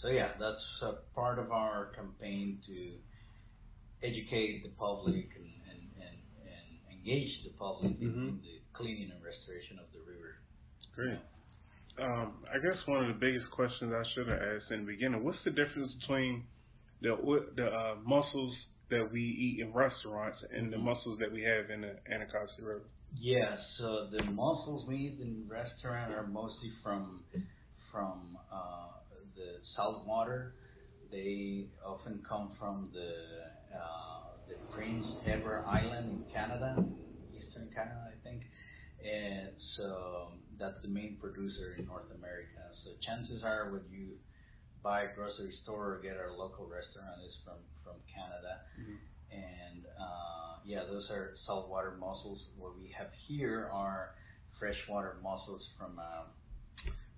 so 0.00 0.08
yeah, 0.08 0.28
that's 0.38 0.62
a 0.82 0.92
part 1.14 1.38
of 1.40 1.50
our 1.50 1.86
campaign 1.96 2.60
to 2.66 2.92
educate 4.02 4.62
the 4.64 4.70
public 4.78 5.28
and, 5.36 5.50
and, 5.70 5.80
and, 5.96 6.16
and 6.46 6.66
engage 6.98 7.44
the 7.44 7.50
public 7.58 7.92
in, 8.00 8.08
Mhm. 8.08 8.28
in 8.28 8.40
the 8.42 8.60
cleaning 8.74 9.10
and 9.12 9.22
restoration 9.24 9.78
of 9.78 9.86
the 9.92 10.00
river. 10.00 10.40
Great. 10.94 11.20
Um, 11.98 12.44
I 12.48 12.58
guess 12.58 12.78
one 12.86 13.04
of 13.04 13.14
the 13.14 13.20
biggest 13.20 13.50
questions 13.52 13.92
I 13.92 14.02
should 14.14 14.28
have 14.28 14.40
asked 14.40 14.70
in 14.70 14.80
the 14.86 14.92
beginning: 14.92 15.24
What's 15.24 15.42
the 15.44 15.50
difference 15.50 15.92
between 16.00 16.46
the 17.02 17.16
the 17.56 17.66
uh, 17.66 17.96
mussels 18.04 18.54
that 18.90 19.10
we 19.12 19.20
eat 19.22 19.60
in 19.60 19.72
restaurants 19.72 20.38
and 20.52 20.72
the 20.72 20.78
mussels 20.78 21.18
that 21.20 21.32
we 21.32 21.42
have 21.42 21.70
in 21.70 21.82
the 21.82 21.96
Anacostia 22.12 22.64
River? 22.64 22.90
Yeah, 23.12 23.56
so 23.78 24.08
the 24.10 24.24
mussels 24.24 24.86
we 24.88 24.96
eat 24.96 25.20
in 25.20 25.46
restaurant 25.48 26.12
are 26.12 26.26
mostly 26.26 26.70
from 26.82 27.24
from 27.90 28.38
uh, 28.52 28.88
the 29.36 29.58
salt 29.76 30.06
water. 30.06 30.54
They 31.10 31.68
often 31.84 32.22
come 32.28 32.52
from 32.58 32.90
the 32.92 33.50
the 34.48 34.56
Prince 34.74 35.06
Edward 35.26 35.64
Island 35.66 36.10
in 36.10 36.24
Canada, 36.32 36.76
eastern 37.34 37.68
Canada, 37.74 38.10
I 38.10 38.16
think. 38.26 38.42
And 39.00 39.50
so 39.76 40.32
that's 40.58 40.80
the 40.82 40.88
main 40.88 41.16
producer 41.20 41.74
in 41.78 41.86
North 41.86 42.10
America. 42.16 42.60
So 42.84 42.90
chances 43.00 43.42
are 43.42 43.70
when 43.70 43.82
you 43.90 44.18
buy 44.82 45.04
at 45.04 45.16
grocery 45.16 45.52
store 45.62 45.94
or 45.94 46.00
get 46.02 46.16
at 46.16 46.28
a 46.28 46.34
local 46.34 46.66
restaurant 46.66 47.20
is 47.26 47.34
from 47.44 47.58
from 47.84 47.96
Canada. 48.12 48.60
Mhm. 48.78 48.98
And 49.32 49.86
uh, 49.98 50.58
yeah, 50.64 50.84
those 50.84 51.08
are 51.10 51.34
saltwater 51.46 51.92
mussels. 51.98 52.40
What 52.58 52.76
we 52.78 52.88
have 52.98 53.08
here 53.26 53.68
are 53.72 54.10
freshwater 54.58 55.16
mussels 55.22 55.62
from 55.78 55.98
a, 55.98 56.26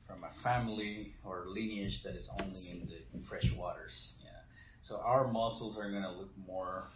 from 0.07 0.23
a 0.25 0.31
family 0.43 1.15
or 1.25 1.47
lineage 1.49 2.03
that 2.05 2.15
is 2.15 2.27
only 2.39 2.71
in 2.71 2.87
the 2.87 2.99
in 3.15 3.25
fresh 3.29 3.47
waters. 3.57 3.93
Yeah. 4.83 4.89
So 4.89 4.97
our 4.97 5.29
mussels 5.29 5.77
are 5.79 5.91
going 5.91 6.03
to 6.03 6.13
look 6.13 6.31
more 6.47 6.89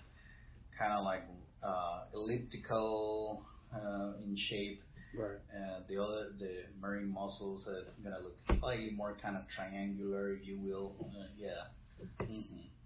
kind 0.78 0.92
of 0.92 1.04
like 1.04 1.22
uh, 1.62 2.04
elliptical 2.14 3.42
uh, 3.74 4.12
in 4.24 4.36
shape. 4.50 4.82
Right. 5.14 5.38
Uh, 5.54 5.80
the 5.88 6.02
other, 6.02 6.32
the 6.38 6.64
marine 6.80 7.08
mussels 7.08 7.64
are 7.66 7.84
going 8.02 8.14
to 8.14 8.22
look 8.22 8.36
slightly 8.60 8.90
more 8.94 9.16
kind 9.22 9.36
of 9.36 9.42
triangular, 9.54 10.34
if 10.34 10.46
you 10.46 10.58
will. 10.60 10.94
Uh, 11.00 11.26
yeah. 11.38 12.26
hmm 12.26 12.40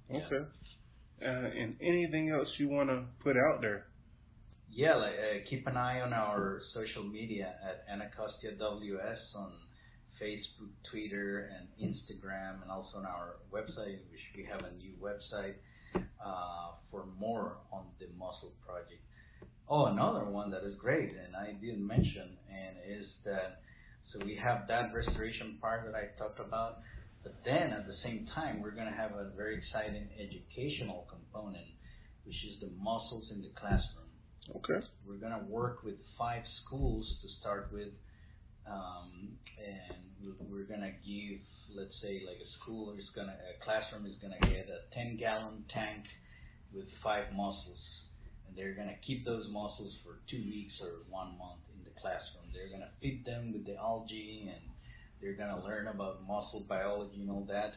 Yeah. 0.09 0.27
Okay. 0.27 0.45
Uh, 1.23 1.27
and 1.27 1.77
anything 1.83 2.31
else 2.31 2.49
you 2.59 2.69
want 2.69 2.89
to 2.89 3.05
put 3.23 3.37
out 3.37 3.61
there? 3.61 3.87
Yeah, 4.71 4.95
like, 4.95 5.15
uh, 5.15 5.51
keep 5.51 5.67
an 5.67 5.77
eye 5.77 6.01
on 6.01 6.13
our 6.13 6.61
social 6.73 7.03
media 7.03 7.55
at 7.63 7.85
Anacostia 7.93 8.53
WS 8.53 9.19
on 9.35 9.53
Facebook, 10.21 10.71
Twitter, 10.91 11.51
and 11.57 11.69
Instagram, 11.81 12.63
and 12.63 12.71
also 12.71 12.99
on 12.99 13.07
our 13.07 13.37
website, 13.53 13.99
which 14.11 14.25
we 14.37 14.45
have 14.45 14.61
a 14.61 14.77
new 14.77 14.93
website 15.01 15.55
uh, 16.25 16.73
for 16.91 17.07
more 17.19 17.57
on 17.73 17.85
the 17.99 18.07
Mussel 18.19 18.53
Project. 18.67 19.03
Oh, 19.69 19.87
another 19.87 20.25
one 20.25 20.51
that 20.51 20.65
is 20.65 20.75
great, 20.77 21.11
and 21.11 21.37
I 21.37 21.53
didn't 21.53 21.87
mention, 21.87 22.37
and 22.51 22.77
is 22.87 23.07
that 23.25 23.63
so 24.13 24.19
we 24.25 24.35
have 24.43 24.67
that 24.67 24.93
restoration 24.93 25.59
part 25.61 25.87
that 25.87 25.95
I 25.95 26.11
talked 26.19 26.41
about, 26.41 26.79
but 27.23 27.35
then 27.45 27.71
at 27.71 27.87
the 27.87 27.95
same 28.03 28.27
time, 28.35 28.61
we're 28.61 28.73
going 28.73 28.91
to 28.91 28.97
have 28.97 29.13
a 29.13 29.31
very 29.37 29.57
exciting 29.57 30.09
educational 30.19 31.07
component, 31.09 31.67
which 32.25 32.35
is 32.45 32.59
the 32.61 32.71
mussels 32.83 33.29
in 33.31 33.41
the 33.41 33.51
classroom. 33.55 34.01
Okay. 34.57 34.85
We're 35.07 35.17
gonna 35.17 35.45
work 35.49 35.85
with 35.85 35.97
five 36.19 36.43
schools 36.65 37.07
to 37.23 37.29
start 37.41 37.71
with, 37.73 37.89
um, 38.67 39.39
and 39.59 40.05
we- 40.23 40.47
we're 40.49 40.65
gonna 40.65 40.93
give, 41.05 41.41
let's 41.71 41.99
say, 42.01 42.25
like 42.27 42.41
a 42.41 42.47
school 42.61 42.93
is 42.93 43.09
gonna, 43.11 43.37
a 43.49 43.65
classroom 43.65 44.07
is 44.07 44.17
gonna 44.19 44.39
get 44.41 44.69
a 44.69 44.83
10 44.93 45.17
gallon 45.17 45.65
tank 45.69 46.07
with 46.73 46.91
five 47.03 47.33
mussels, 47.33 47.81
and 48.47 48.57
they're 48.57 48.75
gonna 48.75 48.97
keep 49.03 49.25
those 49.25 49.49
mussels 49.49 49.95
for 50.05 50.21
two 50.29 50.43
weeks 50.43 50.81
or 50.81 51.03
one 51.09 51.37
month 51.39 51.61
in 51.75 51.85
the 51.85 51.91
classroom. 52.01 52.45
They're 52.53 52.69
gonna 52.69 52.93
feed 53.01 53.25
them 53.25 53.53
with 53.53 53.65
the 53.67 53.77
algae, 53.77 54.49
and 54.49 54.63
they're 55.21 55.35
gonna 55.35 55.63
learn 55.65 55.89
about 55.89 56.23
mussel 56.27 56.61
biology 56.61 57.21
and 57.21 57.31
all 57.31 57.45
that. 57.47 57.75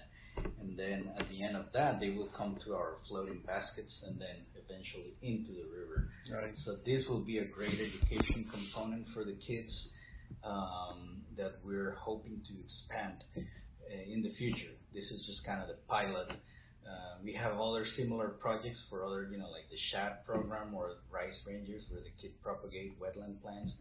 And 0.60 0.78
then 0.78 1.12
at 1.18 1.30
the 1.30 1.44
end 1.44 1.56
of 1.56 1.72
that, 1.74 2.00
they 2.00 2.10
will 2.10 2.30
come 2.36 2.58
to 2.66 2.74
our 2.74 2.98
floating 3.08 3.40
baskets 3.46 3.92
and 4.04 4.20
then 4.20 4.46
eventually 4.56 5.14
into 5.22 5.54
the 5.54 5.66
river. 5.70 6.10
Nice. 6.30 6.58
So 6.66 6.78
this 6.86 7.06
will 7.08 7.20
be 7.20 7.38
a 7.38 7.46
great 7.46 7.80
education 7.80 8.50
component 8.50 9.08
for 9.14 9.24
the 9.24 9.34
kids 9.34 9.72
that 11.38 11.54
we're 11.64 11.96
hoping 12.00 12.42
to 12.48 12.54
expand 12.64 13.24
uh, 13.38 14.14
in 14.14 14.22
the 14.22 14.34
future. 14.38 14.74
This 14.94 15.06
is 15.06 15.26
just 15.26 15.44
kind 15.46 15.62
of 15.62 15.68
the 15.68 15.80
pilot. 15.88 16.30
Uh, 16.84 17.16
we 17.24 17.34
have 17.34 17.60
other 17.60 17.86
similar 17.98 18.30
projects 18.30 18.80
for 18.90 19.06
other, 19.06 19.28
you 19.32 19.38
know, 19.38 19.50
like 19.50 19.70
the 19.72 19.80
SHAD 19.92 20.26
program 20.26 20.74
or 20.74 20.96
Rice 21.10 21.36
Rangers, 21.48 21.84
where 21.90 22.02
the 22.02 22.12
kids 22.22 22.34
propagate 22.44 23.00
wetland 23.00 23.42
plants. 23.42 23.72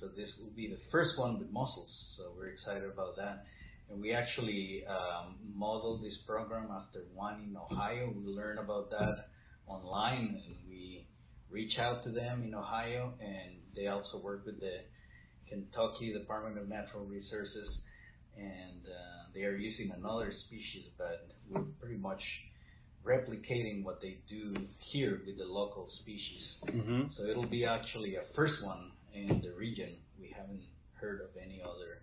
So 0.00 0.08
this 0.08 0.30
will 0.38 0.54
be 0.54 0.68
the 0.68 0.78
first 0.92 1.18
one 1.18 1.38
with 1.38 1.50
mussels. 1.50 1.90
So 2.16 2.32
we're 2.36 2.48
excited 2.48 2.84
about 2.84 3.16
that. 3.16 3.44
And 3.90 4.00
we 4.00 4.12
actually 4.12 4.84
um, 4.88 5.36
modeled 5.54 6.02
this 6.02 6.16
program 6.26 6.68
after 6.70 7.04
one 7.14 7.42
in 7.48 7.56
Ohio. 7.56 8.12
We 8.16 8.32
learned 8.32 8.58
about 8.58 8.90
that 8.90 9.28
online, 9.66 10.40
and 10.46 10.56
we 10.68 11.06
reach 11.50 11.78
out 11.78 12.04
to 12.04 12.10
them 12.10 12.42
in 12.42 12.54
Ohio, 12.54 13.14
and 13.20 13.56
they 13.74 13.86
also 13.86 14.18
work 14.18 14.44
with 14.44 14.60
the 14.60 14.80
Kentucky 15.48 16.12
Department 16.12 16.58
of 16.58 16.68
Natural 16.68 17.04
Resources, 17.04 17.68
and 18.36 18.80
uh, 18.86 19.30
they 19.34 19.42
are 19.44 19.56
using 19.56 19.92
another 19.96 20.32
species, 20.46 20.84
but 20.98 21.26
we're 21.50 21.62
pretty 21.80 21.96
much 21.96 22.20
replicating 23.04 23.84
what 23.84 24.00
they 24.00 24.18
do 24.28 24.54
here 24.92 25.20
with 25.26 25.38
the 25.38 25.44
local 25.44 25.88
species. 26.02 26.42
Mm-hmm. 26.66 27.02
So 27.16 27.24
it'll 27.24 27.46
be 27.46 27.64
actually 27.64 28.16
a 28.16 28.22
first 28.34 28.54
one 28.62 28.90
in 29.14 29.40
the 29.42 29.52
region. 29.56 29.96
We 30.20 30.34
haven't 30.36 30.62
heard 31.00 31.20
of 31.20 31.28
any 31.40 31.60
other 31.62 32.02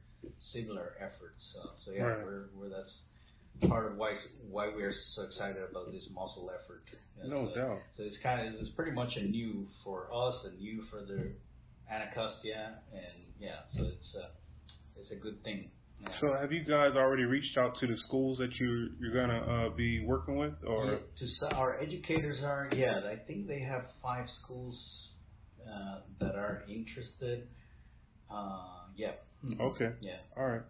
similar 0.54 0.94
efforts. 1.00 1.38
So, 1.54 1.70
so 1.86 1.92
yeah, 1.92 2.04
Right. 2.04 2.24
we're, 2.26 2.44
we're 2.56 2.70
that's 2.70 3.70
part 3.70 3.92
of 3.92 3.98
why 3.98 4.14
why 4.50 4.68
we're 4.68 4.96
so 5.16 5.24
excited 5.24 5.62
about 5.70 5.92
this 5.92 6.04
mussel 6.14 6.50
effort. 6.54 6.84
And 7.22 7.30
No 7.30 7.50
so, 7.54 7.56
doubt. 7.60 7.80
So 7.98 8.04
it's 8.04 8.18
kind 8.24 8.48
of 8.48 8.54
it's 8.62 8.70
pretty 8.72 8.92
much 8.94 9.16
a 9.18 9.24
new 9.24 9.68
for 9.84 10.08
us, 10.14 10.36
a 10.46 10.56
new 10.62 10.84
for 10.90 11.02
the 11.02 11.32
Anacostia, 11.90 12.80
and 12.94 13.24
yeah, 13.40 13.62
so 13.78 13.84
it's 13.84 14.16
a 14.16 15.00
it's 15.00 15.12
a 15.12 15.16
good 15.16 15.44
thing. 15.44 15.70
Yeah. 16.02 16.10
So, 16.22 16.34
have 16.40 16.52
you 16.52 16.64
guys 16.66 16.96
already 16.96 17.24
reached 17.24 17.58
out 17.58 17.78
to 17.80 17.88
the 17.88 17.96
schools 18.08 18.38
that 18.40 18.52
you 18.60 18.90
you're 19.00 19.14
gonna 19.14 19.68
uh, 19.68 19.76
be 19.76 20.04
working 20.06 20.38
with, 20.38 20.54
or 20.68 20.86
Yeah, 20.86 21.50
to 21.50 21.56
our 21.56 21.80
educators 21.82 22.44
are 22.44 22.70
yeah 22.74 23.02
I 23.10 23.16
think 23.28 23.48
they 23.48 23.60
have 23.62 23.86
five 24.02 24.26
schools 24.44 24.78
uh, 25.66 26.00
that 26.20 26.36
are 26.36 26.64
interested 26.68 27.48
Uh, 28.30 28.88
yeah. 28.96 29.12
Mm-hmm. 29.46 29.62
Okay. 29.62 29.92
Yeah. 30.02 30.18
All 30.38 30.46
right. 30.46 30.62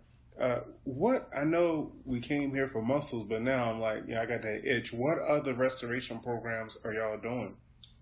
Uh, 0.42 0.62
what 0.84 1.30
I 1.38 1.44
know 1.44 1.94
we 2.06 2.20
came 2.22 2.52
here 2.52 2.70
for 2.74 2.82
mussels, 2.82 3.28
but 3.30 3.42
now 3.42 3.72
I'm 3.72 3.80
like, 3.80 4.04
yeah, 4.08 4.22
I 4.22 4.26
got 4.26 4.42
that 4.42 4.62
itch. 4.66 4.88
What 4.94 5.20
other 5.20 5.54
restoration 5.54 6.20
programs 6.22 6.74
are 6.84 6.94
y'all 6.94 7.20
doing? 7.20 7.56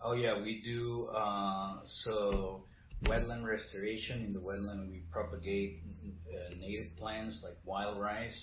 Oh 0.04 0.14
yeah, 0.14 0.42
we 0.42 0.62
do. 0.64 1.08
Uh, 1.16 1.80
so 2.06 2.64
wetland 3.04 3.46
restoration 3.46 4.24
in 4.24 4.34
the 4.34 4.40
wetland, 4.40 4.92
we 4.92 5.02
propagate 5.12 5.82
uh, 6.30 6.56
native 6.60 6.96
plants 6.98 7.38
like 7.44 7.58
wild 7.66 8.00
rice, 8.00 8.38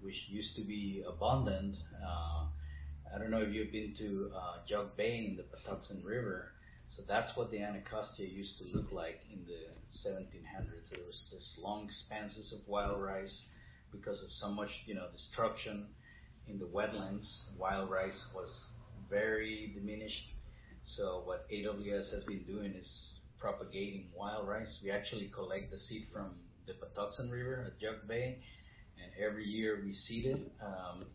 which 0.00 0.14
used 0.28 0.56
to 0.56 0.62
be 0.62 1.04
abundant. 1.06 1.76
Uh, 2.02 2.46
I 3.14 3.18
don't 3.18 3.30
know 3.30 3.42
if 3.42 3.52
you've 3.52 3.72
been 3.72 3.94
to 3.98 4.30
uh, 4.34 4.56
Jug 4.68 4.96
Bay 4.96 5.28
in 5.28 5.36
the 5.36 5.44
Patuxent 5.44 6.04
River. 6.04 6.52
So 6.96 7.02
that's 7.08 7.34
what 7.36 7.50
the 7.50 7.58
Anacostia 7.58 8.26
used 8.26 8.58
to 8.58 8.76
look 8.76 8.92
like 8.92 9.20
in 9.32 9.40
the 9.46 10.08
1700s. 10.08 10.90
There 10.90 11.04
was 11.06 11.20
this 11.30 11.44
long 11.62 11.88
expanses 11.88 12.52
of 12.52 12.60
wild 12.66 13.00
rice 13.00 13.32
because 13.92 14.18
of 14.18 14.28
so 14.40 14.48
much, 14.48 14.68
you 14.86 14.94
know, 14.94 15.06
destruction 15.12 15.86
in 16.48 16.58
the 16.58 16.66
wetlands. 16.66 17.24
Wild 17.58 17.90
rice 17.90 18.20
was 18.34 18.48
very 19.08 19.72
diminished. 19.74 20.32
So 20.96 21.22
what 21.24 21.48
AWS 21.50 22.12
has 22.12 22.24
been 22.24 22.42
doing 22.44 22.72
is 22.72 22.86
propagating 23.42 24.06
wild 24.16 24.46
rice. 24.46 24.68
We 24.82 24.92
actually 24.92 25.32
collect 25.34 25.72
the 25.72 25.78
seed 25.88 26.06
from 26.12 26.30
the 26.66 26.74
Patuxent 26.74 27.30
River 27.30 27.64
at 27.66 27.80
Jug 27.80 28.06
Bay, 28.06 28.38
and 29.02 29.10
every 29.20 29.44
year 29.44 29.82
we 29.84 29.96
seed 30.06 30.26
it. 30.26 30.52
Um, 30.64 31.06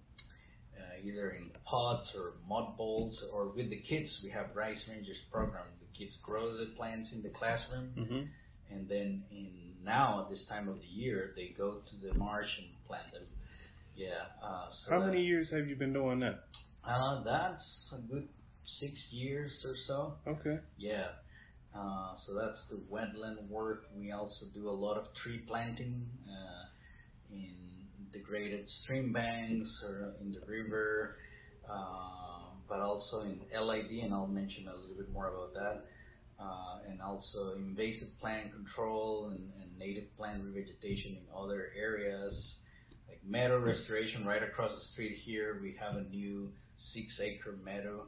uh, 0.77 1.07
either 1.07 1.31
in 1.31 1.49
pots 1.65 2.07
or 2.15 2.33
mud 2.47 2.77
bowls 2.77 3.17
or 3.33 3.47
with 3.47 3.69
the 3.71 3.81
kids. 3.89 4.09
We 4.23 4.29
have 4.29 4.47
Rice 4.53 4.77
Rangers 4.87 5.17
program. 5.31 5.65
The 5.79 5.97
kids 5.97 6.15
grow 6.21 6.55
the 6.55 6.67
plants 6.77 7.09
in 7.11 7.23
the 7.23 7.29
classroom, 7.29 7.89
mm-hmm. 7.97 8.75
and 8.75 8.87
then 8.87 9.23
in 9.31 9.47
now 9.83 10.23
at 10.23 10.29
this 10.29 10.41
time 10.49 10.67
of 10.67 10.75
the 10.79 10.85
year 10.85 11.31
they 11.35 11.55
go 11.57 11.79
to 11.89 12.07
the 12.07 12.13
marsh 12.15 12.49
and 12.59 12.67
plant 12.87 13.11
them. 13.11 13.23
Yeah. 13.95 14.09
Uh, 14.43 14.67
so 14.85 14.91
How 14.91 15.05
many 15.05 15.23
years 15.23 15.47
have 15.51 15.67
you 15.67 15.75
been 15.75 15.93
doing 15.93 16.19
that? 16.19 16.43
Uh, 16.83 17.23
that's 17.23 17.63
a 17.93 17.97
good 18.11 18.27
six 18.79 18.93
years 19.09 19.51
or 19.65 19.73
so. 19.87 20.13
Okay. 20.27 20.59
Yeah. 20.77 21.07
Uh, 21.77 22.15
so 22.25 22.33
that's 22.33 22.59
the 22.69 22.79
wetland 22.91 23.47
work. 23.49 23.83
We 23.95 24.11
also 24.11 24.45
do 24.53 24.69
a 24.69 24.71
lot 24.71 24.97
of 24.97 25.05
tree 25.21 25.43
planting 25.47 26.07
uh, 26.27 27.35
in 27.35 27.53
degraded 28.11 28.65
stream 28.83 29.13
banks 29.13 29.69
or 29.83 30.13
in 30.21 30.31
the 30.31 30.41
river, 30.47 31.17
uh, 31.69 32.55
but 32.67 32.79
also 32.79 33.21
in 33.21 33.39
LID, 33.53 34.03
and 34.03 34.13
I'll 34.13 34.27
mention 34.27 34.67
a 34.67 34.75
little 34.75 34.95
bit 34.97 35.11
more 35.11 35.27
about 35.27 35.53
that. 35.53 35.85
Uh, 36.39 36.91
and 36.91 37.01
also 37.01 37.53
invasive 37.55 38.09
plant 38.21 38.51
control 38.53 39.29
and, 39.31 39.39
and, 39.59 39.67
native 39.79 40.05
plant 40.17 40.43
revegetation 40.43 41.17
in 41.17 41.21
other 41.35 41.69
areas, 41.79 42.33
like 43.07 43.19
meadow 43.27 43.59
restoration 43.59 44.25
right 44.25 44.41
across 44.41 44.71
the 44.71 44.85
street 44.93 45.17
here. 45.23 45.59
We 45.61 45.75
have 45.79 45.95
a 45.97 46.03
new 46.09 46.49
six-acre 46.95 47.57
meadow 47.63 48.05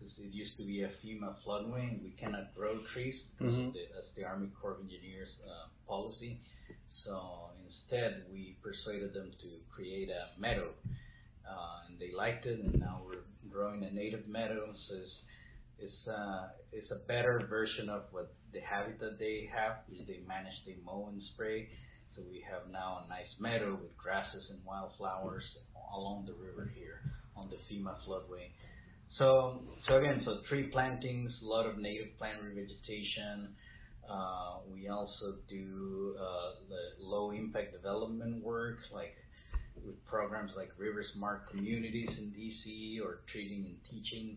because 0.00 0.16
it 0.18 0.32
used 0.32 0.56
to 0.56 0.64
be 0.64 0.82
a 0.82 0.88
FEMA 1.04 1.36
floodway, 1.46 1.92
and 1.92 2.02
we 2.02 2.10
cannot 2.18 2.54
grow 2.56 2.80
trees 2.94 3.14
because 3.36 3.52
mm-hmm. 3.52 3.72
the, 3.76 3.84
that's 3.94 4.08
the 4.16 4.24
Army 4.24 4.48
Corps 4.60 4.72
of 4.72 4.80
Engineers 4.80 5.28
uh, 5.44 5.68
policy. 5.86 6.40
So 7.04 7.50
instead, 7.68 8.24
we 8.32 8.56
persuaded 8.62 9.12
them 9.12 9.30
to 9.42 9.48
create 9.74 10.08
a 10.08 10.40
meadow, 10.40 10.70
uh, 11.44 11.86
and 11.88 11.98
they 11.98 12.16
liked 12.16 12.46
it. 12.46 12.58
And 12.58 12.80
now 12.80 13.02
we're 13.04 13.28
growing 13.52 13.84
a 13.84 13.90
native 13.90 14.26
meadow. 14.26 14.72
So 14.88 14.94
it's 14.96 15.12
it's, 15.80 16.08
uh, 16.08 16.48
it's 16.72 16.90
a 16.90 17.00
better 17.08 17.40
version 17.48 17.88
of 17.88 18.02
what 18.12 18.34
the 18.52 18.60
habitat 18.60 19.18
they 19.18 19.48
have, 19.48 19.80
which 19.88 20.06
they 20.06 20.20
manage, 20.28 20.52
they 20.66 20.76
mow 20.84 21.08
and 21.10 21.22
spray. 21.32 21.68
So 22.14 22.22
we 22.28 22.44
have 22.44 22.70
now 22.70 23.04
a 23.04 23.08
nice 23.08 23.32
meadow 23.38 23.78
with 23.80 23.96
grasses 23.96 24.44
and 24.50 24.58
wildflowers 24.66 25.44
along 25.94 26.26
the 26.26 26.34
river 26.34 26.70
here 26.76 27.00
on 27.36 27.48
the 27.48 27.56
FEMA 27.64 27.96
floodway. 28.06 28.52
So, 29.18 29.60
so 29.86 29.96
again, 29.96 30.22
so 30.24 30.38
tree 30.48 30.64
plantings, 30.64 31.32
a 31.42 31.46
lot 31.46 31.66
of 31.66 31.78
native 31.78 32.16
plant 32.18 32.38
revegetation, 32.42 33.48
uh, 34.08 34.58
we 34.72 34.88
also 34.88 35.36
do 35.48 36.16
uh, 36.18 36.50
the 36.68 37.04
low 37.04 37.30
impact 37.30 37.72
development 37.72 38.42
work, 38.42 38.78
like 38.92 39.14
with 39.84 40.04
programs 40.06 40.50
like 40.56 40.70
River 40.78 41.04
Smart 41.14 41.50
Communities 41.50 42.08
in 42.18 42.32
DC 42.32 43.00
or 43.04 43.20
Treating 43.30 43.64
and 43.66 43.76
Teaching, 43.90 44.36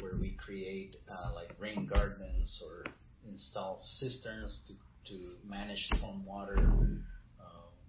where 0.00 0.16
we 0.20 0.36
create 0.44 0.96
uh, 1.10 1.34
like 1.34 1.50
rain 1.58 1.86
gardens 1.86 2.48
or 2.64 2.84
install 3.28 3.82
cisterns 4.00 4.50
to, 4.66 4.74
to 5.12 5.20
manage 5.48 5.78
stormwater, 5.94 6.98
uh, 7.40 7.44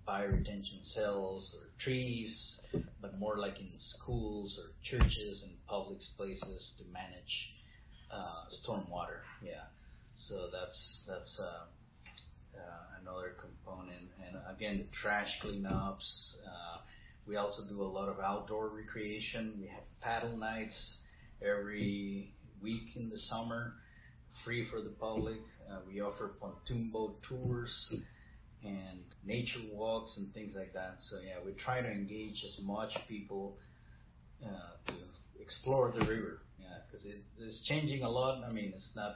bioretention 0.08 0.94
cells 0.94 1.44
or 1.56 1.70
trees, 1.84 2.30
but 3.02 3.20
more 3.20 3.38
like 3.38 3.60
in 3.60 3.70
schools 3.98 4.58
or 4.58 4.72
churches 4.90 5.42
and 5.44 5.52
public 5.68 6.00
places 6.18 6.62
to 6.78 6.84
manage 6.92 7.34
uh, 8.12 8.46
stormwater. 8.62 9.22
Yeah. 9.44 9.66
So 10.30 10.50
that's 10.52 10.80
that's 11.08 11.40
uh, 11.40 11.66
uh, 12.58 13.02
another 13.02 13.36
component. 13.40 14.10
And 14.26 14.38
again, 14.56 14.78
the 14.78 14.88
trash 15.02 15.28
cleanups. 15.44 16.08
Uh, 16.46 16.78
we 17.26 17.38
also 17.38 17.64
do 17.70 17.82
a 17.82 17.88
lot 17.88 18.10
of 18.10 18.20
outdoor 18.20 18.70
recreation. 18.70 19.54
We 19.60 19.68
have 19.68 19.84
paddle 20.02 20.36
nights 20.38 20.76
every 21.42 22.34
week 22.62 22.96
in 22.96 23.10
the 23.10 23.20
summer, 23.30 23.74
free 24.44 24.68
for 24.70 24.82
the 24.82 24.90
public. 24.90 25.40
Uh, 25.70 25.78
we 25.88 26.02
offer 26.02 26.34
pontoon 26.40 26.90
boat 26.92 27.18
tours 27.28 27.70
and 28.66 29.00
nature 29.26 29.60
walks 29.72 30.12
and 30.18 30.34
things 30.34 30.54
like 30.56 30.74
that. 30.74 31.00
So 31.10 31.18
yeah, 31.18 31.44
we 31.46 31.54
try 31.64 31.82
to 31.82 31.90
engage 31.90 32.44
as 32.46 32.64
much 32.64 32.92
people 33.08 33.58
uh, 34.44 34.92
to 34.92 34.94
explore 35.40 35.92
the 35.92 36.06
river. 36.06 36.42
Yeah, 36.60 36.80
because 36.90 37.06
it, 37.06 37.24
it's 37.38 37.66
changing 37.68 38.04
a 38.04 38.10
lot. 38.10 38.44
I 38.44 38.52
mean, 38.52 38.74
it's 38.76 38.96
not 38.96 39.16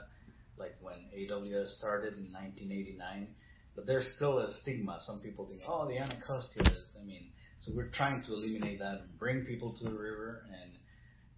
like 0.60 0.76
when 0.82 0.98
AWS 1.16 1.78
started 1.78 2.18
in 2.18 2.32
1989. 2.34 3.28
But 3.76 3.86
there's 3.86 4.08
still 4.16 4.40
a 4.40 4.50
stigma. 4.64 5.02
Some 5.06 5.20
people 5.20 5.46
think, 5.46 5.62
oh, 5.68 5.88
the 5.88 6.00
Anacostia. 6.00 6.64
I 7.00 7.06
mean, 7.06 7.28
so 7.64 7.72
we're 7.76 7.92
trying 7.96 8.24
to 8.24 8.34
eliminate 8.34 8.80
that 8.80 9.02
and 9.06 9.20
bring 9.20 9.42
people 9.46 9.74
to 9.78 9.84
the 9.84 9.92
river, 9.92 10.44
and 10.48 10.72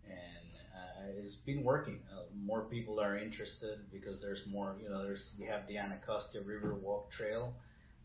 and 0.06 0.48
uh, 0.72 1.22
it's 1.22 1.36
been 1.46 1.66
working. 1.66 2.00
Uh, 2.10 2.22
more 2.46 2.62
people 2.62 3.02
are 3.02 3.18
interested 3.18 3.80
because 3.92 4.22
there's 4.22 4.40
more. 4.50 4.76
You 4.82 4.90
know, 4.90 5.04
there's 5.04 5.20
we 5.38 5.48
have 5.48 5.68
the 5.68 5.78
Anacostia 5.78 6.42
River 6.42 6.76
Walk 6.76 7.12
Trail 7.12 7.54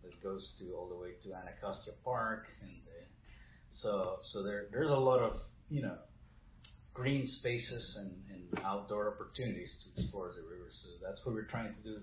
that 0.04 0.22
goes 0.22 0.42
to 0.60 0.74
all 0.76 0.88
the 0.88 0.96
way 0.96 1.12
to 1.24 1.34
Anacostia 1.34 1.92
Park, 2.04 2.46
and 2.62 2.70
uh, 2.70 3.04
so 3.82 4.16
so 4.32 4.42
there 4.42 4.66
there's 4.72 4.90
a 4.90 4.94
lot 4.94 5.20
of 5.20 5.40
you 5.70 5.82
know 5.82 5.96
green 6.92 7.28
spaces 7.40 7.82
and, 7.98 8.12
and 8.30 8.64
outdoor 8.64 9.14
opportunities 9.14 9.68
to 9.82 10.00
explore 10.00 10.30
the 10.30 10.42
river. 10.46 10.70
So 10.70 10.88
that's 11.04 11.18
what 11.26 11.34
we're 11.34 11.50
trying 11.50 11.74
to 11.74 11.82
do. 11.82 11.98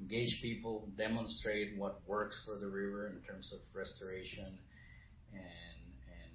Engage 0.00 0.32
people, 0.40 0.88
demonstrate 0.96 1.76
what 1.76 2.00
works 2.06 2.34
for 2.46 2.56
the 2.56 2.66
river 2.66 3.08
in 3.08 3.20
terms 3.28 3.46
of 3.52 3.60
restoration 3.76 4.56
and 5.32 5.80
and 6.08 6.32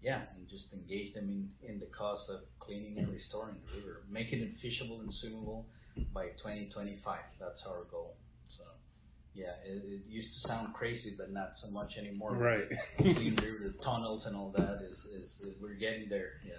yeah, 0.00 0.30
and 0.36 0.48
just 0.48 0.70
engage 0.72 1.12
them 1.14 1.28
in, 1.28 1.50
in 1.68 1.80
the 1.80 1.90
cause 1.90 2.22
of 2.30 2.46
cleaning 2.60 2.98
and 2.98 3.08
restoring 3.10 3.56
the 3.66 3.80
river, 3.80 4.02
making 4.08 4.40
it 4.40 4.54
fishable 4.62 5.00
and 5.00 5.10
swimmable 5.18 5.64
by 6.14 6.26
2025. 6.38 7.02
That's 7.40 7.58
our 7.66 7.82
goal. 7.90 8.14
Yeah, 9.38 9.54
it, 9.64 9.84
it 9.86 10.02
used 10.08 10.28
to 10.42 10.48
sound 10.48 10.74
crazy, 10.74 11.14
but 11.16 11.32
not 11.32 11.52
so 11.62 11.70
much 11.70 11.92
anymore. 11.96 12.34
Right. 12.34 12.66
the 12.98 13.74
tunnels 13.84 14.24
and 14.26 14.34
all 14.34 14.52
that 14.56 14.80
is, 14.82 14.98
is, 15.14 15.30
is 15.46 15.54
we're 15.62 15.78
getting 15.78 16.08
there. 16.08 16.42
Yeah. 16.44 16.54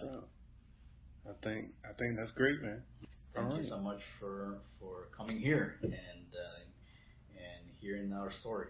So 0.00 0.24
I 1.28 1.32
think 1.44 1.70
I 1.84 1.92
think 1.98 2.16
that's 2.16 2.30
great, 2.32 2.62
man. 2.62 2.82
Thank 3.34 3.46
All 3.46 3.56
you 3.56 3.62
right. 3.62 3.68
so 3.68 3.78
much 3.78 4.00
for 4.20 4.58
for 4.80 5.08
coming 5.16 5.38
here 5.38 5.78
and 5.82 5.92
uh, 5.92 6.62
and 7.34 7.70
hearing 7.80 8.12
our 8.12 8.32
story. 8.40 8.68